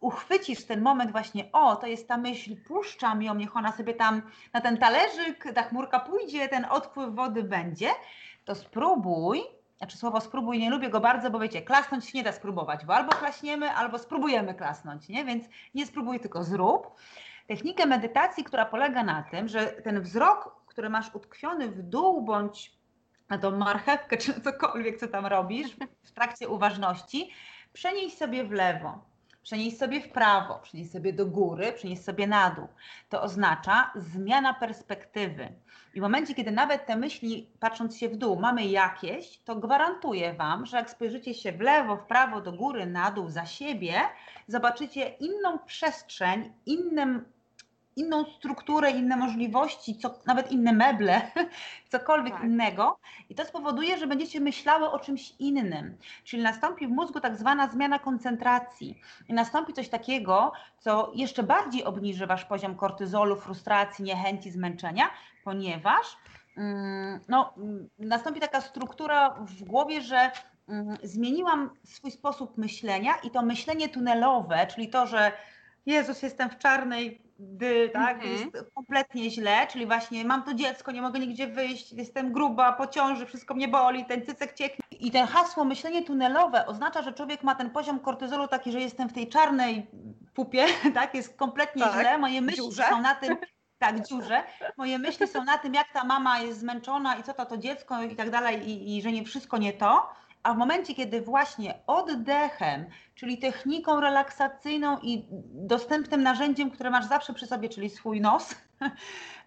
uchwycisz 0.00 0.64
ten 0.64 0.80
moment 0.80 1.12
właśnie, 1.12 1.52
o, 1.52 1.76
to 1.76 1.86
jest 1.86 2.08
ta 2.08 2.16
myśl, 2.16 2.56
puszczam 2.66 3.22
ją, 3.22 3.34
niech 3.34 3.56
ona 3.56 3.72
sobie 3.72 3.94
tam 3.94 4.22
na 4.52 4.60
ten 4.60 4.76
talerzyk, 4.76 5.44
ta 5.54 5.62
chmurka 5.62 6.00
pójdzie, 6.00 6.48
ten 6.48 6.64
odpływ 6.70 7.14
wody 7.14 7.42
będzie, 7.42 7.88
to 8.44 8.54
spróbuj, 8.54 9.42
znaczy 9.78 9.98
słowo 9.98 10.20
spróbuj 10.20 10.58
nie 10.58 10.70
lubię 10.70 10.90
go 10.90 11.00
bardzo, 11.00 11.30
bo 11.30 11.38
wiecie, 11.38 11.62
klasnąć 11.62 12.08
się 12.08 12.18
nie 12.18 12.24
da 12.24 12.32
spróbować, 12.32 12.84
bo 12.84 12.94
albo 12.94 13.10
klaśniemy, 13.10 13.70
albo 13.70 13.98
spróbujemy 13.98 14.54
klasnąć, 14.54 15.08
nie? 15.08 15.24
Więc 15.24 15.44
nie 15.74 15.86
spróbuj, 15.86 16.20
tylko 16.20 16.44
zrób. 16.44 16.90
Technikę 17.48 17.86
medytacji, 17.86 18.44
która 18.44 18.66
polega 18.66 19.04
na 19.04 19.22
tym, 19.22 19.48
że 19.48 19.66
ten 19.66 20.00
wzrok, 20.00 20.62
który 20.66 20.90
masz 20.90 21.14
utkwiony 21.14 21.68
w 21.68 21.82
dół 21.82 22.22
bądź 22.22 22.72
na 23.28 23.38
tą 23.38 23.50
marchewkę, 23.50 24.16
czy 24.16 24.40
cokolwiek, 24.40 25.00
co 25.00 25.08
tam 25.08 25.26
robisz 25.26 25.76
w 26.02 26.12
trakcie 26.12 26.48
uważności, 26.48 27.30
przenieś 27.72 28.16
sobie 28.16 28.44
w 28.44 28.52
lewo 28.52 29.08
przenieść 29.48 29.78
sobie 29.78 30.00
w 30.00 30.08
prawo, 30.08 30.58
przenieść 30.62 30.92
sobie 30.92 31.12
do 31.12 31.26
góry, 31.26 31.72
przenieść 31.72 32.04
sobie 32.04 32.26
na 32.26 32.50
dół. 32.50 32.68
To 33.08 33.22
oznacza 33.22 33.92
zmiana 33.96 34.54
perspektywy. 34.54 35.48
I 35.94 36.00
w 36.00 36.02
momencie, 36.02 36.34
kiedy 36.34 36.50
nawet 36.50 36.86
te 36.86 36.96
myśli, 36.96 37.50
patrząc 37.60 37.96
się 37.96 38.08
w 38.08 38.16
dół, 38.16 38.40
mamy 38.40 38.66
jakieś, 38.66 39.38
to 39.38 39.56
gwarantuję 39.56 40.34
Wam, 40.34 40.66
że 40.66 40.76
jak 40.76 40.90
spojrzycie 40.90 41.34
się 41.34 41.52
w 41.52 41.60
lewo, 41.60 41.96
w 41.96 42.06
prawo, 42.06 42.40
do 42.40 42.52
góry, 42.52 42.86
na 42.86 43.10
dół, 43.10 43.28
za 43.30 43.46
siebie, 43.46 44.00
zobaczycie 44.46 45.08
inną 45.08 45.58
przestrzeń, 45.58 46.52
innym 46.66 47.24
inną 47.98 48.24
strukturę, 48.24 48.90
inne 48.90 49.16
możliwości, 49.16 49.98
co, 49.98 50.14
nawet 50.26 50.52
inne 50.52 50.72
meble, 50.72 51.30
cokolwiek 51.92 52.34
tak. 52.34 52.44
innego. 52.44 52.98
I 53.30 53.34
to 53.34 53.44
spowoduje, 53.44 53.98
że 53.98 54.06
będziecie 54.06 54.40
myślały 54.40 54.90
o 54.90 54.98
czymś 54.98 55.34
innym. 55.38 55.96
Czyli 56.24 56.42
nastąpi 56.42 56.86
w 56.86 56.90
mózgu 56.90 57.20
tak 57.20 57.36
zwana 57.36 57.68
zmiana 57.68 57.98
koncentracji. 57.98 59.00
I 59.28 59.32
nastąpi 59.34 59.72
coś 59.72 59.88
takiego, 59.88 60.52
co 60.78 61.12
jeszcze 61.14 61.42
bardziej 61.42 61.84
obniży 61.84 62.26
wasz 62.26 62.44
poziom 62.44 62.76
kortyzolu, 62.76 63.36
frustracji, 63.36 64.04
niechęci, 64.04 64.50
zmęczenia, 64.50 65.10
ponieważ 65.44 66.16
mm, 66.56 67.20
no, 67.28 67.54
nastąpi 67.98 68.40
taka 68.40 68.60
struktura 68.60 69.30
w 69.30 69.64
głowie, 69.64 70.00
że 70.02 70.30
zmieniłam 71.02 71.70
swój 71.84 72.10
sposób 72.10 72.58
myślenia 72.58 73.12
i 73.22 73.30
to 73.30 73.42
myślenie 73.42 73.88
tunelowe, 73.88 74.66
czyli 74.66 74.88
to, 74.88 75.06
że 75.06 75.32
Jezus, 75.86 76.22
jestem 76.22 76.50
w 76.50 76.58
czarnej 76.58 77.28
dy, 77.38 77.90
tak, 77.92 78.24
mm 78.24 78.36
-hmm. 78.36 78.54
jest 78.54 78.70
kompletnie 78.74 79.30
źle, 79.30 79.66
czyli 79.66 79.86
właśnie 79.86 80.24
mam 80.24 80.42
to 80.42 80.54
dziecko, 80.54 80.92
nie 80.92 81.02
mogę 81.02 81.18
nigdzie 81.18 81.46
wyjść, 81.46 81.92
jestem 81.92 82.32
gruba, 82.32 82.72
po 82.72 82.86
ciąży, 82.86 83.26
wszystko 83.26 83.54
mnie 83.54 83.68
boli, 83.68 84.04
ten 84.04 84.26
cycek 84.26 84.54
cieknie. 84.54 84.98
I 85.00 85.10
ten 85.10 85.26
hasło 85.26 85.64
myślenie 85.64 86.04
tunelowe 86.04 86.66
oznacza, 86.66 87.02
że 87.02 87.12
człowiek 87.12 87.42
ma 87.42 87.54
ten 87.54 87.70
poziom 87.70 88.00
kortyzolu 88.00 88.48
taki, 88.48 88.72
że 88.72 88.80
jestem 88.80 89.08
w 89.08 89.12
tej 89.12 89.28
czarnej 89.28 89.86
pupie, 90.34 90.66
tak, 90.94 91.14
jest 91.14 91.36
kompletnie 91.36 91.82
tak, 91.82 92.00
źle, 92.00 92.18
moje 92.18 92.40
myśli 92.40 92.62
dziurze. 92.62 92.84
są 92.90 93.00
na 93.00 93.14
tym, 93.14 93.36
tak, 93.78 94.08
dziurze. 94.08 94.42
Moje 94.76 94.98
myśli 94.98 95.28
są 95.28 95.44
na 95.44 95.58
tym, 95.58 95.74
jak 95.74 95.92
ta 95.92 96.04
mama 96.04 96.40
jest 96.40 96.60
zmęczona 96.60 97.16
i 97.16 97.22
co 97.22 97.34
to 97.34 97.46
to 97.46 97.56
dziecko 97.56 98.02
i 98.02 98.16
tak 98.16 98.30
dalej, 98.30 98.70
i, 98.70 98.96
i 98.96 99.02
że 99.02 99.12
nie 99.12 99.24
wszystko 99.24 99.58
nie 99.58 99.72
to. 99.72 100.10
A 100.48 100.54
w 100.54 100.56
momencie, 100.56 100.94
kiedy 100.94 101.20
właśnie 101.20 101.74
oddechem, 101.86 102.86
czyli 103.14 103.38
techniką 103.38 104.00
relaksacyjną 104.00 104.98
i 105.02 105.26
dostępnym 105.52 106.22
narzędziem, 106.22 106.70
które 106.70 106.90
masz 106.90 107.04
zawsze 107.04 107.34
przy 107.34 107.46
sobie, 107.46 107.68
czyli 107.68 107.90
swój 107.90 108.20
nos, 108.20 108.54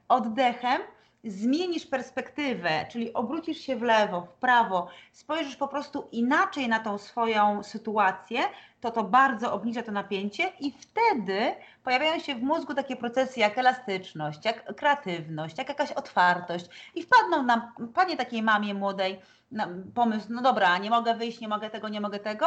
oddechem, 0.09 0.81
zmienisz 1.23 1.85
perspektywę, 1.85 2.85
czyli 2.91 3.13
obrócisz 3.13 3.57
się 3.57 3.75
w 3.75 3.81
lewo, 3.81 4.21
w 4.21 4.33
prawo, 4.33 4.87
spojrzysz 5.11 5.55
po 5.55 5.67
prostu 5.67 6.07
inaczej 6.11 6.67
na 6.67 6.79
tą 6.79 6.97
swoją 6.97 7.63
sytuację, 7.63 8.39
to 8.81 8.91
to 8.91 9.03
bardzo 9.03 9.53
obniża 9.53 9.83
to 9.83 9.91
napięcie 9.91 10.51
i 10.59 10.71
wtedy 10.71 11.55
pojawiają 11.83 12.19
się 12.19 12.35
w 12.35 12.43
mózgu 12.43 12.73
takie 12.73 12.95
procesy 12.95 13.39
jak 13.39 13.57
elastyczność, 13.57 14.45
jak 14.45 14.75
kreatywność, 14.75 15.57
jak 15.57 15.69
jakaś 15.69 15.91
otwartość 15.91 16.65
i 16.95 17.03
wpadną 17.03 17.43
nam, 17.43 17.61
panie 17.93 18.17
takiej 18.17 18.43
mamie 18.43 18.73
młodej, 18.73 19.19
pomysł, 19.95 20.27
no 20.29 20.41
dobra, 20.41 20.77
nie 20.77 20.89
mogę 20.89 21.15
wyjść, 21.15 21.39
nie 21.39 21.47
mogę 21.47 21.69
tego, 21.69 21.89
nie 21.89 22.01
mogę 22.01 22.19
tego, 22.19 22.45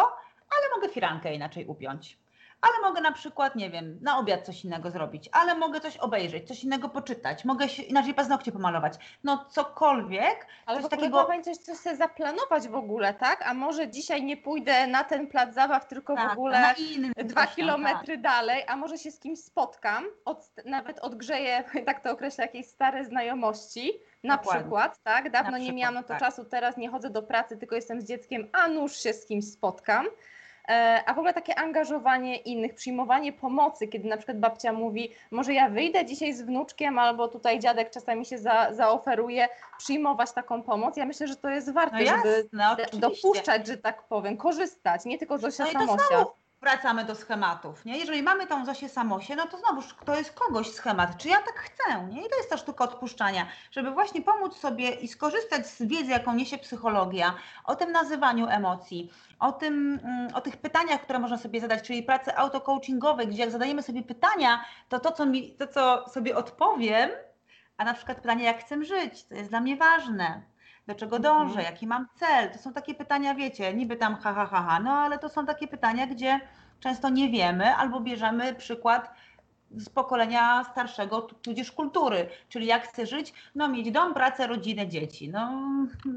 ale 0.50 0.74
mogę 0.76 0.88
firankę 0.88 1.34
inaczej 1.34 1.66
upiąć 1.66 2.23
ale 2.64 2.88
mogę 2.88 3.00
na 3.00 3.12
przykład, 3.12 3.56
nie 3.56 3.70
wiem, 3.70 3.98
na 4.02 4.18
obiad 4.18 4.46
coś 4.46 4.64
innego 4.64 4.90
zrobić, 4.90 5.28
ale 5.32 5.54
mogę 5.54 5.80
coś 5.80 5.96
obejrzeć, 5.96 6.48
coś 6.48 6.64
innego 6.64 6.88
poczytać, 6.88 7.44
mogę 7.44 7.68
się 7.68 7.82
inaczej 7.82 8.14
paznokcie 8.14 8.52
pomalować, 8.52 8.94
no 9.24 9.44
cokolwiek. 9.50 10.46
Ale 10.66 10.80
coś 10.80 10.90
takiego... 10.90 11.28
coś, 11.44 11.56
coś 11.56 11.76
sobie 11.76 11.96
zaplanować 11.96 12.68
w 12.68 12.74
ogóle, 12.74 13.14
tak? 13.14 13.42
A 13.46 13.54
może 13.54 13.88
dzisiaj 13.88 14.22
nie 14.22 14.36
pójdę 14.36 14.86
na 14.86 15.04
ten 15.04 15.26
plac 15.26 15.54
zabaw, 15.54 15.88
tylko 15.88 16.14
tak, 16.14 16.28
w 16.28 16.32
ogóle 16.32 16.74
dwa 17.16 17.46
kilometry 17.46 18.14
tak. 18.14 18.22
dalej, 18.22 18.64
a 18.66 18.76
może 18.76 18.98
się 18.98 19.10
z 19.10 19.18
kimś 19.18 19.38
spotkam, 19.38 20.04
od, 20.24 20.50
nawet 20.64 20.98
odgrzeję, 20.98 21.64
tak 21.86 22.00
to 22.00 22.10
określę, 22.10 22.44
jakieś 22.44 22.66
stare 22.66 23.04
znajomości, 23.04 23.92
na 24.24 24.36
Dokładnie. 24.36 24.60
przykład, 24.60 25.02
tak? 25.02 25.30
Dawno 25.30 25.50
na 25.50 25.58
nie 25.58 25.64
przykład, 25.64 25.78
miałam 25.78 25.94
na 25.94 26.02
to 26.02 26.08
tak. 26.08 26.20
czasu, 26.20 26.44
teraz 26.44 26.76
nie 26.76 26.90
chodzę 26.90 27.10
do 27.10 27.22
pracy, 27.22 27.56
tylko 27.56 27.74
jestem 27.74 28.00
z 28.00 28.04
dzieckiem, 28.04 28.48
a 28.52 28.68
nuż 28.68 28.96
się 28.96 29.12
z 29.12 29.26
kimś 29.26 29.44
spotkam. 29.44 30.06
E, 30.68 31.02
a 31.06 31.14
w 31.14 31.18
ogóle 31.18 31.34
takie 31.34 31.58
angażowanie 31.58 32.36
innych, 32.36 32.74
przyjmowanie 32.74 33.32
pomocy, 33.32 33.88
kiedy 33.88 34.08
na 34.08 34.16
przykład 34.16 34.38
babcia 34.38 34.72
mówi, 34.72 35.12
może 35.30 35.54
ja 35.54 35.68
wyjdę 35.68 36.04
dzisiaj 36.04 36.32
z 36.32 36.42
wnuczkiem, 36.42 36.98
albo 36.98 37.28
tutaj 37.28 37.58
dziadek 37.58 37.90
czasami 37.90 38.26
się 38.26 38.38
za, 38.38 38.72
zaoferuje, 38.72 39.48
przyjmować 39.78 40.32
taką 40.32 40.62
pomoc. 40.62 40.96
Ja 40.96 41.04
myślę, 41.04 41.26
że 41.26 41.36
to 41.36 41.48
jest 41.48 41.72
warte, 41.72 41.96
no 41.96 42.02
jasne, 42.02 42.30
żeby 42.32 43.00
dopuszczać, 43.00 43.66
że 43.66 43.76
tak 43.76 44.02
powiem, 44.02 44.36
korzystać, 44.36 45.04
nie 45.04 45.18
tylko 45.18 45.38
Zosia 45.38 45.64
no 45.64 45.70
Samosia 45.70 46.24
wracamy 46.64 47.04
do 47.04 47.14
schematów, 47.14 47.84
nie? 47.84 47.98
Jeżeli 47.98 48.22
mamy 48.22 48.46
tą 48.46 48.64
Zosię 48.64 48.88
Samosie, 48.88 49.36
no 49.36 49.46
to 49.46 49.58
znowuż 49.58 49.94
to 50.04 50.16
jest 50.16 50.32
kogoś 50.32 50.70
schemat, 50.70 51.16
czy 51.16 51.28
ja 51.28 51.36
tak 51.36 51.54
chcę, 51.58 52.04
nie? 52.04 52.26
I 52.26 52.30
to 52.30 52.36
jest 52.36 52.50
ta 52.50 52.56
sztuka 52.56 52.84
odpuszczania, 52.84 53.46
żeby 53.70 53.90
właśnie 53.90 54.22
pomóc 54.22 54.56
sobie 54.56 54.90
i 54.90 55.08
skorzystać 55.08 55.66
z 55.66 55.82
wiedzy, 55.82 56.10
jaką 56.10 56.34
niesie 56.34 56.58
psychologia, 56.58 57.34
o 57.64 57.76
tym 57.76 57.92
nazywaniu 57.92 58.46
emocji, 58.48 59.10
o, 59.38 59.52
tym, 59.52 60.00
mm, 60.04 60.34
o 60.34 60.40
tych 60.40 60.56
pytaniach, 60.56 61.02
które 61.02 61.18
można 61.18 61.38
sobie 61.38 61.60
zadać, 61.60 61.82
czyli 61.82 62.02
pracy 62.02 62.36
autocoachingowej, 62.36 63.28
gdzie 63.28 63.40
jak 63.40 63.50
zadajemy 63.50 63.82
sobie 63.82 64.02
pytania, 64.02 64.64
to 64.88 65.00
to, 65.00 65.12
co, 65.12 65.26
mi, 65.26 65.56
to, 65.56 65.66
co 65.66 66.08
sobie 66.08 66.36
odpowiem, 66.36 67.10
a 67.76 67.84
na 67.84 67.94
przykład 67.94 68.20
pytanie, 68.20 68.44
jak 68.44 68.60
chcę 68.60 68.84
żyć, 68.84 69.24
to 69.24 69.34
jest 69.34 69.50
dla 69.50 69.60
mnie 69.60 69.76
ważne, 69.76 70.53
do 70.86 70.94
czego 70.94 71.18
dążę, 71.18 71.58
mhm. 71.58 71.64
jaki 71.64 71.86
mam 71.86 72.06
cel. 72.14 72.50
To 72.50 72.58
są 72.58 72.72
takie 72.72 72.94
pytania, 72.94 73.34
wiecie, 73.34 73.74
niby 73.74 73.96
tam 73.96 74.16
ha, 74.16 74.34
ha, 74.34 74.46
ha, 74.46 74.66
ha, 74.68 74.80
no 74.80 74.90
ale 74.90 75.18
to 75.18 75.28
są 75.28 75.46
takie 75.46 75.68
pytania, 75.68 76.06
gdzie 76.06 76.40
często 76.80 77.08
nie 77.08 77.30
wiemy 77.30 77.74
albo 77.74 78.00
bierzemy 78.00 78.54
przykład 78.54 79.14
z 79.76 79.88
pokolenia 79.88 80.64
starszego, 80.72 81.22
tudzież 81.22 81.72
kultury, 81.72 82.28
czyli 82.48 82.66
jak 82.66 82.88
chcę 82.88 83.06
żyć, 83.06 83.32
no 83.54 83.68
mieć 83.68 83.90
dom, 83.90 84.14
pracę, 84.14 84.46
rodzinę, 84.46 84.88
dzieci. 84.88 85.28
No, 85.28 85.62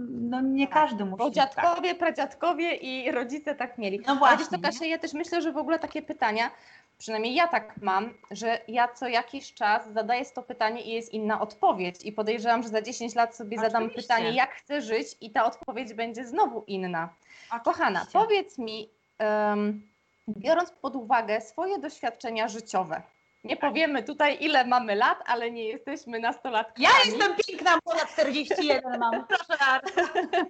no 0.10 0.42
nie 0.42 0.68
tak. 0.68 0.74
każdy 0.74 1.06
musi. 1.06 1.18
Bo 1.18 1.32
dziadkowie, 1.32 1.90
tak. 1.90 1.98
pradziadkowie 1.98 2.76
i 2.76 3.12
rodzice 3.12 3.56
tak 3.56 3.78
mieli. 3.78 4.00
No 4.08 4.16
właśnie. 4.16 4.28
Ale 4.28 4.38
wiesz 4.38 4.48
to 4.48 4.60
Kasia, 4.60 4.86
ja 4.86 4.98
też 4.98 5.14
myślę, 5.14 5.42
że 5.42 5.52
w 5.52 5.58
ogóle 5.58 5.80
takie 5.80 6.02
pytania, 6.02 6.52
przynajmniej 6.98 7.36
ja 7.36 7.48
tak 7.48 7.82
mam, 7.82 8.14
że 8.32 8.60
ja 8.68 8.88
co 8.88 9.08
jakiś 9.08 9.54
czas 9.54 9.94
zadaję 9.94 10.26
to 10.26 10.44
pytanie 10.44 10.82
i 10.82 10.92
jest 10.92 11.14
inna 11.14 11.42
odpowiedź. 11.42 11.96
I 12.06 12.12
podejrzewam, 12.12 12.64
że 12.64 12.70
za 12.70 12.82
10 12.82 13.16
lat 13.16 13.36
sobie 13.36 13.58
Oczywiście. 13.58 13.72
zadam 13.72 13.90
pytanie, 13.90 14.32
jak 14.32 14.52
chcę 14.52 14.82
żyć, 14.82 15.08
i 15.22 15.32
ta 15.32 15.46
odpowiedź 15.46 15.94
będzie 15.94 16.26
znowu 16.26 16.64
inna. 16.68 17.10
Oczywiście. 17.50 17.64
Kochana, 17.64 18.06
powiedz 18.14 18.58
mi, 18.58 18.90
um, 19.20 19.88
biorąc 20.30 20.72
pod 20.72 20.96
uwagę 20.96 21.42
swoje 21.42 21.80
doświadczenia 21.80 22.48
życiowe, 22.48 23.02
nie 23.44 23.58
powiemy 23.58 24.04
tutaj, 24.04 24.38
ile 24.40 24.66
mamy 24.66 24.96
lat, 24.96 25.24
ale 25.26 25.52
nie 25.52 25.64
jesteśmy 25.64 26.20
nastolatkami. 26.20 26.88
Ja 26.88 26.90
jestem 27.06 27.36
piękna, 27.48 27.72
lat 27.86 28.12
41 28.14 29.00
mam. 29.00 29.26
Proszę 29.28 29.58
bardzo. 29.60 30.02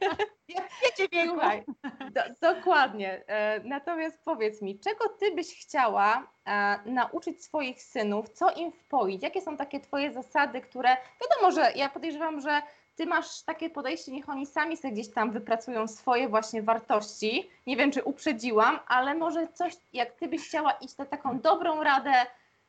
Jak 0.50 0.70
wiecie 0.84 1.10
wieku. 1.12 1.30
Słuchaj, 1.30 1.64
do, 2.12 2.52
dokładnie. 2.54 3.24
E, 3.28 3.60
natomiast 3.64 4.20
powiedz 4.26 4.62
mi, 4.62 4.80
czego 4.80 5.10
ty 5.10 5.36
byś 5.36 5.66
chciała 5.66 6.28
e, 6.46 6.80
nauczyć 6.86 7.44
swoich 7.44 7.82
synów, 7.82 8.30
co 8.30 8.52
im 8.52 8.72
wpoić? 8.72 9.24
Jakie 9.24 9.42
są 9.42 9.58
takie 9.58 9.80
twoje 9.80 10.14
zasady, 10.14 10.62
które, 10.62 10.98
wiadomo, 11.22 11.52
że 11.52 11.72
ja 11.76 11.90
podejrzewam, 11.90 12.42
że 12.42 12.62
ty 12.96 13.06
masz 13.06 13.42
takie 13.42 13.70
podejście, 13.70 14.12
niech 14.12 14.30
oni 14.30 14.46
sami 14.46 14.78
sobie 14.78 14.94
gdzieś 14.94 15.14
tam 15.14 15.32
wypracują 15.32 15.88
swoje 15.88 16.30
właśnie 16.30 16.62
wartości. 16.62 17.50
Nie 17.68 17.78
wiem, 17.78 17.92
czy 17.92 18.04
uprzedziłam, 18.04 18.80
ale 18.88 19.16
może 19.16 19.48
coś, 19.48 19.74
jak 19.94 20.12
ty 20.12 20.28
byś 20.28 20.48
chciała 20.48 20.72
iść 20.72 20.98
na 20.98 21.06
taką 21.06 21.40
dobrą 21.40 21.84
radę 21.84 22.12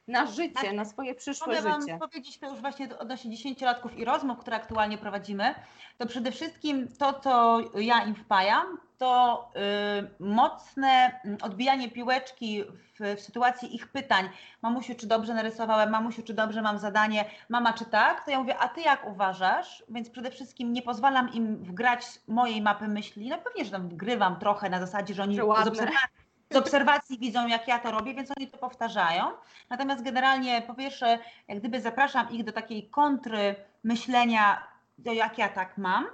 na 0.08 0.26
życie, 0.26 0.54
tak. 0.54 0.72
na 0.72 0.84
swoje 0.84 1.14
przyszłe 1.14 1.46
Mogę 1.46 1.80
życie. 1.80 1.98
Wam 1.98 2.08
powiedzieć 2.08 2.38
to 2.38 2.50
już 2.50 2.60
właśnie 2.60 2.98
odnośnie 2.98 3.30
dziesięciolatków 3.30 3.98
i 3.98 4.04
rozmów, 4.04 4.38
które 4.38 4.56
aktualnie 4.56 4.98
prowadzimy, 4.98 5.54
to 5.98 6.06
przede 6.06 6.32
wszystkim 6.32 6.88
to, 6.98 7.20
co 7.20 7.60
ja 7.74 8.04
im 8.04 8.14
wpajam, 8.14 8.78
to 8.98 9.50
y, 9.56 10.24
mocne 10.24 11.20
mm, 11.24 11.38
odbijanie 11.42 11.90
piłeczki 11.90 12.64
w, 12.64 13.16
w, 13.16 13.20
sytuacji 13.20 13.74
ich 13.74 13.88
pytań. 13.88 14.28
Mamusiu, 14.62 14.94
czy 14.94 15.06
dobrze 15.06 15.34
narysowałem? 15.34 15.90
Mamusiu, 15.90 16.22
czy 16.22 16.34
dobrze 16.34 16.62
mam 16.62 16.78
zadanie? 16.78 17.24
Mama, 17.48 17.72
czy 17.72 17.84
tak? 17.84 18.24
To 18.24 18.30
ja 18.30 18.38
mówię, 18.38 18.58
a 18.58 18.68
ty 18.68 18.80
jak 18.80 19.06
uważasz? 19.06 19.84
Więc 19.88 20.10
przede 20.10 20.30
wszystkim 20.30 20.72
nie 20.72 20.82
pozwalam 20.82 21.32
im 21.32 21.56
wgrać 21.56 22.06
mojej 22.28 22.62
mapy 22.62 22.88
myśli. 22.88 23.28
No 23.28 23.38
pewnie, 23.38 23.64
że 23.64 23.70
tam 23.70 23.88
wgrywam 23.88 24.38
trochę 24.38 24.70
na 24.70 24.80
zasadzie, 24.80 25.14
że 25.14 25.22
oni 25.22 25.36
z 25.36 25.40
obserwacji 25.40 26.27
z 26.50 26.56
obserwacji 26.56 27.18
widzą, 27.18 27.46
jak 27.46 27.68
ja 27.68 27.78
to 27.78 27.90
robię, 27.90 28.14
więc 28.14 28.30
oni 28.36 28.48
to 28.48 28.58
powtarzają. 28.58 29.24
Natomiast 29.70 30.02
generalnie 30.02 30.62
po 30.62 30.74
pierwsze, 30.74 31.18
jak 31.48 31.58
gdyby 31.58 31.80
zapraszam 31.80 32.30
ich 32.30 32.44
do 32.44 32.52
takiej 32.52 32.90
kontry 32.90 33.54
myślenia, 33.84 34.68
to 35.04 35.12
jak 35.12 35.38
ja 35.38 35.48
tak 35.48 35.78
mam. 35.78 36.06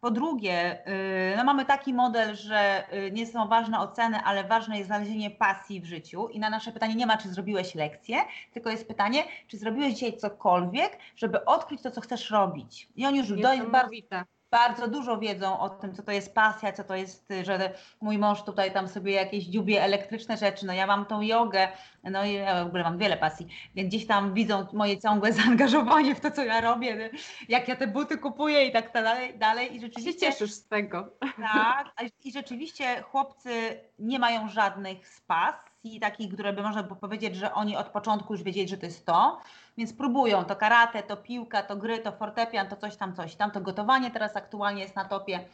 Po 0.00 0.10
drugie, 0.10 0.88
y, 1.32 1.36
no 1.36 1.44
mamy 1.44 1.64
taki 1.64 1.94
model, 1.94 2.36
że 2.36 2.84
y, 2.94 3.10
nie 3.10 3.26
są 3.26 3.48
ważne 3.48 3.80
oceny, 3.80 4.20
ale 4.24 4.44
ważne 4.44 4.76
jest 4.76 4.86
znalezienie 4.86 5.30
pasji 5.30 5.80
w 5.80 5.84
życiu. 5.84 6.28
I 6.28 6.40
na 6.40 6.50
nasze 6.50 6.72
pytanie 6.72 6.94
nie 6.94 7.06
ma, 7.06 7.16
czy 7.16 7.28
zrobiłeś 7.28 7.74
lekcję, 7.74 8.16
tylko 8.52 8.70
jest 8.70 8.88
pytanie, 8.88 9.24
czy 9.48 9.58
zrobiłeś 9.58 9.94
dzisiaj 9.94 10.16
cokolwiek, 10.16 10.98
żeby 11.16 11.44
odkryć 11.44 11.82
to, 11.82 11.90
co 11.90 12.00
chcesz 12.00 12.30
robić. 12.30 12.88
I 12.96 13.06
oni 13.06 13.18
już 13.18 13.28
dość 13.28 13.62
bardzo, 13.62 13.90
bardzo 14.54 14.88
dużo 14.88 15.18
wiedzą 15.18 15.58
o 15.58 15.68
tym, 15.68 15.94
co 15.94 16.02
to 16.02 16.12
jest 16.12 16.34
pasja, 16.34 16.72
co 16.72 16.84
to 16.84 16.94
jest, 16.94 17.28
że 17.42 17.74
mój 18.00 18.18
mąż 18.18 18.42
tutaj 18.42 18.72
tam 18.72 18.88
sobie 18.88 19.12
jakieś 19.12 19.44
dziubie 19.44 19.82
elektryczne 19.82 20.36
rzeczy, 20.36 20.66
no 20.66 20.72
ja 20.72 20.86
mam 20.86 21.06
tą 21.06 21.20
jogę, 21.20 21.68
no 22.04 22.24
i 22.24 22.32
ja 22.32 22.64
w 22.64 22.66
ogóle 22.66 22.82
mam 22.82 22.98
wiele 22.98 23.16
pasji, 23.16 23.48
więc 23.74 23.88
gdzieś 23.88 24.06
tam 24.06 24.34
widzą 24.34 24.66
moje 24.72 25.00
ciągłe 25.00 25.32
zaangażowanie 25.42 26.14
w 26.14 26.20
to, 26.20 26.30
co 26.30 26.44
ja 26.44 26.60
robię, 26.60 27.10
jak 27.48 27.68
ja 27.68 27.76
te 27.76 27.86
buty 27.86 28.18
kupuję 28.18 28.66
i 28.66 28.72
tak 28.72 28.92
dalej, 28.92 29.38
dalej. 29.38 29.76
i 29.76 29.80
rzeczywiście... 29.80 30.12
Się 30.12 30.18
cieszysz 30.18 30.52
z 30.52 30.68
tego. 30.68 31.10
Tak, 31.36 31.92
i 32.24 32.32
rzeczywiście 32.32 33.02
chłopcy 33.02 33.80
nie 33.98 34.18
mają 34.18 34.48
żadnych 34.48 35.08
spas, 35.08 35.54
takich, 36.00 36.34
które 36.34 36.52
by 36.52 36.62
można 36.62 36.82
by 36.82 36.96
powiedzieć, 36.96 37.36
że 37.36 37.54
oni 37.54 37.76
od 37.76 37.88
początku 37.88 38.32
już 38.32 38.42
wiedzieli, 38.42 38.68
że 38.68 38.78
to 38.78 38.86
jest 38.86 39.06
to, 39.06 39.40
więc 39.78 39.92
próbują 39.92 40.44
to 40.44 40.56
karate, 40.56 41.02
to 41.02 41.16
piłka, 41.16 41.62
to 41.62 41.76
gry, 41.76 41.98
to 41.98 42.12
fortepian, 42.12 42.68
to 42.68 42.76
coś 42.76 42.96
tam, 42.96 43.14
coś 43.14 43.34
tam, 43.34 43.50
to 43.50 43.60
gotowanie 43.60 44.10
teraz 44.10 44.36
aktualnie 44.36 44.82
jest 44.82 44.96
na 44.96 45.04
topie. 45.04 45.44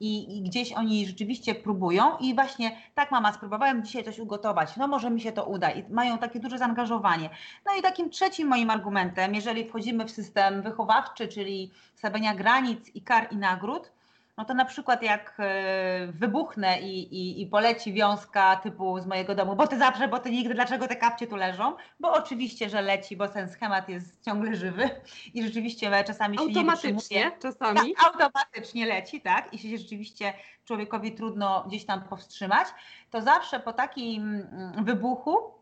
i, 0.00 0.38
i, 0.38 0.42
gdzieś 0.42 0.72
oni 0.72 1.06
rzeczywiście 1.06 1.54
próbują 1.54 2.16
i 2.20 2.34
właśnie 2.34 2.76
tak 2.94 3.10
mama, 3.10 3.32
spróbowałem 3.32 3.84
dzisiaj 3.84 4.04
coś 4.04 4.18
ugotować, 4.18 4.76
no 4.76 4.88
może 4.88 5.10
mi 5.10 5.20
się 5.20 5.32
to 5.32 5.44
uda 5.44 5.70
i 5.70 5.92
mają 5.92 6.18
takie 6.18 6.40
duże 6.40 6.58
zaangażowanie. 6.58 7.30
No 7.66 7.72
i 7.78 7.82
takim 7.82 8.10
trzecim 8.10 8.48
moim 8.48 8.70
argumentem, 8.70 9.34
jeżeli 9.34 9.68
wchodzimy 9.68 10.04
w 10.04 10.10
system 10.10 10.62
wychowawczy, 10.62 11.28
czyli 11.28 11.70
stawiania 11.94 12.34
granic 12.34 12.94
i 12.94 13.02
kar 13.02 13.28
i 13.32 13.36
nagród, 13.36 13.92
no 14.38 14.44
to 14.44 14.54
na 14.54 14.64
przykład 14.64 15.02
jak 15.02 15.36
e, 15.38 16.06
wybuchnę 16.06 16.80
i, 16.80 17.14
i, 17.14 17.42
i, 17.42 17.46
poleci 17.46 17.92
wiązka 17.92 18.56
typu 18.56 19.00
z 19.00 19.06
mojego 19.06 19.34
domu, 19.34 19.56
bo 19.56 19.66
ty 19.66 19.78
zawsze, 19.78 20.08
bo 20.08 20.18
ty 20.18 20.30
nigdy, 20.30 20.54
dlaczego 20.54 20.88
te 20.88 20.96
kapcie 20.96 21.26
tu 21.26 21.36
leżą? 21.36 21.76
Bo 22.00 22.12
oczywiście, 22.12 22.68
że 22.68 22.82
leci, 22.82 23.16
bo 23.16 23.28
ten 23.28 23.48
schemat 23.48 23.88
jest 23.88 24.24
ciągle 24.24 24.56
żywy 24.56 24.90
i 25.34 25.42
rzeczywiście 25.42 26.04
czasami 26.04 26.38
się 26.38 26.44
automatycznie, 26.44 27.24
nie 27.24 27.38
czasami. 27.42 27.94
Tak, 27.94 28.06
automatycznie 28.06 28.86
leci, 28.86 29.20
tak? 29.20 29.54
I 29.54 29.58
się 29.58 29.78
rzeczywiście 29.78 30.32
człowiekowi 30.64 31.12
trudno 31.12 31.64
gdzieś 31.68 31.86
tam 31.86 32.02
powstrzymać. 32.02 32.68
To 33.10 33.22
zawsze 33.22 33.60
po 33.60 33.72
takim 33.72 34.22
mm, 34.22 34.84
wybuchu 34.84 35.58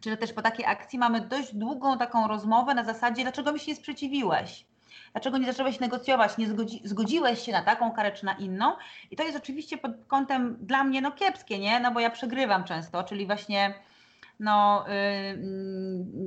czy 0.00 0.16
też 0.16 0.32
po 0.32 0.42
takiej 0.42 0.66
akcji 0.66 0.98
mamy 0.98 1.20
dość 1.20 1.54
długą 1.54 1.98
taką 1.98 2.28
rozmowę 2.28 2.74
na 2.74 2.84
zasadzie, 2.84 3.22
dlaczego 3.22 3.52
mi 3.52 3.60
się 3.60 3.70
nie 3.70 3.76
sprzeciwiłeś? 3.76 4.66
Dlaczego 5.12 5.38
nie 5.38 5.52
zacząłeś 5.52 5.80
negocjować, 5.80 6.38
nie 6.38 6.48
zgodzi, 6.48 6.80
zgodziłeś 6.84 7.42
się 7.42 7.52
na 7.52 7.62
taką 7.62 7.92
karę 7.92 8.12
czy 8.12 8.24
na 8.24 8.32
inną? 8.32 8.72
I 9.10 9.16
to 9.16 9.22
jest 9.22 9.36
oczywiście 9.36 9.78
pod 9.78 9.92
kątem 10.06 10.56
dla 10.60 10.84
mnie 10.84 11.00
no 11.00 11.12
kiepskie, 11.12 11.58
nie? 11.58 11.80
No 11.80 11.92
bo 11.92 12.00
ja 12.00 12.10
przegrywam 12.10 12.64
często, 12.64 13.04
czyli 13.04 13.26
właśnie 13.26 13.74
no, 14.40 14.84
yy, 14.88 15.38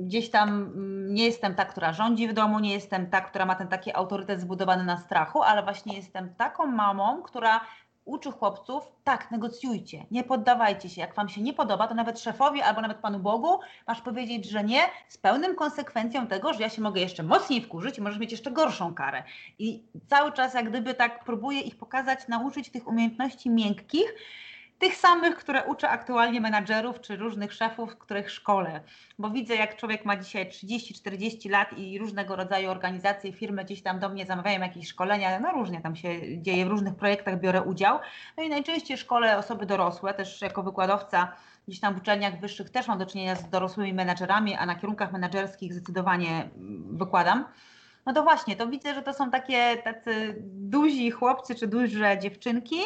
gdzieś 0.04 0.30
tam 0.30 0.72
nie 1.14 1.24
jestem 1.24 1.54
ta, 1.54 1.64
która 1.64 1.92
rządzi 1.92 2.28
w 2.28 2.32
domu, 2.32 2.58
nie 2.58 2.72
jestem 2.72 3.10
ta, 3.10 3.20
która 3.20 3.46
ma 3.46 3.54
ten 3.54 3.68
taki 3.68 3.94
autorytet 3.94 4.40
zbudowany 4.40 4.84
na 4.84 4.96
strachu, 4.96 5.42
ale 5.42 5.62
właśnie 5.62 5.96
jestem 5.96 6.34
taką 6.34 6.66
mamą, 6.66 7.22
która 7.22 7.60
uczy 8.04 8.30
chłopców, 8.30 8.92
tak, 9.04 9.30
negocjujcie, 9.30 10.06
nie 10.10 10.24
poddawajcie 10.24 10.88
się. 10.88 11.00
Jak 11.00 11.14
wam 11.14 11.28
się 11.28 11.42
nie 11.42 11.52
podoba, 11.52 11.88
to 11.88 11.94
nawet 11.94 12.20
szefowi 12.20 12.62
albo 12.62 12.80
nawet 12.80 12.98
Panu 12.98 13.18
Bogu 13.18 13.58
masz 13.86 14.00
powiedzieć, 14.00 14.50
że 14.50 14.64
nie, 14.64 14.80
z 15.08 15.18
pełnym 15.18 15.54
konsekwencją 15.54 16.26
tego, 16.26 16.52
że 16.52 16.62
ja 16.62 16.68
się 16.68 16.82
mogę 16.82 17.00
jeszcze 17.00 17.22
mocniej 17.22 17.62
wkurzyć 17.62 17.98
i 17.98 18.02
możesz 18.02 18.18
mieć 18.18 18.32
jeszcze 18.32 18.50
gorszą 18.50 18.94
karę. 18.94 19.22
I 19.58 19.82
cały 20.06 20.32
czas 20.32 20.54
jak 20.54 20.68
gdyby 20.68 20.94
tak 20.94 21.24
próbuję 21.24 21.60
ich 21.60 21.76
pokazać, 21.76 22.28
nauczyć 22.28 22.70
tych 22.70 22.88
umiejętności 22.88 23.50
miękkich, 23.50 24.14
tych 24.82 24.96
samych, 24.96 25.36
które 25.36 25.64
uczę 25.64 25.88
aktualnie 25.88 26.40
menadżerów 26.40 27.00
czy 27.00 27.16
różnych 27.16 27.52
szefów, 27.52 27.98
których 27.98 28.30
szkole. 28.30 28.80
Bo 29.18 29.30
widzę, 29.30 29.54
jak 29.54 29.76
człowiek 29.76 30.04
ma 30.04 30.16
dzisiaj 30.16 30.48
30-40 30.48 31.50
lat 31.50 31.78
i 31.78 31.98
różnego 31.98 32.36
rodzaju 32.36 32.70
organizacje, 32.70 33.32
firmy 33.32 33.64
gdzieś 33.64 33.82
tam 33.82 33.98
do 34.00 34.08
mnie 34.08 34.26
zamawiają 34.26 34.60
jakieś 34.60 34.88
szkolenia, 34.88 35.40
no 35.40 35.52
różnie 35.52 35.80
tam 35.80 35.96
się 35.96 36.42
dzieje, 36.42 36.66
w 36.66 36.68
różnych 36.68 36.94
projektach 36.94 37.40
biorę 37.40 37.62
udział. 37.62 37.98
No 38.36 38.42
i 38.42 38.48
najczęściej 38.48 38.96
szkole 38.96 39.38
osoby 39.38 39.66
dorosłe, 39.66 40.14
też 40.14 40.40
jako 40.40 40.62
wykładowca 40.62 41.32
gdzieś 41.68 41.80
tam 41.80 41.94
w 41.94 41.98
uczelniach 41.98 42.40
wyższych 42.40 42.70
też 42.70 42.88
mam 42.88 42.98
do 42.98 43.06
czynienia 43.06 43.36
z 43.36 43.50
dorosłymi 43.50 43.94
menadżerami, 43.94 44.54
a 44.54 44.66
na 44.66 44.74
kierunkach 44.74 45.12
menadżerskich 45.12 45.74
zdecydowanie 45.74 46.48
wykładam. 46.90 47.44
No 48.06 48.12
to 48.12 48.22
właśnie, 48.22 48.56
to 48.56 48.66
widzę, 48.66 48.94
że 48.94 49.02
to 49.02 49.14
są 49.14 49.30
takie 49.30 49.76
tacy 49.76 50.36
duzi 50.44 51.10
chłopcy 51.10 51.54
czy 51.54 51.66
duże 51.66 52.18
dziewczynki, 52.18 52.80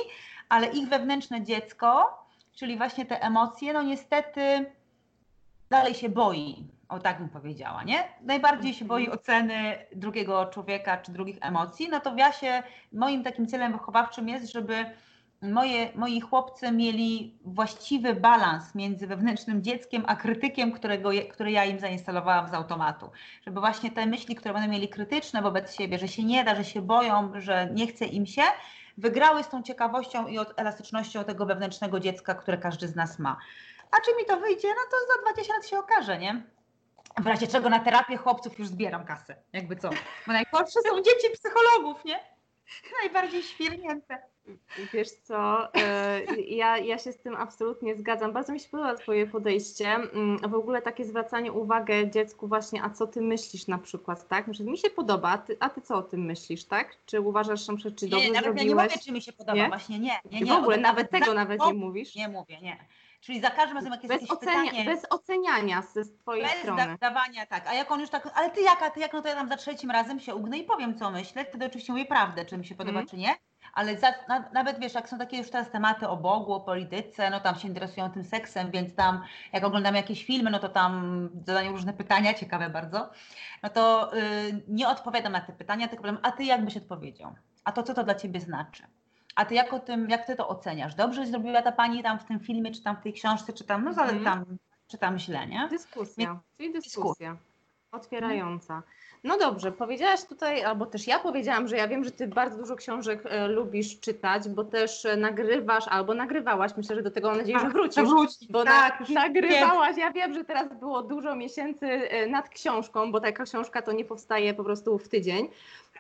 ale 0.48 0.66
ich 0.66 0.88
wewnętrzne 0.88 1.42
dziecko, 1.42 2.18
czyli 2.52 2.76
właśnie 2.76 3.06
te 3.06 3.22
emocje, 3.22 3.72
no 3.72 3.82
niestety 3.82 4.72
dalej 5.70 5.94
się 5.94 6.08
boi. 6.08 6.66
O 6.88 6.98
tak 6.98 7.18
bym 7.18 7.28
powiedziała, 7.28 7.84
nie? 7.84 8.08
Najbardziej 8.22 8.74
się 8.74 8.84
boi 8.84 9.02
mhm. 9.02 9.18
oceny 9.18 9.86
drugiego 9.94 10.46
człowieka 10.46 10.96
czy 10.96 11.12
drugich 11.12 11.38
emocji. 11.40 11.88
No 11.88 12.00
to 12.00 12.16
ja 12.16 12.32
się, 12.32 12.62
moim 12.92 13.24
takim 13.24 13.46
celem 13.46 13.72
wychowawczym 13.72 14.28
jest, 14.28 14.52
żeby 14.52 14.84
moje, 15.42 15.88
moi 15.94 16.20
chłopcy 16.20 16.72
mieli 16.72 17.38
właściwy 17.44 18.14
balans 18.14 18.74
między 18.74 19.06
wewnętrznym 19.06 19.62
dzieckiem 19.62 20.04
a 20.06 20.16
krytykiem, 20.16 20.72
którego, 20.72 21.10
który 21.30 21.50
ja 21.50 21.64
im 21.64 21.80
zainstalowałam 21.80 22.48
z 22.48 22.54
automatu. 22.54 23.10
Żeby 23.46 23.60
właśnie 23.60 23.90
te 23.90 24.06
myśli, 24.06 24.34
które 24.34 24.54
będą 24.54 24.68
mieli 24.68 24.88
krytyczne 24.88 25.42
wobec 25.42 25.76
siebie, 25.76 25.98
że 25.98 26.08
się 26.08 26.24
nie 26.24 26.44
da, 26.44 26.54
że 26.54 26.64
się 26.64 26.82
boją, 26.82 27.32
że 27.40 27.68
nie 27.74 27.86
chce 27.86 28.04
im 28.04 28.26
się, 28.26 28.42
wygrały 28.98 29.44
z 29.44 29.48
tą 29.48 29.62
ciekawością 29.62 30.26
i 30.26 30.38
elastycznością 30.56 31.24
tego 31.24 31.46
wewnętrznego 31.46 32.00
dziecka, 32.00 32.34
które 32.34 32.58
każdy 32.58 32.88
z 32.88 32.96
nas 32.96 33.18
ma. 33.18 33.36
A 33.90 34.00
czy 34.00 34.16
mi 34.16 34.24
to 34.24 34.40
wyjdzie, 34.40 34.68
no 34.68 34.82
to 34.90 34.96
za 35.14 35.22
20 35.22 35.54
lat 35.54 35.68
się 35.68 35.78
okaże, 35.78 36.18
nie? 36.18 36.42
W 37.18 37.26
razie 37.26 37.46
czego 37.46 37.68
na 37.68 37.80
terapię 37.80 38.16
chłopców 38.16 38.58
już 38.58 38.68
zbieram 38.68 39.04
kasę, 39.04 39.36
jakby 39.52 39.76
co. 39.76 39.90
Bo 40.26 40.32
najgorsze 40.32 40.80
są 40.88 40.96
dzieci 41.02 41.28
psychologów, 41.34 42.04
nie? 42.04 42.20
Najbardziej 43.02 43.42
świrnięte. 43.42 44.22
Wiesz 44.92 45.10
co, 45.10 45.74
e, 45.74 46.20
ja, 46.36 46.78
ja 46.78 46.98
się 46.98 47.12
z 47.12 47.18
tym 47.18 47.36
absolutnie 47.36 47.96
zgadzam. 47.96 48.32
Bardzo 48.32 48.52
mi 48.52 48.60
się 48.60 48.68
podoba 48.68 48.94
Twoje 48.94 49.26
podejście. 49.26 49.94
Mm, 49.94 50.38
w 50.38 50.54
ogóle 50.54 50.82
takie 50.82 51.04
zwracanie 51.04 51.52
uwagi 51.52 52.10
dziecku 52.10 52.48
właśnie, 52.48 52.82
a 52.82 52.90
co 52.90 53.06
Ty 53.06 53.20
myślisz 53.20 53.66
na 53.66 53.78
przykład, 53.78 54.28
tak? 54.28 54.46
Mi 54.60 54.78
się 54.78 54.90
podoba, 54.90 55.30
a 55.30 55.38
ty, 55.38 55.56
a 55.60 55.70
ty 55.70 55.80
co 55.80 55.96
o 55.96 56.02
tym 56.02 56.20
myślisz, 56.24 56.64
tak? 56.64 56.96
Czy 57.06 57.20
uważasz, 57.20 57.66
że 57.76 57.92
czy 57.92 58.08
dobrze 58.08 58.26
nie, 58.26 58.32
nawet 58.32 58.44
zrobiłeś? 58.44 58.66
Ja 58.66 58.82
nie 58.82 58.88
mówię, 58.88 58.98
czy 59.04 59.12
mi 59.12 59.22
się 59.22 59.32
podoba, 59.32 59.58
nie? 59.58 59.68
właśnie 59.68 59.98
nie. 59.98 60.20
nie, 60.30 60.40
nie 60.40 60.52
w 60.52 60.54
ogóle 60.54 60.76
nawet 60.76 61.10
tego 61.10 61.34
nawet 61.34 61.60
nie 61.66 61.74
mówisz? 61.74 62.14
Nie 62.14 62.28
mówię, 62.28 62.60
nie. 62.60 62.86
Czyli 63.20 63.40
za 63.40 63.50
każdym 63.50 63.76
razem, 63.76 63.92
jak 63.92 64.04
jest 64.04 64.20
bez 64.20 64.30
ocenia, 64.30 64.70
pytanie... 64.70 64.84
Bez 64.84 65.06
oceniania 65.10 65.82
z 65.82 66.18
twojej 66.18 66.44
bez 66.44 66.52
strony. 66.52 66.86
Bez 66.86 66.98
dawania, 66.98 67.46
tak. 67.46 67.66
A 67.66 67.74
jak 67.74 67.90
on 67.90 68.00
już 68.00 68.10
tak, 68.10 68.30
ale 68.34 68.50
ty 68.50 68.60
jaka, 68.60 68.90
ty 68.90 69.00
jak, 69.00 69.12
no 69.12 69.22
to 69.22 69.28
ja 69.28 69.34
tam 69.34 69.48
za 69.48 69.56
trzecim 69.56 69.90
razem 69.90 70.20
się 70.20 70.34
ugnę 70.34 70.58
i 70.58 70.64
powiem, 70.64 70.98
co 70.98 71.10
myślę. 71.10 71.44
Wtedy 71.44 71.66
oczywiście 71.66 71.92
mówię 71.92 72.04
prawdę, 72.04 72.44
czy 72.44 72.58
mi 72.58 72.66
się 72.66 72.74
podoba, 72.74 72.98
mm. 72.98 73.08
czy 73.08 73.16
nie 73.16 73.34
ale 73.76 73.96
za, 73.96 74.14
na, 74.28 74.44
nawet 74.52 74.78
wiesz, 74.78 74.94
jak 74.94 75.08
są 75.08 75.18
takie 75.18 75.36
już 75.38 75.50
teraz 75.50 75.70
tematy 75.70 76.08
o 76.08 76.16
Bogu, 76.16 76.52
o 76.52 76.60
polityce, 76.60 77.30
no 77.30 77.40
tam 77.40 77.54
się 77.54 77.68
interesują 77.68 78.10
tym 78.10 78.24
seksem, 78.24 78.70
więc 78.70 78.94
tam 78.94 79.22
jak 79.52 79.64
oglądamy 79.64 79.96
jakieś 79.96 80.24
filmy, 80.24 80.50
no 80.50 80.58
to 80.58 80.68
tam 80.68 81.28
zadają 81.46 81.72
różne 81.72 81.92
pytania, 81.92 82.34
ciekawe 82.40 82.70
bardzo, 82.70 83.10
no 83.62 83.68
to 83.68 84.16
y, 84.16 84.20
nie 84.68 84.88
odpowiadam 84.88 85.32
na 85.32 85.40
te 85.40 85.52
pytania, 85.52 85.88
tylko 85.88 86.02
powiem, 86.02 86.18
a 86.22 86.32
ty 86.32 86.44
jak 86.44 86.64
byś 86.64 86.76
odpowiedział? 86.76 87.34
A 87.64 87.72
to 87.72 87.82
co 87.82 87.94
to 87.94 88.04
dla 88.04 88.14
ciebie 88.14 88.40
znaczy? 88.40 88.82
A 89.34 89.44
ty 89.44 89.54
jak 89.54 89.72
o 89.72 89.78
tym, 89.78 90.10
jak 90.10 90.26
ty 90.26 90.36
to 90.36 90.48
oceniasz? 90.48 90.94
Dobrze 90.94 91.26
zrobiła 91.26 91.62
ta 91.62 91.72
pani 91.72 92.02
tam 92.02 92.18
w 92.18 92.24
tym 92.24 92.40
filmie, 92.40 92.72
czy 92.72 92.82
tam 92.82 92.96
w 92.96 93.00
tej 93.02 93.12
książce, 93.12 93.52
czy 93.52 93.64
tam, 93.64 93.84
no 93.84 94.02
mm. 94.02 94.24
tam, 94.24 94.44
czy 94.88 94.98
tam 94.98 95.18
źle, 95.18 95.46
nie? 95.46 95.68
Dyskusja, 95.68 96.26
Więc, 96.26 96.40
czyli 96.56 96.72
dyskusja. 96.72 97.36
Otwierająca. 97.96 98.82
No 99.24 99.38
dobrze, 99.38 99.72
powiedziałaś 99.72 100.24
tutaj, 100.24 100.64
albo 100.64 100.86
też 100.86 101.06
ja 101.06 101.18
powiedziałam, 101.18 101.68
że 101.68 101.76
ja 101.76 101.88
wiem, 101.88 102.04
że 102.04 102.10
ty 102.10 102.28
bardzo 102.28 102.58
dużo 102.58 102.76
książek 102.76 103.22
e, 103.24 103.48
lubisz 103.48 104.00
czytać, 104.00 104.48
bo 104.48 104.64
też 104.64 105.04
e, 105.04 105.16
nagrywasz, 105.16 105.88
albo 105.88 106.14
nagrywałaś, 106.14 106.72
myślę, 106.76 106.96
że 106.96 107.02
do 107.02 107.10
tego 107.10 107.28
mam 107.28 107.38
nadzieję, 107.38 107.58
że 107.58 107.64
tak, 107.64 107.72
wrócisz. 107.72 108.04
Wróci, 108.04 108.46
bo 108.50 108.64
tak, 108.64 109.00
na, 109.00 109.20
nagrywałaś, 109.22 109.96
ja 109.96 110.12
wiem, 110.12 110.34
że 110.34 110.44
teraz 110.44 110.78
było 110.78 111.02
dużo 111.02 111.36
miesięcy 111.36 111.86
e, 111.86 112.26
nad 112.26 112.48
książką, 112.48 113.12
bo 113.12 113.20
taka 113.20 113.44
książka 113.44 113.82
to 113.82 113.92
nie 113.92 114.04
powstaje 114.04 114.54
po 114.54 114.64
prostu 114.64 114.98
w 114.98 115.08
tydzień. 115.08 115.48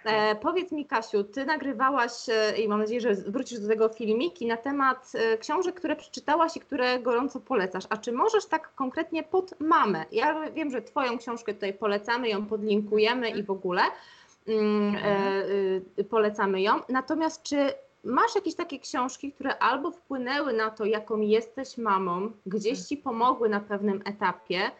E, 0.06 0.34
powiedz 0.34 0.72
mi, 0.72 0.86
Kasiu, 0.86 1.24
ty 1.24 1.44
nagrywałaś 1.44 2.12
e, 2.28 2.58
i 2.58 2.68
mam 2.68 2.80
nadzieję, 2.80 3.00
że 3.00 3.14
wrócisz 3.14 3.60
do 3.60 3.68
tego 3.68 3.88
filmiki 3.88 4.46
na 4.46 4.56
temat 4.56 5.12
e, 5.14 5.38
książek, 5.38 5.74
które 5.74 5.96
przeczytałaś 5.96 6.56
i 6.56 6.60
które 6.60 6.98
gorąco 6.98 7.40
polecasz. 7.40 7.84
A 7.90 7.96
czy 7.96 8.12
możesz 8.12 8.46
tak 8.46 8.74
konkretnie 8.74 9.22
pod 9.22 9.60
mamę? 9.60 10.04
Ja 10.12 10.50
wiem, 10.50 10.70
że 10.70 10.82
Twoją 10.82 11.18
książkę 11.18 11.54
tutaj 11.54 11.72
polecamy, 11.72 12.28
ją 12.28 12.46
podlinkujemy 12.46 13.30
i 13.30 13.42
w 13.42 13.50
ogóle 13.50 13.82
mm, 14.48 14.96
polecamy 16.10 16.62
ją. 16.62 16.80
Natomiast 16.88 17.42
czy 17.42 17.56
masz 18.04 18.34
jakieś 18.34 18.54
takie 18.54 18.78
książki, 18.78 19.32
które 19.32 19.58
albo 19.58 19.90
wpłynęły 19.90 20.52
na 20.52 20.70
to, 20.70 20.84
jaką 20.84 21.20
jesteś 21.20 21.78
mamą, 21.78 22.30
gdzieś 22.46 22.80
ci 22.80 22.96
pomogły 22.96 23.48
na 23.48 23.60
pewnym 23.60 24.02
etapie? 24.04 24.70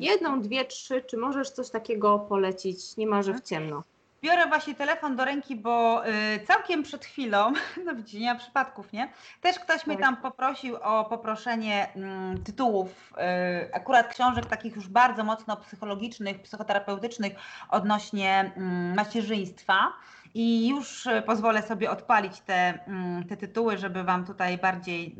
Jedną, 0.00 0.40
dwie, 0.40 0.64
trzy, 0.64 1.02
czy 1.02 1.16
możesz 1.16 1.50
coś 1.50 1.70
takiego 1.70 2.18
polecić 2.18 2.96
niemalże 2.96 3.34
w 3.34 3.40
ciemno? 3.40 3.82
Biorę 4.22 4.46
właśnie 4.46 4.74
telefon 4.74 5.16
do 5.16 5.24
ręki, 5.24 5.56
bo 5.56 6.06
y, 6.06 6.46
całkiem 6.46 6.82
przed 6.82 7.04
chwilą, 7.04 7.52
no 7.84 7.94
widzicie, 7.94 8.20
nie 8.20 8.32
ma 8.32 8.38
przypadków, 8.38 8.92
nie? 8.92 9.12
Też 9.40 9.58
ktoś 9.58 9.86
mnie 9.86 9.96
tak. 9.96 10.04
tam 10.04 10.16
poprosił 10.16 10.76
o 10.76 11.04
poproszenie 11.04 11.88
mm, 11.96 12.44
tytułów, 12.44 13.12
y, 13.12 13.74
akurat 13.74 14.08
książek 14.08 14.46
takich 14.46 14.76
już 14.76 14.88
bardzo 14.88 15.24
mocno 15.24 15.56
psychologicznych, 15.56 16.42
psychoterapeutycznych 16.42 17.32
odnośnie 17.70 18.52
mm, 18.56 18.94
macierzyństwa. 18.94 19.92
I 20.34 20.68
już 20.68 21.06
y, 21.06 21.22
pozwolę 21.26 21.62
sobie 21.62 21.90
odpalić 21.90 22.40
te, 22.40 22.84
mm, 22.86 23.24
te 23.24 23.36
tytuły, 23.36 23.78
żeby 23.78 24.04
Wam 24.04 24.26
tutaj 24.26 24.58
bardziej 24.58 25.16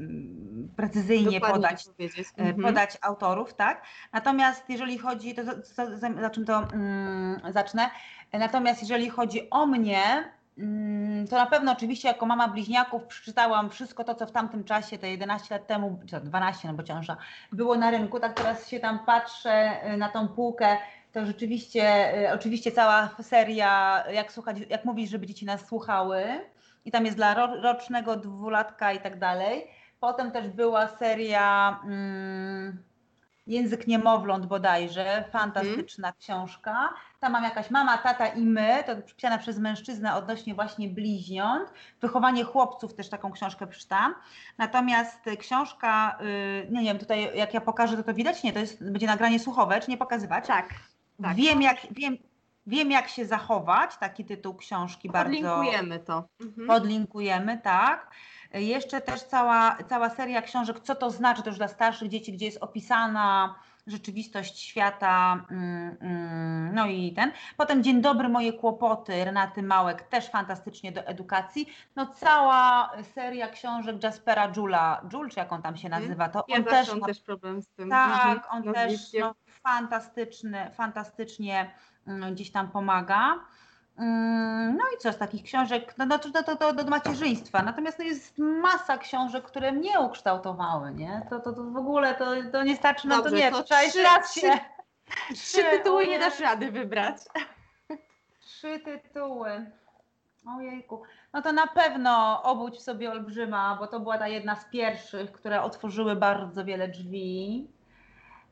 precyzyjnie 0.76 1.40
podać, 1.40 1.84
mhm. 2.36 2.62
podać 2.62 2.98
autorów, 3.02 3.54
tak? 3.54 3.82
Natomiast 4.12 4.64
jeżeli 4.68 4.98
chodzi, 4.98 5.34
to 5.34 5.44
za, 5.44 5.52
za, 5.96 6.14
za 6.20 6.30
czym 6.30 6.44
to 6.44 6.68
zacznę? 7.50 7.90
Natomiast 8.32 8.80
jeżeli 8.80 9.10
chodzi 9.10 9.50
o 9.50 9.66
mnie, 9.66 10.32
mm, 10.58 11.28
to 11.28 11.36
na 11.36 11.46
pewno 11.46 11.72
oczywiście 11.72 12.08
jako 12.08 12.26
mama 12.26 12.48
bliźniaków 12.48 13.06
przeczytałam 13.06 13.70
wszystko 13.70 14.04
to, 14.04 14.14
co 14.14 14.26
w 14.26 14.32
tamtym 14.32 14.64
czasie, 14.64 14.98
te 14.98 15.10
11 15.10 15.54
lat 15.54 15.66
temu, 15.66 15.98
czy 16.06 16.20
12, 16.20 16.68
no 16.68 16.74
bo 16.74 16.82
ciąża, 16.82 17.16
było 17.52 17.76
na 17.76 17.90
rynku. 17.90 18.20
Tak 18.20 18.34
teraz 18.34 18.68
się 18.68 18.80
tam 18.80 18.98
patrzę 18.98 19.70
y, 19.94 19.96
na 19.96 20.08
tą 20.08 20.28
półkę, 20.28 20.76
to 21.12 21.26
rzeczywiście, 21.26 22.14
y, 22.28 22.32
oczywiście 22.34 22.72
cała 22.72 23.08
seria, 23.22 24.04
jak 24.12 24.32
słuchać, 24.32 24.56
jak 24.68 24.84
mówisz, 24.84 25.10
żeby 25.10 25.26
dzieci 25.26 25.46
nas 25.46 25.66
słuchały, 25.66 26.24
i 26.84 26.90
tam 26.90 27.04
jest 27.04 27.16
dla 27.16 27.34
rocznego 27.46 28.16
dwulatka 28.16 28.92
i 28.92 29.00
tak 29.00 29.18
dalej. 29.18 29.66
Potem 30.00 30.32
też 30.32 30.48
była 30.48 30.88
seria 30.88 31.80
mm, 31.84 32.82
Język 33.46 33.86
niemowląt 33.86 34.46
bodajże, 34.46 35.24
fantastyczna 35.32 36.08
hmm. 36.08 36.20
książka. 36.20 36.94
Tam 37.20 37.32
mam 37.32 37.44
jakaś 37.44 37.70
mama, 37.70 37.98
tata 37.98 38.26
i 38.26 38.44
my, 38.44 38.84
to 38.86 38.96
przypisana 39.02 39.38
przez 39.38 39.58
mężczyznę 39.58 40.14
odnośnie 40.14 40.54
właśnie 40.54 40.88
bliźniąt. 40.88 41.72
Wychowanie 42.00 42.44
chłopców 42.44 42.94
też 42.94 43.08
taką 43.08 43.32
książkę 43.32 43.66
przeczytałam. 43.66 44.14
Natomiast 44.58 45.20
książka, 45.38 46.18
yy, 46.20 46.68
nie, 46.70 46.82
wiem, 46.82 46.98
tutaj 46.98 47.38
jak 47.38 47.54
ja 47.54 47.60
pokażę, 47.60 47.96
to 47.96 48.02
to 48.02 48.14
widać? 48.14 48.42
Nie, 48.42 48.52
to 48.52 48.58
jest, 48.58 48.90
będzie 48.90 49.06
nagranie 49.06 49.38
słuchowe, 49.38 49.80
czy 49.80 49.90
nie 49.90 49.98
pokazywać? 49.98 50.46
Tak. 50.46 50.68
tak. 51.22 51.36
Wiem, 51.36 51.62
jak, 51.62 51.76
wiem, 51.90 52.18
wiem 52.66 52.90
jak 52.90 53.08
się 53.08 53.26
zachować, 53.26 53.96
taki 53.96 54.24
tytuł 54.24 54.54
książki 54.54 55.10
Podlinkujemy 55.10 55.48
bardzo. 55.48 55.56
Podlinkujemy 55.56 55.98
to. 55.98 56.24
Mhm. 56.40 56.66
Podlinkujemy, 56.68 57.58
tak. 57.58 58.10
Jeszcze 58.54 59.00
też 59.00 59.22
cała, 59.22 59.76
cała 59.88 60.10
seria 60.10 60.42
książek, 60.42 60.80
co 60.80 60.94
to 60.94 61.10
znaczy, 61.10 61.42
to 61.42 61.48
już 61.50 61.58
dla 61.58 61.68
starszych 61.68 62.08
dzieci, 62.08 62.32
gdzie 62.32 62.46
jest 62.46 62.58
opisana 62.60 63.54
rzeczywistość 63.86 64.58
świata, 64.58 65.46
mm, 65.50 65.96
mm, 66.00 66.74
no 66.74 66.86
i 66.86 67.12
ten. 67.12 67.32
Potem 67.56 67.82
Dzień 67.82 68.00
dobry, 68.00 68.28
moje 68.28 68.52
kłopoty, 68.52 69.24
Renaty 69.24 69.62
Małek, 69.62 70.02
też 70.02 70.28
fantastycznie 70.30 70.92
do 70.92 71.00
edukacji. 71.00 71.66
No 71.96 72.06
cała 72.06 72.92
seria 73.14 73.48
książek 73.48 74.02
Jaspera 74.02 74.52
Jula, 74.56 75.02
Jul, 75.12 75.30
czy 75.30 75.38
jak 75.38 75.52
on 75.52 75.62
tam 75.62 75.76
się 75.76 75.88
mhm. 75.88 76.02
nazywa, 76.02 76.28
to 76.28 76.44
ja 76.48 76.56
on 76.56 76.64
też 76.64 76.94
ma 76.94 77.06
też 77.06 77.20
problem 77.20 77.62
z 77.62 77.68
tym. 77.68 77.90
Tak, 77.90 78.36
mhm. 78.36 78.66
on 78.66 78.74
też 78.74 79.12
no, 79.20 79.34
fantastyczny, 79.62 80.70
fantastycznie 80.74 81.70
mm, 82.06 82.34
gdzieś 82.34 82.52
tam 82.52 82.70
pomaga. 82.70 83.34
Mm, 83.98 84.76
no 84.76 84.84
i 84.96 84.98
co 84.98 85.12
z 85.12 85.18
takich 85.18 85.42
książek? 85.42 85.94
No, 85.98 86.06
no 86.06 86.18
to, 86.18 86.42
to, 86.42 86.56
to 86.56 86.72
do 86.72 86.84
macierzyństwa. 86.84 87.62
Natomiast 87.62 87.98
no 87.98 88.04
jest 88.04 88.38
masa 88.38 88.98
książek, 88.98 89.44
które 89.44 89.72
mnie 89.72 90.00
ukształtowały, 90.00 90.92
nie? 90.92 91.26
To, 91.30 91.40
to, 91.40 91.52
to 91.52 91.64
w 91.64 91.76
ogóle 91.76 92.14
to, 92.14 92.26
to 92.52 92.62
nie 92.62 92.76
starczy, 92.76 93.08
no 93.08 93.16
Dobrze, 93.16 93.30
to 93.30 93.36
nie, 93.36 93.50
to 93.50 93.62
trzeba 93.62 93.82
jeszcze 93.82 94.02
raz 94.02 94.34
się... 94.34 94.58
Trzy 95.34 95.64
tytuły 95.70 96.06
nie 96.06 96.18
dasz 96.18 96.40
rady 96.40 96.70
wybrać. 96.70 97.16
Trzy 98.40 98.80
tytuły. 98.80 99.70
Ojejku. 100.58 101.02
No 101.32 101.42
to 101.42 101.52
na 101.52 101.66
pewno 101.66 102.42
obudź 102.42 102.82
sobie 102.82 103.10
olbrzyma, 103.10 103.76
bo 103.80 103.86
to 103.86 104.00
była 104.00 104.18
ta 104.18 104.28
jedna 104.28 104.56
z 104.56 104.64
pierwszych, 104.64 105.32
które 105.32 105.62
otworzyły 105.62 106.16
bardzo 106.16 106.64
wiele 106.64 106.88
drzwi. 106.88 107.68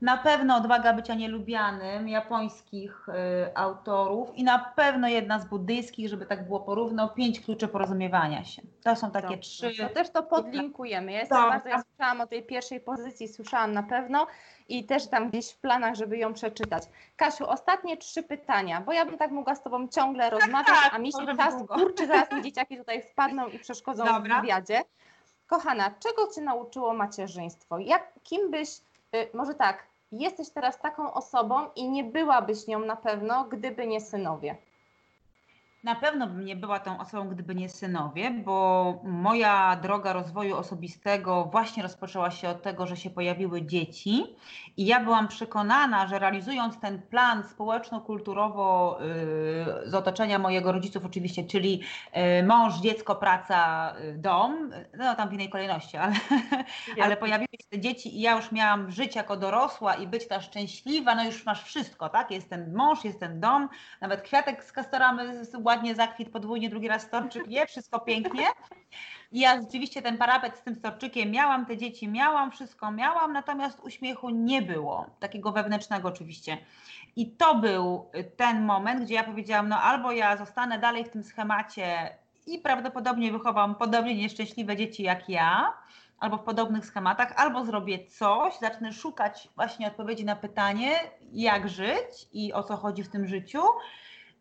Na 0.00 0.16
pewno 0.16 0.56
odwaga 0.56 0.92
bycia 0.92 1.14
nielubianym 1.14 2.08
japońskich 2.08 3.08
y, 3.08 3.12
autorów 3.56 4.36
i 4.36 4.44
na 4.44 4.58
pewno 4.58 5.08
jedna 5.08 5.38
z 5.38 5.44
buddyjskich, 5.44 6.08
żeby 6.08 6.26
tak 6.26 6.46
było 6.46 6.60
porówno, 6.60 7.08
pięć 7.08 7.40
kluczy 7.40 7.68
porozumiewania 7.68 8.44
się. 8.44 8.62
To 8.82 8.96
są 8.96 9.10
takie 9.10 9.38
trzy. 9.38 9.70
To 9.78 9.88
też 9.88 10.10
to 10.10 10.22
podlinkujemy. 10.22 11.12
Ja 11.12 11.18
jestem 11.18 11.38
tak. 11.38 11.50
bardzo, 11.50 11.68
ja 11.68 11.82
słyszałam 11.82 12.20
o 12.20 12.26
tej 12.26 12.42
pierwszej 12.42 12.80
pozycji, 12.80 13.28
słyszałam 13.28 13.72
na 13.72 13.82
pewno 13.82 14.26
i 14.68 14.84
też 14.84 15.06
tam 15.06 15.30
gdzieś 15.30 15.50
w 15.50 15.58
planach, 15.58 15.94
żeby 15.94 16.18
ją 16.18 16.34
przeczytać. 16.34 16.82
Kasiu, 17.16 17.48
ostatnie 17.48 17.96
trzy 17.96 18.22
pytania, 18.22 18.80
bo 18.80 18.92
ja 18.92 19.06
bym 19.06 19.18
tak 19.18 19.30
mogła 19.30 19.54
z 19.54 19.62
Tobą 19.62 19.88
ciągle 19.88 20.30
tak, 20.30 20.40
rozmawiać, 20.40 20.78
tak, 20.82 20.94
a 20.94 20.98
mi 20.98 21.12
się 21.12 21.36
czas 21.36 21.54
kurczy, 21.68 22.06
zaraz 22.06 22.32
mi 22.32 22.42
dzieciaki 22.42 22.78
tutaj 22.78 23.02
wpadną 23.02 23.46
i 23.46 23.58
przeszkodzą 23.58 24.04
Dobra. 24.04 24.38
w 24.38 24.40
wywiadzie. 24.40 24.82
Kochana, 25.46 25.90
czego 25.90 26.32
Cię 26.34 26.40
nauczyło 26.40 26.94
macierzyństwo? 26.94 27.78
Jak, 27.78 28.12
kim 28.22 28.50
byś, 28.50 28.68
y, 29.14 29.28
może 29.34 29.54
tak, 29.54 29.89
jesteś 30.12 30.50
teraz 30.50 30.80
taką 30.80 31.14
osobą 31.14 31.66
i 31.76 31.90
nie 31.90 32.04
byłabyś 32.04 32.66
nią 32.66 32.78
na 32.78 32.96
pewno, 32.96 33.44
gdyby 33.44 33.86
nie 33.86 34.00
synowie. 34.00 34.56
Na 35.84 35.94
pewno 35.94 36.26
bym 36.26 36.44
nie 36.44 36.56
była 36.56 36.80
tą 36.80 36.98
osobą, 37.00 37.28
gdyby 37.28 37.54
nie 37.54 37.68
synowie, 37.68 38.30
bo 38.30 39.00
moja 39.04 39.76
droga 39.76 40.12
rozwoju 40.12 40.56
osobistego 40.56 41.44
właśnie 41.44 41.82
rozpoczęła 41.82 42.30
się 42.30 42.48
od 42.48 42.62
tego, 42.62 42.86
że 42.86 42.96
się 42.96 43.10
pojawiły 43.10 43.62
dzieci 43.62 44.36
i 44.76 44.86
ja 44.86 45.00
byłam 45.00 45.28
przekonana, 45.28 46.06
że 46.06 46.18
realizując 46.18 46.80
ten 46.80 47.02
plan 47.02 47.44
społeczno-kulturowo 47.44 48.98
yy, 49.00 49.90
z 49.90 49.94
otoczenia 49.94 50.38
mojego 50.38 50.72
rodziców 50.72 51.04
oczywiście, 51.04 51.44
czyli 51.44 51.82
yy, 52.14 52.42
mąż, 52.42 52.80
dziecko, 52.80 53.16
praca, 53.16 53.92
yy, 54.04 54.18
dom, 54.18 54.70
no 54.98 55.14
tam 55.14 55.28
w 55.28 55.32
innej 55.32 55.48
kolejności, 55.48 55.96
ale, 55.96 56.12
ale 57.02 57.16
pojawiły 57.16 57.48
się 57.60 57.68
te 57.70 57.80
dzieci 57.80 58.16
i 58.18 58.20
ja 58.20 58.36
już 58.36 58.52
miałam 58.52 58.90
żyć 58.90 59.16
jako 59.16 59.36
dorosła 59.36 59.94
i 59.94 60.06
być 60.06 60.28
ta 60.28 60.40
szczęśliwa, 60.40 61.14
no 61.14 61.24
już 61.24 61.46
masz 61.46 61.62
wszystko, 61.64 62.08
tak? 62.08 62.30
Jest 62.30 62.50
ten 62.50 62.74
mąż, 62.74 63.04
jest 63.04 63.20
ten 63.20 63.40
dom, 63.40 63.68
nawet 64.00 64.22
kwiatek 64.22 64.64
z 64.64 64.72
kastorami 64.72 65.20
ładnie 65.70 65.94
zakwit 65.94 66.30
podwójnie, 66.30 66.68
drugi 66.70 66.88
raz 66.88 67.02
storczyk 67.02 67.42
je, 67.46 67.66
wszystko 67.66 68.00
pięknie. 68.00 68.46
I 69.32 69.40
ja 69.40 69.60
rzeczywiście 69.60 70.02
ten 70.02 70.18
parapet 70.18 70.56
z 70.56 70.62
tym 70.62 70.74
storczykiem 70.74 71.30
miałam, 71.30 71.66
te 71.66 71.76
dzieci 71.76 72.08
miałam, 72.08 72.50
wszystko 72.50 72.90
miałam, 72.92 73.32
natomiast 73.32 73.80
uśmiechu 73.80 74.30
nie 74.30 74.62
było, 74.62 75.06
takiego 75.20 75.52
wewnętrznego 75.52 76.08
oczywiście. 76.08 76.58
I 77.16 77.30
to 77.30 77.54
był 77.54 78.10
ten 78.36 78.64
moment, 78.64 79.04
gdzie 79.04 79.14
ja 79.14 79.24
powiedziałam, 79.24 79.68
no 79.68 79.80
albo 79.80 80.12
ja 80.12 80.36
zostanę 80.36 80.78
dalej 80.78 81.04
w 81.04 81.10
tym 81.10 81.24
schemacie 81.24 82.18
i 82.46 82.58
prawdopodobnie 82.58 83.32
wychowam 83.32 83.74
podobnie 83.74 84.14
nieszczęśliwe 84.14 84.76
dzieci 84.76 85.02
jak 85.02 85.28
ja, 85.28 85.72
albo 86.18 86.36
w 86.36 86.42
podobnych 86.42 86.86
schematach, 86.86 87.32
albo 87.36 87.64
zrobię 87.64 88.06
coś, 88.06 88.58
zacznę 88.58 88.92
szukać 88.92 89.48
właśnie 89.56 89.86
odpowiedzi 89.86 90.24
na 90.24 90.36
pytanie, 90.36 90.90
jak 91.32 91.68
żyć 91.68 92.28
i 92.32 92.52
o 92.52 92.62
co 92.62 92.76
chodzi 92.76 93.02
w 93.02 93.08
tym 93.08 93.26
życiu, 93.26 93.62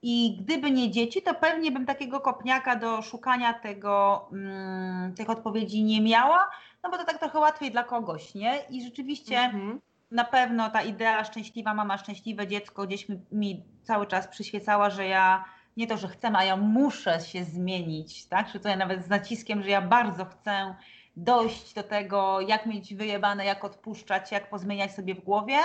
i 0.02 0.38
gdyby 0.40 0.72
nie 0.72 0.92
dzieci, 0.92 1.22
to 1.22 1.34
pewnie 1.34 1.72
bym 1.72 1.86
takiego 1.86 2.20
kopniaka 2.20 2.76
do 2.76 3.02
szukania 3.02 3.54
tego, 3.54 4.26
mm, 4.32 5.16
tych 5.16 5.30
odpowiedzi 5.30 5.84
nie 5.84 6.02
miała, 6.02 6.50
no 6.84 6.90
bo 6.90 6.98
to 6.98 7.06
tak 7.06 7.20
trochę 7.20 7.40
łatwiej 7.40 7.72
dla 7.72 7.84
kogoś, 7.84 8.36
nie? 8.36 8.60
I 8.70 8.84
rzeczywiście 8.84 9.38
mhm. 9.38 9.80
na 10.12 10.24
pewno 10.24 10.70
ta 10.70 10.82
idea 10.82 11.24
szczęśliwa 11.24 11.74
mama, 11.74 11.98
szczęśliwe 11.98 12.48
dziecko 12.48 12.88
gdzieś 12.88 13.10
mi, 13.10 13.20
mi, 13.32 13.64
cały 13.84 14.08
czas 14.08 14.28
przyświecała, 14.28 14.90
że 14.90 15.08
ja 15.08 15.46
nie 15.78 15.88
to, 15.88 15.98
że 15.98 16.08
chcę, 16.08 16.32
a 16.36 16.44
ja 16.44 16.56
muszę 16.56 17.20
się 17.20 17.44
zmienić, 17.44 18.26
tak? 18.26 18.48
Że 18.50 18.70
ja 18.70 18.76
nawet 18.76 19.06
z 19.06 19.10
naciskiem, 19.10 19.64
że 19.64 19.70
ja 19.70 19.82
bardzo 19.82 20.26
chcę 20.26 20.76
dojść 21.16 21.74
do 21.74 21.84
tego, 21.84 22.42
jak 22.42 22.66
mieć 22.66 22.96
wyjebane, 22.96 23.46
jak 23.46 23.64
odpuszczać, 23.64 24.32
jak 24.32 24.50
pozmieniać 24.50 24.92
sobie 24.92 25.16
w 25.16 25.24
głowie. 25.24 25.58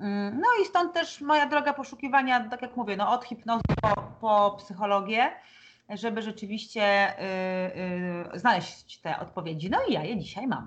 Mm, 0.00 0.40
no 0.40 0.46
i 0.62 0.66
stąd 0.66 0.92
też 0.94 1.20
moja 1.20 1.46
droga 1.46 1.72
poszukiwania, 1.72 2.48
tak 2.48 2.62
jak 2.62 2.76
mówię, 2.76 2.96
no 2.96 3.10
od 3.10 3.24
hipnozy 3.24 3.62
po, 3.82 4.02
po 4.20 4.56
psychologię, 4.58 5.30
żeby 5.88 6.22
rzeczywiście 6.22 7.14
y, 7.18 8.34
y, 8.34 8.38
znaleźć 8.38 9.00
te 9.00 9.18
odpowiedzi. 9.18 9.70
No 9.70 9.78
i 9.88 9.92
ja 9.92 10.04
je 10.04 10.18
dzisiaj 10.18 10.46
mam. 10.46 10.66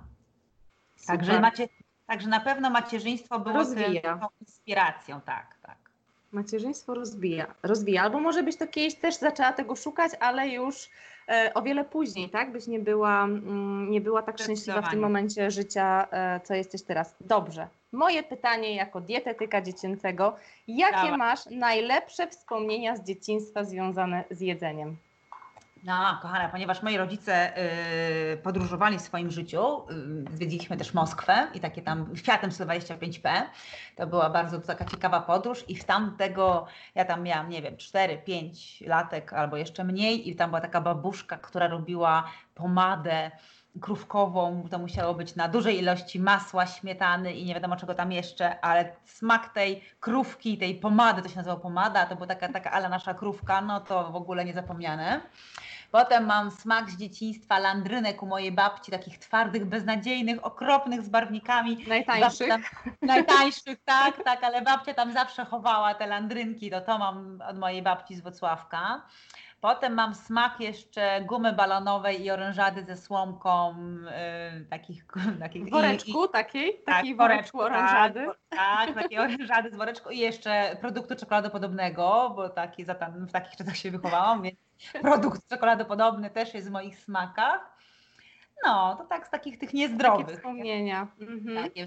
Także, 1.07 1.39
macie, 1.39 1.67
także 2.07 2.29
na 2.29 2.39
pewno 2.39 2.69
macierzyństwo 2.69 3.39
było 3.39 3.55
rozwija. 3.55 4.17
tą 4.17 4.27
inspiracją, 4.41 5.21
tak, 5.21 5.57
tak. 5.61 5.77
Macierzyństwo 6.31 6.93
rozwija, 6.93 7.55
rozwija. 7.63 8.03
Albo 8.03 8.19
może 8.19 8.43
byś 8.43 8.57
to 8.57 8.67
kiedyś 8.67 8.95
też 8.95 9.15
zaczęła 9.15 9.53
tego 9.53 9.75
szukać, 9.75 10.11
ale 10.19 10.49
już 10.49 10.89
o 11.53 11.61
wiele 11.61 11.85
później, 11.85 12.29
tak? 12.29 12.51
Byś 12.51 12.67
nie 12.67 12.79
była, 12.79 13.23
mm, 13.23 13.91
nie 13.91 14.01
była 14.01 14.21
tak 14.21 14.39
szczęśliwa 14.39 14.81
w 14.81 14.89
tym 14.89 14.99
momencie 14.99 15.51
życia, 15.51 16.07
e, 16.11 16.39
co 16.43 16.53
jesteś 16.53 16.83
teraz. 16.83 17.15
Dobrze. 17.21 17.67
Moje 17.91 18.23
pytanie 18.23 18.75
jako 18.75 19.01
dietetyka 19.01 19.61
dziecięcego, 19.61 20.35
jakie 20.67 21.17
masz 21.17 21.45
najlepsze 21.45 22.27
wspomnienia 22.27 22.95
z 22.95 23.03
dzieciństwa 23.03 23.63
związane 23.63 24.23
z 24.31 24.41
jedzeniem? 24.41 24.97
No, 25.83 26.19
kochana, 26.21 26.49
ponieważ 26.49 26.83
moi 26.83 26.97
rodzice 26.97 27.57
y, 28.33 28.37
podróżowali 28.37 28.97
w 28.97 29.01
swoim 29.01 29.31
życiu, 29.31 29.85
y, 30.31 30.35
zwiedziliśmy 30.35 30.77
też 30.77 30.93
Moskwę 30.93 31.47
i 31.53 31.59
takie 31.59 31.81
tam 31.81 32.15
Fiatem 32.15 32.49
125P. 32.49 33.41
To 33.95 34.07
była 34.07 34.29
bardzo 34.29 34.59
taka 34.59 34.85
ciekawa 34.85 35.21
podróż 35.21 35.65
i 35.67 35.75
w 35.75 35.83
tamtego, 35.83 36.65
ja 36.95 37.05
tam 37.05 37.23
miałam, 37.23 37.49
nie 37.49 37.61
wiem, 37.61 37.75
4-5 37.75 38.87
latek 38.87 39.33
albo 39.33 39.57
jeszcze 39.57 39.83
mniej 39.83 40.29
i 40.29 40.35
tam 40.35 40.49
była 40.49 40.61
taka 40.61 40.81
babuszka, 40.81 41.37
która 41.37 41.67
robiła 41.67 42.23
pomadę 42.55 43.31
krówkową, 43.81 44.67
to 44.71 44.79
musiało 44.79 45.13
być 45.13 45.35
na 45.35 45.47
dużej 45.47 45.79
ilości 45.79 46.19
masła, 46.19 46.67
śmietany 46.67 47.33
i 47.33 47.45
nie 47.45 47.53
wiadomo 47.53 47.75
czego 47.75 47.93
tam 47.93 48.11
jeszcze, 48.11 48.59
ale 48.59 48.95
smak 49.05 49.53
tej 49.53 49.83
krówki, 49.99 50.57
tej 50.57 50.75
pomady, 50.75 51.21
to 51.21 51.29
się 51.29 51.35
nazywa 51.35 51.55
pomada, 51.55 52.05
to 52.05 52.15
była 52.15 52.27
taka, 52.27 52.49
taka 52.49 52.71
ale 52.71 52.89
nasza 52.89 53.13
krówka, 53.13 53.61
no 53.61 53.79
to 53.79 54.11
w 54.11 54.15
ogóle 54.15 54.45
niezapomniane. 54.45 55.21
Potem 55.91 56.25
mam 56.25 56.51
smak 56.51 56.89
z 56.89 56.97
dzieciństwa 56.97 57.59
landrynek 57.59 58.23
u 58.23 58.25
mojej 58.25 58.51
babci, 58.51 58.91
takich 58.91 59.19
twardych, 59.19 59.65
beznadziejnych, 59.65 60.45
okropnych, 60.45 61.01
z 61.01 61.09
barwnikami. 61.09 61.85
Najtańszych. 61.87 62.47
Tam, 62.47 62.63
najtańszych, 63.01 63.83
tak, 63.85 64.23
tak, 64.23 64.43
ale 64.43 64.61
babcia 64.61 64.93
tam 64.93 65.13
zawsze 65.13 65.45
chowała 65.45 65.93
te 65.93 66.07
landrynki, 66.07 66.71
to 66.71 66.81
to 66.81 66.97
mam 66.97 67.41
od 67.49 67.57
mojej 67.57 67.81
babci 67.81 68.15
z 68.15 68.21
Wocławka. 68.21 69.01
Potem 69.61 69.93
mam 69.93 70.15
smak 70.15 70.59
jeszcze 70.59 71.21
gumy 71.21 71.53
balonowej 71.53 72.23
i 72.23 72.31
orężady 72.31 72.83
ze 72.83 72.97
słomką, 72.97 73.75
yy, 74.55 74.65
takich, 74.65 75.05
takich... 75.39 75.65
W 75.65 75.69
woreczku 75.69 76.25
i, 76.25 76.29
takiej? 76.29 76.73
Tak, 76.85 76.95
takiej 76.95 77.15
woreczku 77.15 77.61
orężady? 77.61 78.25
Tak, 78.49 78.59
tak 78.59 78.95
takiej 78.95 79.19
orężady 79.19 79.71
z 79.71 79.75
woreczku 79.75 80.09
i 80.09 80.19
jeszcze 80.19 80.77
produktu 80.81 81.15
czekoladopodobnego, 81.15 82.33
bo 82.35 82.49
taki, 82.49 82.85
w 82.85 83.31
takich 83.31 83.55
czasach 83.55 83.77
się 83.77 83.91
wychowałam, 83.91 84.41
więc 84.41 84.57
produkt 85.01 85.49
czekoladopodobny 85.49 86.29
też 86.29 86.53
jest 86.53 86.67
w 86.67 86.71
moich 86.71 86.99
smakach. 86.99 87.70
No, 88.65 88.95
to 88.95 89.03
tak 89.03 89.27
z 89.27 89.29
takich 89.29 89.57
tych 89.57 89.73
niezdrowych. 89.73 90.25
Takie 90.25 90.37
wspomnienia. 90.37 91.07
Mhm. 91.19 91.63
Takie 91.63 91.85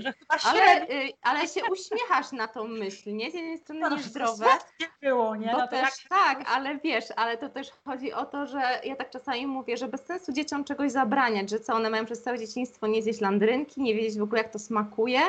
że 0.00 0.12
chyba 0.12 0.36
Ale, 0.44 0.88
y, 0.88 1.12
ale 1.22 1.48
się 1.48 1.60
uśmiechasz 1.72 2.32
na 2.32 2.48
tą 2.48 2.68
myśl, 2.68 3.12
nie? 3.12 3.30
Z 3.30 3.34
jednej 3.34 3.58
strony 3.58 3.80
No, 3.80 3.90
no, 3.90 3.96
niezdrowe. 3.96 4.46
Nie 4.80 4.86
było, 5.08 5.36
nie? 5.36 5.46
Bo 5.46 5.52
No 5.58 5.60
to 5.60 5.68
też 5.68 5.80
jak- 5.82 6.08
tak, 6.08 6.44
ale 6.50 6.78
wiesz, 6.78 7.04
ale 7.16 7.36
to 7.38 7.48
też 7.48 7.70
chodzi 7.84 8.12
o 8.12 8.26
to, 8.26 8.46
że 8.46 8.80
ja 8.84 8.96
tak 8.96 9.10
czasami 9.10 9.46
mówię, 9.46 9.76
że 9.76 9.88
bez 9.88 10.04
sensu 10.06 10.32
dzieciom 10.32 10.64
czegoś 10.64 10.92
zabraniać, 10.92 11.50
że 11.50 11.60
co 11.60 11.74
one 11.74 11.90
mają 11.90 12.04
przez 12.04 12.22
całe 12.22 12.38
dzieciństwo 12.38 12.86
nie 12.86 13.02
zjeść 13.02 13.20
landrynki, 13.20 13.82
nie 13.82 13.94
wiedzieć 13.94 14.18
w 14.18 14.22
ogóle 14.22 14.42
jak 14.42 14.52
to 14.52 14.58
smakuje. 14.58 15.20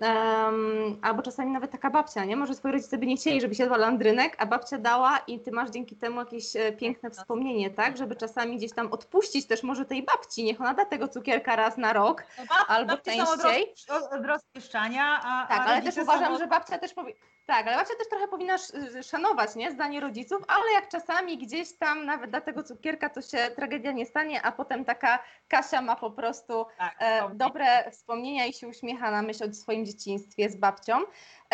Em, 0.00 0.98
albo 1.02 1.22
czasami 1.22 1.50
nawet 1.52 1.70
taka 1.70 1.90
babcia, 1.90 2.24
nie? 2.24 2.36
Może 2.36 2.54
twoi 2.54 2.72
rodzice 2.72 2.98
by 2.98 3.06
nie 3.06 3.16
chcieli, 3.16 3.40
żeby 3.40 3.54
jadła 3.58 3.76
landrynek, 3.76 4.36
a 4.38 4.46
babcia 4.46 4.78
dała 4.78 5.18
i 5.18 5.40
ty 5.40 5.52
masz 5.52 5.70
dzięki 5.70 5.96
temu 5.96 6.20
jakieś 6.20 6.56
e, 6.56 6.72
piękne 6.72 7.10
wspomnienie, 7.10 7.70
tak? 7.70 7.96
Żeby 7.96 8.16
czasami 8.16 8.56
gdzieś 8.56 8.72
tam 8.72 8.92
odpuścić 8.92 9.46
też 9.46 9.62
może 9.62 9.84
tej 9.84 10.02
babci, 10.02 10.44
niech 10.44 10.60
ona 10.60 10.74
da 10.74 10.84
tego 10.84 11.08
cukierka 11.08 11.56
raz 11.56 11.76
na 11.76 11.92
rok, 11.92 12.22
No 12.38 12.44
bab- 12.44 12.64
albo 12.68 12.92
są 12.92 12.96
od 12.96 13.04
częściej. 13.42 13.74
roz- 13.88 14.12
Od 14.12 14.26
rozpieszczania, 14.26 15.20
a 15.24 15.46
Tak, 15.46 15.60
a 15.60 15.64
ale 15.64 15.82
też 15.82 15.96
uważam, 15.96 16.38
że 16.38 16.46
babcia 16.46 16.78
też 16.78 16.94
powie... 16.94 17.12
Tak, 17.46 17.66
ale 17.66 17.76
babcia 17.76 17.94
też 17.98 18.08
trochę 18.08 18.28
powinna 18.28 18.54
sz- 18.54 19.06
szanować, 19.06 19.54
nie? 19.56 19.70
Zdanie 19.72 20.00
rodziców, 20.00 20.42
ale 20.48 20.72
jak 20.72 20.88
czasami 20.88 21.38
gdzieś 21.38 21.72
tam 21.72 22.04
nawet 22.06 22.30
dla 22.30 22.40
tego 22.40 22.62
cukierka 22.62 23.10
to 23.10 23.22
się 23.22 23.38
tragedia 23.38 23.92
nie 23.92 24.06
stanie, 24.06 24.42
a 24.42 24.52
potem 24.52 24.84
taka 24.84 25.18
Kasia 25.48 25.80
ma 25.82 25.96
po 25.96 26.10
prostu 26.10 26.66
Tak, 26.78 26.96
e, 26.98 27.22
dobre 27.34 27.90
wspomnienia 27.90 28.46
i 28.46 28.52
się 28.52 28.68
uśmiecha 28.68 29.10
na 29.10 29.22
myśl 29.22 29.50
o 29.50 29.54
swoim 29.54 29.86
dzieciństwie 29.86 30.50
z 30.50 30.56
babcią. 30.56 30.98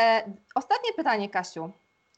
E, 0.01 0.33
ostatnie 0.55 0.93
pytanie, 0.97 1.29
Kasiu. 1.29 1.71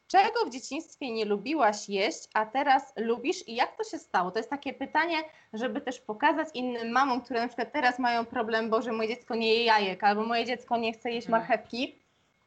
Czego 0.07 0.45
w 0.45 0.49
dzieciństwie 0.49 1.11
nie 1.11 1.25
lubiłaś 1.25 1.89
jeść, 1.89 2.29
a 2.33 2.45
teraz 2.45 2.93
lubisz 2.97 3.47
i 3.47 3.55
jak 3.55 3.77
to 3.77 3.83
się 3.83 3.97
stało? 3.99 4.31
To 4.31 4.39
jest 4.39 4.49
takie 4.49 4.73
pytanie, 4.73 5.17
żeby 5.53 5.81
też 5.81 5.99
pokazać 5.99 6.47
innym 6.53 6.91
mamom, 6.91 7.21
które 7.21 7.41
na 7.41 7.47
przykład 7.47 7.71
teraz 7.73 7.99
mają 7.99 8.25
problem, 8.25 8.69
bo 8.69 8.81
że 8.81 8.91
moje 8.91 9.09
dziecko 9.09 9.35
nie 9.35 9.53
je 9.55 9.63
jajek, 9.63 10.03
albo 10.03 10.23
moje 10.23 10.45
dziecko 10.45 10.77
nie 10.77 10.93
chce 10.93 11.11
jeść 11.11 11.27
Mhm. 11.27 11.41
marchewki. 11.41 12.04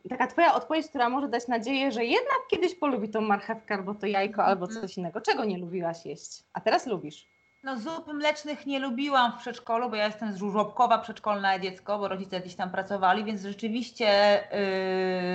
Taka 0.08 0.26
twoja 0.26 0.54
odpowiedź, 0.54 0.88
która 0.88 1.08
może 1.08 1.28
dać 1.28 1.48
nadzieję, 1.48 1.92
że 1.92 2.04
jednak 2.04 2.38
kiedyś 2.50 2.74
polubi 2.74 3.08
tą 3.08 3.20
marchewkę, 3.20 3.74
albo 3.74 3.94
to 3.94 4.06
jajko, 4.06 4.44
albo 4.44 4.66
Mhm. 4.66 4.82
coś 4.82 4.98
innego. 4.98 5.20
Czego 5.20 5.44
nie 5.44 5.58
lubiłaś 5.58 6.06
jeść, 6.06 6.42
a 6.52 6.60
teraz 6.60 6.86
lubisz? 6.86 7.28
No 7.62 7.76
zup 7.76 8.12
mlecznych 8.12 8.66
nie 8.66 8.78
lubiłam 8.78 9.32
w 9.32 9.36
przedszkolu, 9.40 9.90
bo 9.90 9.96
ja 9.96 10.06
jestem 10.06 10.32
z 10.32 10.36
żużłobkowa 10.36 10.98
przedszkolne 10.98 11.60
dziecko, 11.60 11.98
bo 11.98 12.08
rodzice 12.08 12.40
gdzieś 12.40 12.54
tam 12.54 12.70
pracowali, 12.70 13.24
więc 13.24 13.42
rzeczywiście 13.42 14.08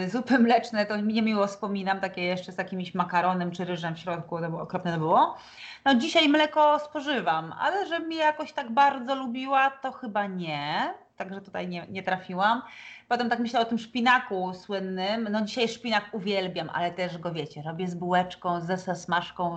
yy, 0.02 0.10
zupy 0.10 0.40
mleczne 0.40 0.86
to 0.86 0.98
mi 1.02 1.14
niemiło 1.14 1.48
wspominam, 1.48 2.00
takie 2.00 2.24
jeszcze 2.24 2.52
z 2.52 2.58
jakimś 2.58 2.94
makaronem 2.96 3.52
czy 3.52 3.66
ryżem 3.66 3.96
w 3.96 4.00
środku, 4.00 4.40
to 4.42 4.50
było, 4.50 4.62
okropne 4.62 4.92
to 4.94 4.98
było. 4.98 5.38
No 5.86 5.96
dzisiaj 5.96 6.30
mleko 6.30 6.80
spożywam, 6.80 7.54
ale 7.60 7.88
że 7.88 8.00
mi 8.00 8.16
jakoś 8.16 8.54
tak 8.54 8.72
bardzo 8.72 9.16
lubiła, 9.16 9.70
to 9.70 9.92
chyba 9.92 10.26
nie, 10.28 10.94
także 11.24 11.42
tutaj 11.42 11.68
nie, 11.68 11.88
nie 11.90 12.04
trafiłam. 12.04 12.62
Potem 13.08 13.30
tak 13.30 13.40
myślę 13.40 13.60
o 13.60 13.66
tym 13.66 13.80
szpinaku 13.80 14.54
słynnym. 14.54 15.28
No 15.32 15.42
dzisiaj 15.42 15.68
szpinak 15.68 16.04
uwielbiam, 16.12 16.70
ale 16.74 16.92
też 16.92 17.18
go 17.18 17.32
wiecie, 17.32 17.62
robię 17.66 17.88
z 17.88 17.96
bułeczką, 17.96 18.62
ze 18.62 18.78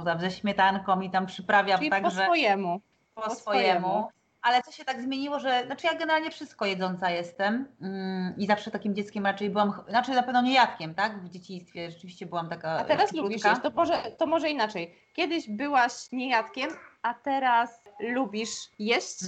tam 0.04 0.20
ze 0.20 0.30
śmietanką 0.30 1.00
i 1.00 1.10
tam 1.10 1.26
przyprawiam 1.26 1.78
Czyli 1.78 1.90
tak, 1.90 2.02
po 2.02 2.10
swojemu. 2.10 2.80
po, 3.14 3.22
po 3.22 3.34
swojemu. 3.34 3.88
swojemu. 3.88 4.08
Ale 4.42 4.62
co 4.62 4.72
się 4.72 4.84
tak 4.84 5.02
zmieniło, 5.02 5.40
że 5.40 5.62
znaczy 5.66 5.86
ja 5.86 5.94
generalnie 5.94 6.30
wszystko 6.30 6.66
jedząca 6.66 7.10
jestem 7.10 7.68
mm, 7.80 8.34
i 8.38 8.46
zawsze 8.46 8.70
takim 8.70 8.94
dzieckiem 8.94 9.26
raczej 9.26 9.50
byłam, 9.50 9.72
znaczy 9.88 10.10
na 10.10 10.22
pewno 10.22 10.42
nie 10.42 10.54
jadkiem, 10.54 10.94
tak? 10.94 11.24
W 11.24 11.28
dzieciństwie 11.28 11.90
rzeczywiście 11.90 12.26
byłam 12.26 12.48
taka 12.48 12.70
A 12.70 12.84
teraz 12.84 13.12
lubisz 13.12 13.44
jeść, 13.44 13.60
to 13.62 13.70
może, 13.70 14.02
to 14.18 14.26
może 14.26 14.50
inaczej. 14.50 14.94
Kiedyś 15.12 15.50
byłaś 15.50 15.92
niejadkiem, 16.12 16.70
a 17.02 17.14
teraz 17.14 17.88
lubisz 18.00 18.70
jeść? 18.78 19.18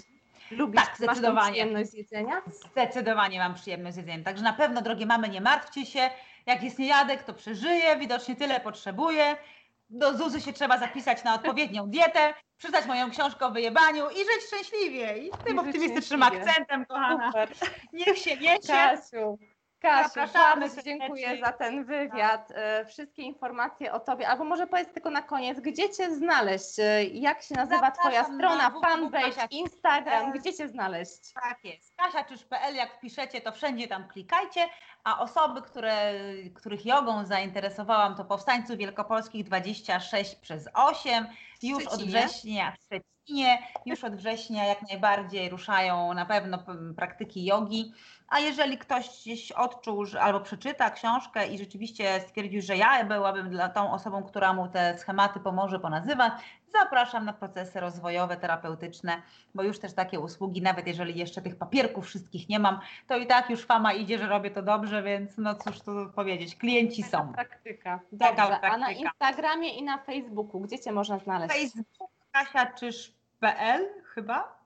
Lubisz, 0.50 0.80
Tak, 0.80 0.88
masz 0.90 0.98
zdecydowanie. 0.98 1.50
przyjemność 1.52 1.90
z 1.90 1.94
jedzenia? 1.94 2.42
Zdecydowanie 2.72 3.38
mam 3.38 3.54
przyjemność 3.54 3.94
z 3.94 3.96
jedzeniem. 3.96 4.24
Także 4.24 4.44
na 4.44 4.52
pewno, 4.52 4.82
drogie 4.82 5.06
mamy, 5.06 5.28
nie 5.28 5.40
martwcie 5.40 5.86
się. 5.86 6.10
Jak 6.46 6.62
jest 6.62 6.78
niejadek, 6.78 7.22
to 7.22 7.34
przeżyje, 7.34 7.96
widocznie 7.96 8.36
tyle 8.36 8.60
potrzebuje. 8.60 9.36
Do 9.90 10.16
Zuzy 10.18 10.40
się 10.40 10.52
trzeba 10.52 10.78
zapisać 10.78 11.24
na 11.24 11.34
odpowiednią 11.34 11.86
dietę, 11.90 12.34
przeczytać 12.58 12.86
moją 12.86 13.10
książkę 13.10 13.46
o 13.46 13.50
wyjebaniu 13.50 14.10
i 14.10 14.16
żyć 14.16 14.46
szczęśliwie. 14.46 15.18
I 15.18 15.30
tym 15.44 15.56
I 15.56 15.58
optymistycznym 15.58 16.22
akcentem, 16.22 16.86
kochana. 16.86 17.26
Super. 17.26 17.48
Niech 17.92 18.18
się 18.18 18.36
niecie. 18.36 18.72
Kasiu, 18.72 19.38
Kasiu, 19.80 20.20
bardzo 20.32 20.82
dziękuję 20.82 21.40
za 21.44 21.52
ten 21.52 21.84
wywiad. 21.84 22.52
E, 22.54 22.84
Wszystkie 22.84 23.22
informacje 23.22 23.92
o 23.92 24.00
Tobie, 24.00 24.28
albo 24.28 24.44
może 24.44 24.66
powiedz 24.66 24.92
tylko 24.92 25.10
na 25.10 25.22
koniec, 25.22 25.60
gdzie 25.60 25.90
Cię 25.90 26.14
znaleźć? 26.16 26.78
E, 26.78 27.04
Jak 27.04 27.42
się 27.42 27.54
nazywa 27.54 27.90
Twoja 27.90 28.22
Zapraszam 28.22 28.34
strona, 28.36 28.70
na 28.70 28.80
fanpage. 28.80 29.46
Instagram, 29.50 30.32
gdzie 30.32 30.54
Cię 30.54 30.68
znaleźć? 30.68 31.32
Tak 31.34 31.64
jest. 31.64 31.96
Kasiaczysz.pl, 31.96 32.74
jak 32.74 32.94
wpiszecie, 32.94 33.40
to 33.40 33.52
wszędzie 33.52 33.88
tam 33.88 34.08
klikajcie, 34.08 34.60
a 35.04 35.20
osoby, 35.20 35.62
które, 35.62 36.12
których 36.54 36.86
jogą 36.86 37.24
zainteresowałam, 37.24 38.14
to 38.16 38.24
Powstańców 38.24 38.76
Wielkopolskich 38.76 39.44
26 39.44 40.34
przez 40.34 40.68
8. 40.74 41.26
Już 41.62 41.86
od 41.86 42.02
września 42.02 42.72
w 42.72 42.74
Szczecinie, 42.84 43.17
już 43.86 44.04
od 44.04 44.16
września 44.16 44.64
jak 44.64 44.82
najbardziej 44.88 45.48
ruszają 45.48 46.14
na 46.14 46.26
pewno 46.26 46.58
praktyki 46.96 47.44
jogi. 47.44 47.92
A 48.28 48.38
jeżeli 48.38 48.78
ktoś 48.78 49.08
gdzieś 49.08 49.52
odczuł 49.52 50.04
że, 50.04 50.20
albo 50.20 50.40
przeczyta 50.40 50.90
książkę 50.90 51.46
i 51.48 51.58
rzeczywiście 51.58 52.20
stwierdził, 52.20 52.62
że 52.62 52.76
ja 52.76 53.04
byłabym 53.04 53.50
dla 53.50 53.68
tą 53.68 53.92
osobą, 53.92 54.22
która 54.22 54.52
mu 54.52 54.68
te 54.68 54.98
schematy 54.98 55.40
pomoże 55.40 55.80
ponazywać, 55.80 56.32
zapraszam 56.72 57.24
na 57.24 57.32
procesy 57.32 57.80
rozwojowe, 57.80 58.36
terapeutyczne, 58.36 59.22
bo 59.54 59.62
już 59.62 59.78
też 59.78 59.94
takie 59.94 60.20
usługi, 60.20 60.62
nawet 60.62 60.86
jeżeli 60.86 61.18
jeszcze 61.18 61.42
tych 61.42 61.56
papierków 61.56 62.06
wszystkich 62.06 62.48
nie 62.48 62.58
mam, 62.58 62.80
to 63.06 63.16
i 63.16 63.26
tak 63.26 63.50
już 63.50 63.64
fama 63.64 63.92
idzie, 63.92 64.18
że 64.18 64.26
robię 64.26 64.50
to 64.50 64.62
dobrze, 64.62 65.02
więc 65.02 65.38
no 65.38 65.54
cóż 65.54 65.80
tu 65.80 65.92
powiedzieć, 66.14 66.56
klienci 66.56 67.02
Taka 67.02 67.18
są. 67.18 67.32
praktyka. 67.32 68.00
Taka 68.18 68.36
Dobrze, 68.36 68.60
a 68.60 68.76
na 68.76 68.86
praktyka. 68.86 69.10
Instagramie 69.10 69.78
i 69.78 69.82
na 69.82 69.98
Facebooku, 69.98 70.60
gdzie 70.60 70.78
Cię 70.78 70.92
można 70.92 71.18
znaleźć? 71.18 71.54
Facebook 71.54 72.10
kasiaczysz.pl 72.32 73.17
chyba. 73.40 73.88
Chyba 74.14 74.58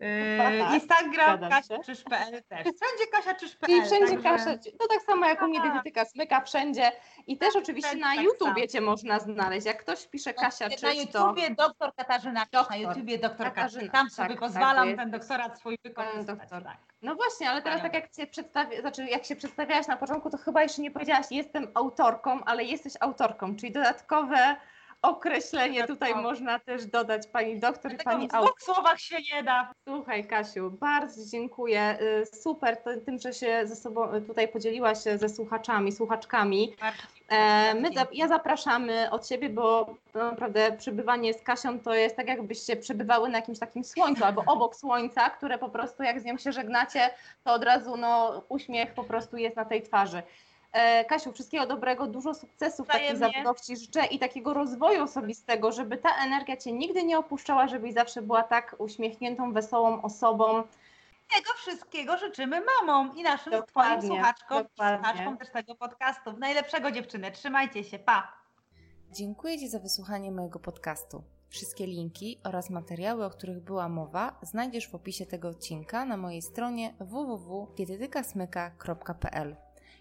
Yy, 0.00 0.58
tak, 0.58 0.74
Instagram 0.74 1.50
kasiaczysz.pl 1.50 2.42
też. 2.48 2.60
Wszędzie 2.60 3.06
kasiaczysz.pl. 3.12 3.66
Czyli 3.74 3.86
wszędzie 3.86 4.22
także- 4.22 4.44
Kasia, 4.54 4.72
to 4.78 4.88
tak 4.88 5.02
samo 5.02 5.26
jak 5.26 5.42
u 5.42 5.46
mnie 5.48 5.60
Tak. 5.60 5.72
dietetyka 5.72 6.04
smyka 6.04 6.40
wszędzie 6.40 6.92
i 7.26 7.38
też 7.38 7.56
oczywiście 7.56 7.90
tak, 7.90 8.00
na 8.00 8.14
tak 8.14 8.24
YouTubie. 8.24 8.68
Cię 8.68 8.80
można 8.80 9.18
znaleźć. 9.18 9.66
Jak 9.66 9.78
ktoś 9.78 10.06
pisze 10.06 10.34
Kasia 10.34 10.64
na 10.64 10.70
Czyś, 10.70 10.80
to 10.80 10.92
YouTubie 10.92 11.50
doktor 11.50 11.94
Katarzyna 11.94 12.46
Doktor. 12.52 12.70
na 12.70 12.76
YouTubie 12.76 13.18
doktor 13.18 13.46
Katarzyna. 13.46 13.92
Tam 13.92 14.10
sobie 14.10 14.28
tak, 14.28 14.38
pozwalam 14.38 14.88
tak, 14.88 14.96
ten 14.96 15.10
doktorat 15.10 15.58
swój 15.58 15.78
wykorzystać. 15.84 16.26
doktor. 16.26 16.62
Tak. 16.62 16.76
No 17.02 17.14
właśnie, 17.14 17.50
ale 17.50 17.62
teraz 17.62 17.82
tak 17.82 17.94
jak 17.94 18.10
cię 18.10 18.26
przedstawi, 18.26 18.80
znaczy 18.80 19.04
jak 19.04 19.24
się 19.24 19.36
przedstawiałaś 19.36 19.86
na 19.86 19.96
początku, 19.96 20.30
to 20.30 20.38
chyba 20.38 20.62
jeszcze 20.62 20.82
nie 20.82 20.90
powiedziałaś, 20.90 21.26
jestem 21.30 21.68
autorką, 21.74 22.44
ale 22.44 22.64
jesteś 22.64 22.92
autorką, 23.00 23.56
czyli 23.56 23.72
dodatkowe 23.72 24.56
określenie 25.04 25.86
tutaj 25.86 26.14
można 26.14 26.58
też 26.58 26.86
dodać 26.86 27.26
pani 27.26 27.60
doktor 27.60 27.92
i 27.92 27.96
pani 27.96 28.28
w 28.28 28.34
autor. 28.34 28.54
dwóch 28.56 28.74
słowach 28.74 29.00
się 29.00 29.16
nie 29.32 29.42
da. 29.42 29.72
Słuchaj 29.84 30.26
Kasiu, 30.26 30.70
bardzo 30.70 31.30
dziękuję. 31.30 31.98
Y, 32.22 32.26
Super 32.42 32.76
tym, 33.06 33.18
że 33.18 33.32
się 33.32 33.62
ze 33.64 33.76
sobą 33.76 34.14
y, 34.14 34.20
tutaj 34.20 34.48
podzieliłaś 34.48 35.04
się 35.04 35.18
ze 35.18 35.28
słuchaczami, 35.28 35.92
słuchaczkami. 35.92 36.76
E, 37.28 37.74
My, 37.74 37.90
ja 38.12 38.28
zapraszamy 38.28 39.10
od 39.10 39.28
siebie, 39.28 39.50
bo 39.50 39.94
naprawdę 40.14 40.72
przebywanie 40.78 41.34
z 41.34 41.42
Kasią 41.42 41.80
to 41.80 41.94
jest 41.94 42.16
tak, 42.16 42.28
jakbyście 42.28 42.76
przebywały 42.76 43.28
na 43.28 43.38
jakimś 43.38 43.58
takim 43.58 43.84
słońcu 43.84 44.24
albo 44.24 44.42
obok 44.46 44.76
słońca, 44.84 45.30
które 45.30 45.58
po 45.58 45.68
prostu 45.68 46.02
jak 46.02 46.20
z 46.20 46.24
nią 46.24 46.38
się 46.38 46.52
żegnacie, 46.52 47.10
to 47.44 47.52
od 47.52 47.64
razu 47.64 47.96
no, 47.96 48.42
uśmiech 48.48 48.94
po 48.94 49.04
prostu 49.04 49.36
jest 49.36 49.56
na 49.56 49.64
tej 49.64 49.82
twarzy. 49.82 50.22
E, 50.74 51.04
Kasiu, 51.04 51.32
wszystkiego 51.32 51.66
dobrego, 51.66 52.06
dużo 52.06 52.34
sukcesów 52.34 52.86
takiej 52.88 53.14
Wzajemnie. 53.14 53.38
zawodowości 53.38 53.76
życzę 53.76 54.06
i 54.06 54.18
takiego 54.18 54.54
rozwoju 54.54 55.02
osobistego, 55.02 55.72
żeby 55.72 55.96
ta 55.96 56.08
energia 56.24 56.56
Cię 56.56 56.72
nigdy 56.72 57.04
nie 57.04 57.18
opuszczała, 57.18 57.68
żebyś 57.68 57.94
zawsze 57.94 58.22
była 58.22 58.42
tak 58.42 58.76
uśmiechniętą, 58.78 59.52
wesołą 59.52 60.02
osobą. 60.02 60.62
Tego 61.36 61.52
wszystkiego 61.56 62.18
życzymy 62.18 62.60
mamom 62.60 63.16
i 63.16 63.22
naszym 63.22 63.52
Dokładnie, 63.52 63.98
twoim 63.98 64.12
słuchaczkom 64.12 64.60
i 64.60 64.62
dokładnie. 64.62 64.98
słuchaczkom 64.98 65.38
też 65.38 65.50
tego 65.50 65.74
podcastu. 65.74 66.32
Najlepszego 66.32 66.90
dziewczyny, 66.90 67.30
trzymajcie 67.30 67.84
się, 67.84 67.98
pa! 67.98 68.32
Dziękuję 69.10 69.58
Ci 69.58 69.68
za 69.68 69.78
wysłuchanie 69.78 70.32
mojego 70.32 70.58
podcastu. 70.58 71.22
Wszystkie 71.48 71.86
linki 71.86 72.40
oraz 72.44 72.70
materiały, 72.70 73.24
o 73.24 73.30
których 73.30 73.60
była 73.60 73.88
mowa, 73.88 74.38
znajdziesz 74.42 74.88
w 74.90 74.94
opisie 74.94 75.26
tego 75.26 75.48
odcinka 75.48 76.04
na 76.04 76.16
mojej 76.16 76.42
stronie 76.42 76.94
www.dietetykasmyka.pl. 77.00 79.56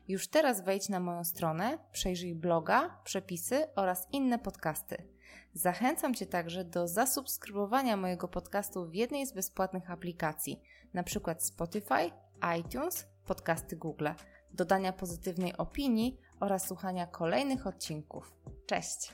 Już 0.07 0.27
teraz 0.27 0.61
wejdź 0.61 0.89
na 0.89 0.99
moją 0.99 1.23
stronę, 1.23 1.77
przejrzyj 1.91 2.35
bloga, 2.35 2.97
przepisy 3.03 3.67
oraz 3.75 4.07
inne 4.11 4.39
podcasty. 4.39 4.97
Zachęcam 5.53 6.13
Cię 6.13 6.25
także 6.25 6.65
do 6.65 6.87
zasubskrybowania 6.87 7.97
mojego 7.97 8.27
podcastu 8.27 8.85
w 8.85 8.95
jednej 8.95 9.27
z 9.27 9.33
bezpłatnych 9.33 9.91
aplikacji, 9.91 10.61
np. 10.93 11.35
Spotify, 11.39 12.11
iTunes, 12.59 13.07
podcasty 13.25 13.75
Google, 13.75 14.07
dodania 14.53 14.93
pozytywnej 14.93 15.57
opinii 15.57 16.17
oraz 16.39 16.67
słuchania 16.67 17.07
kolejnych 17.07 17.67
odcinków. 17.67 18.33
Cześć! 18.65 19.13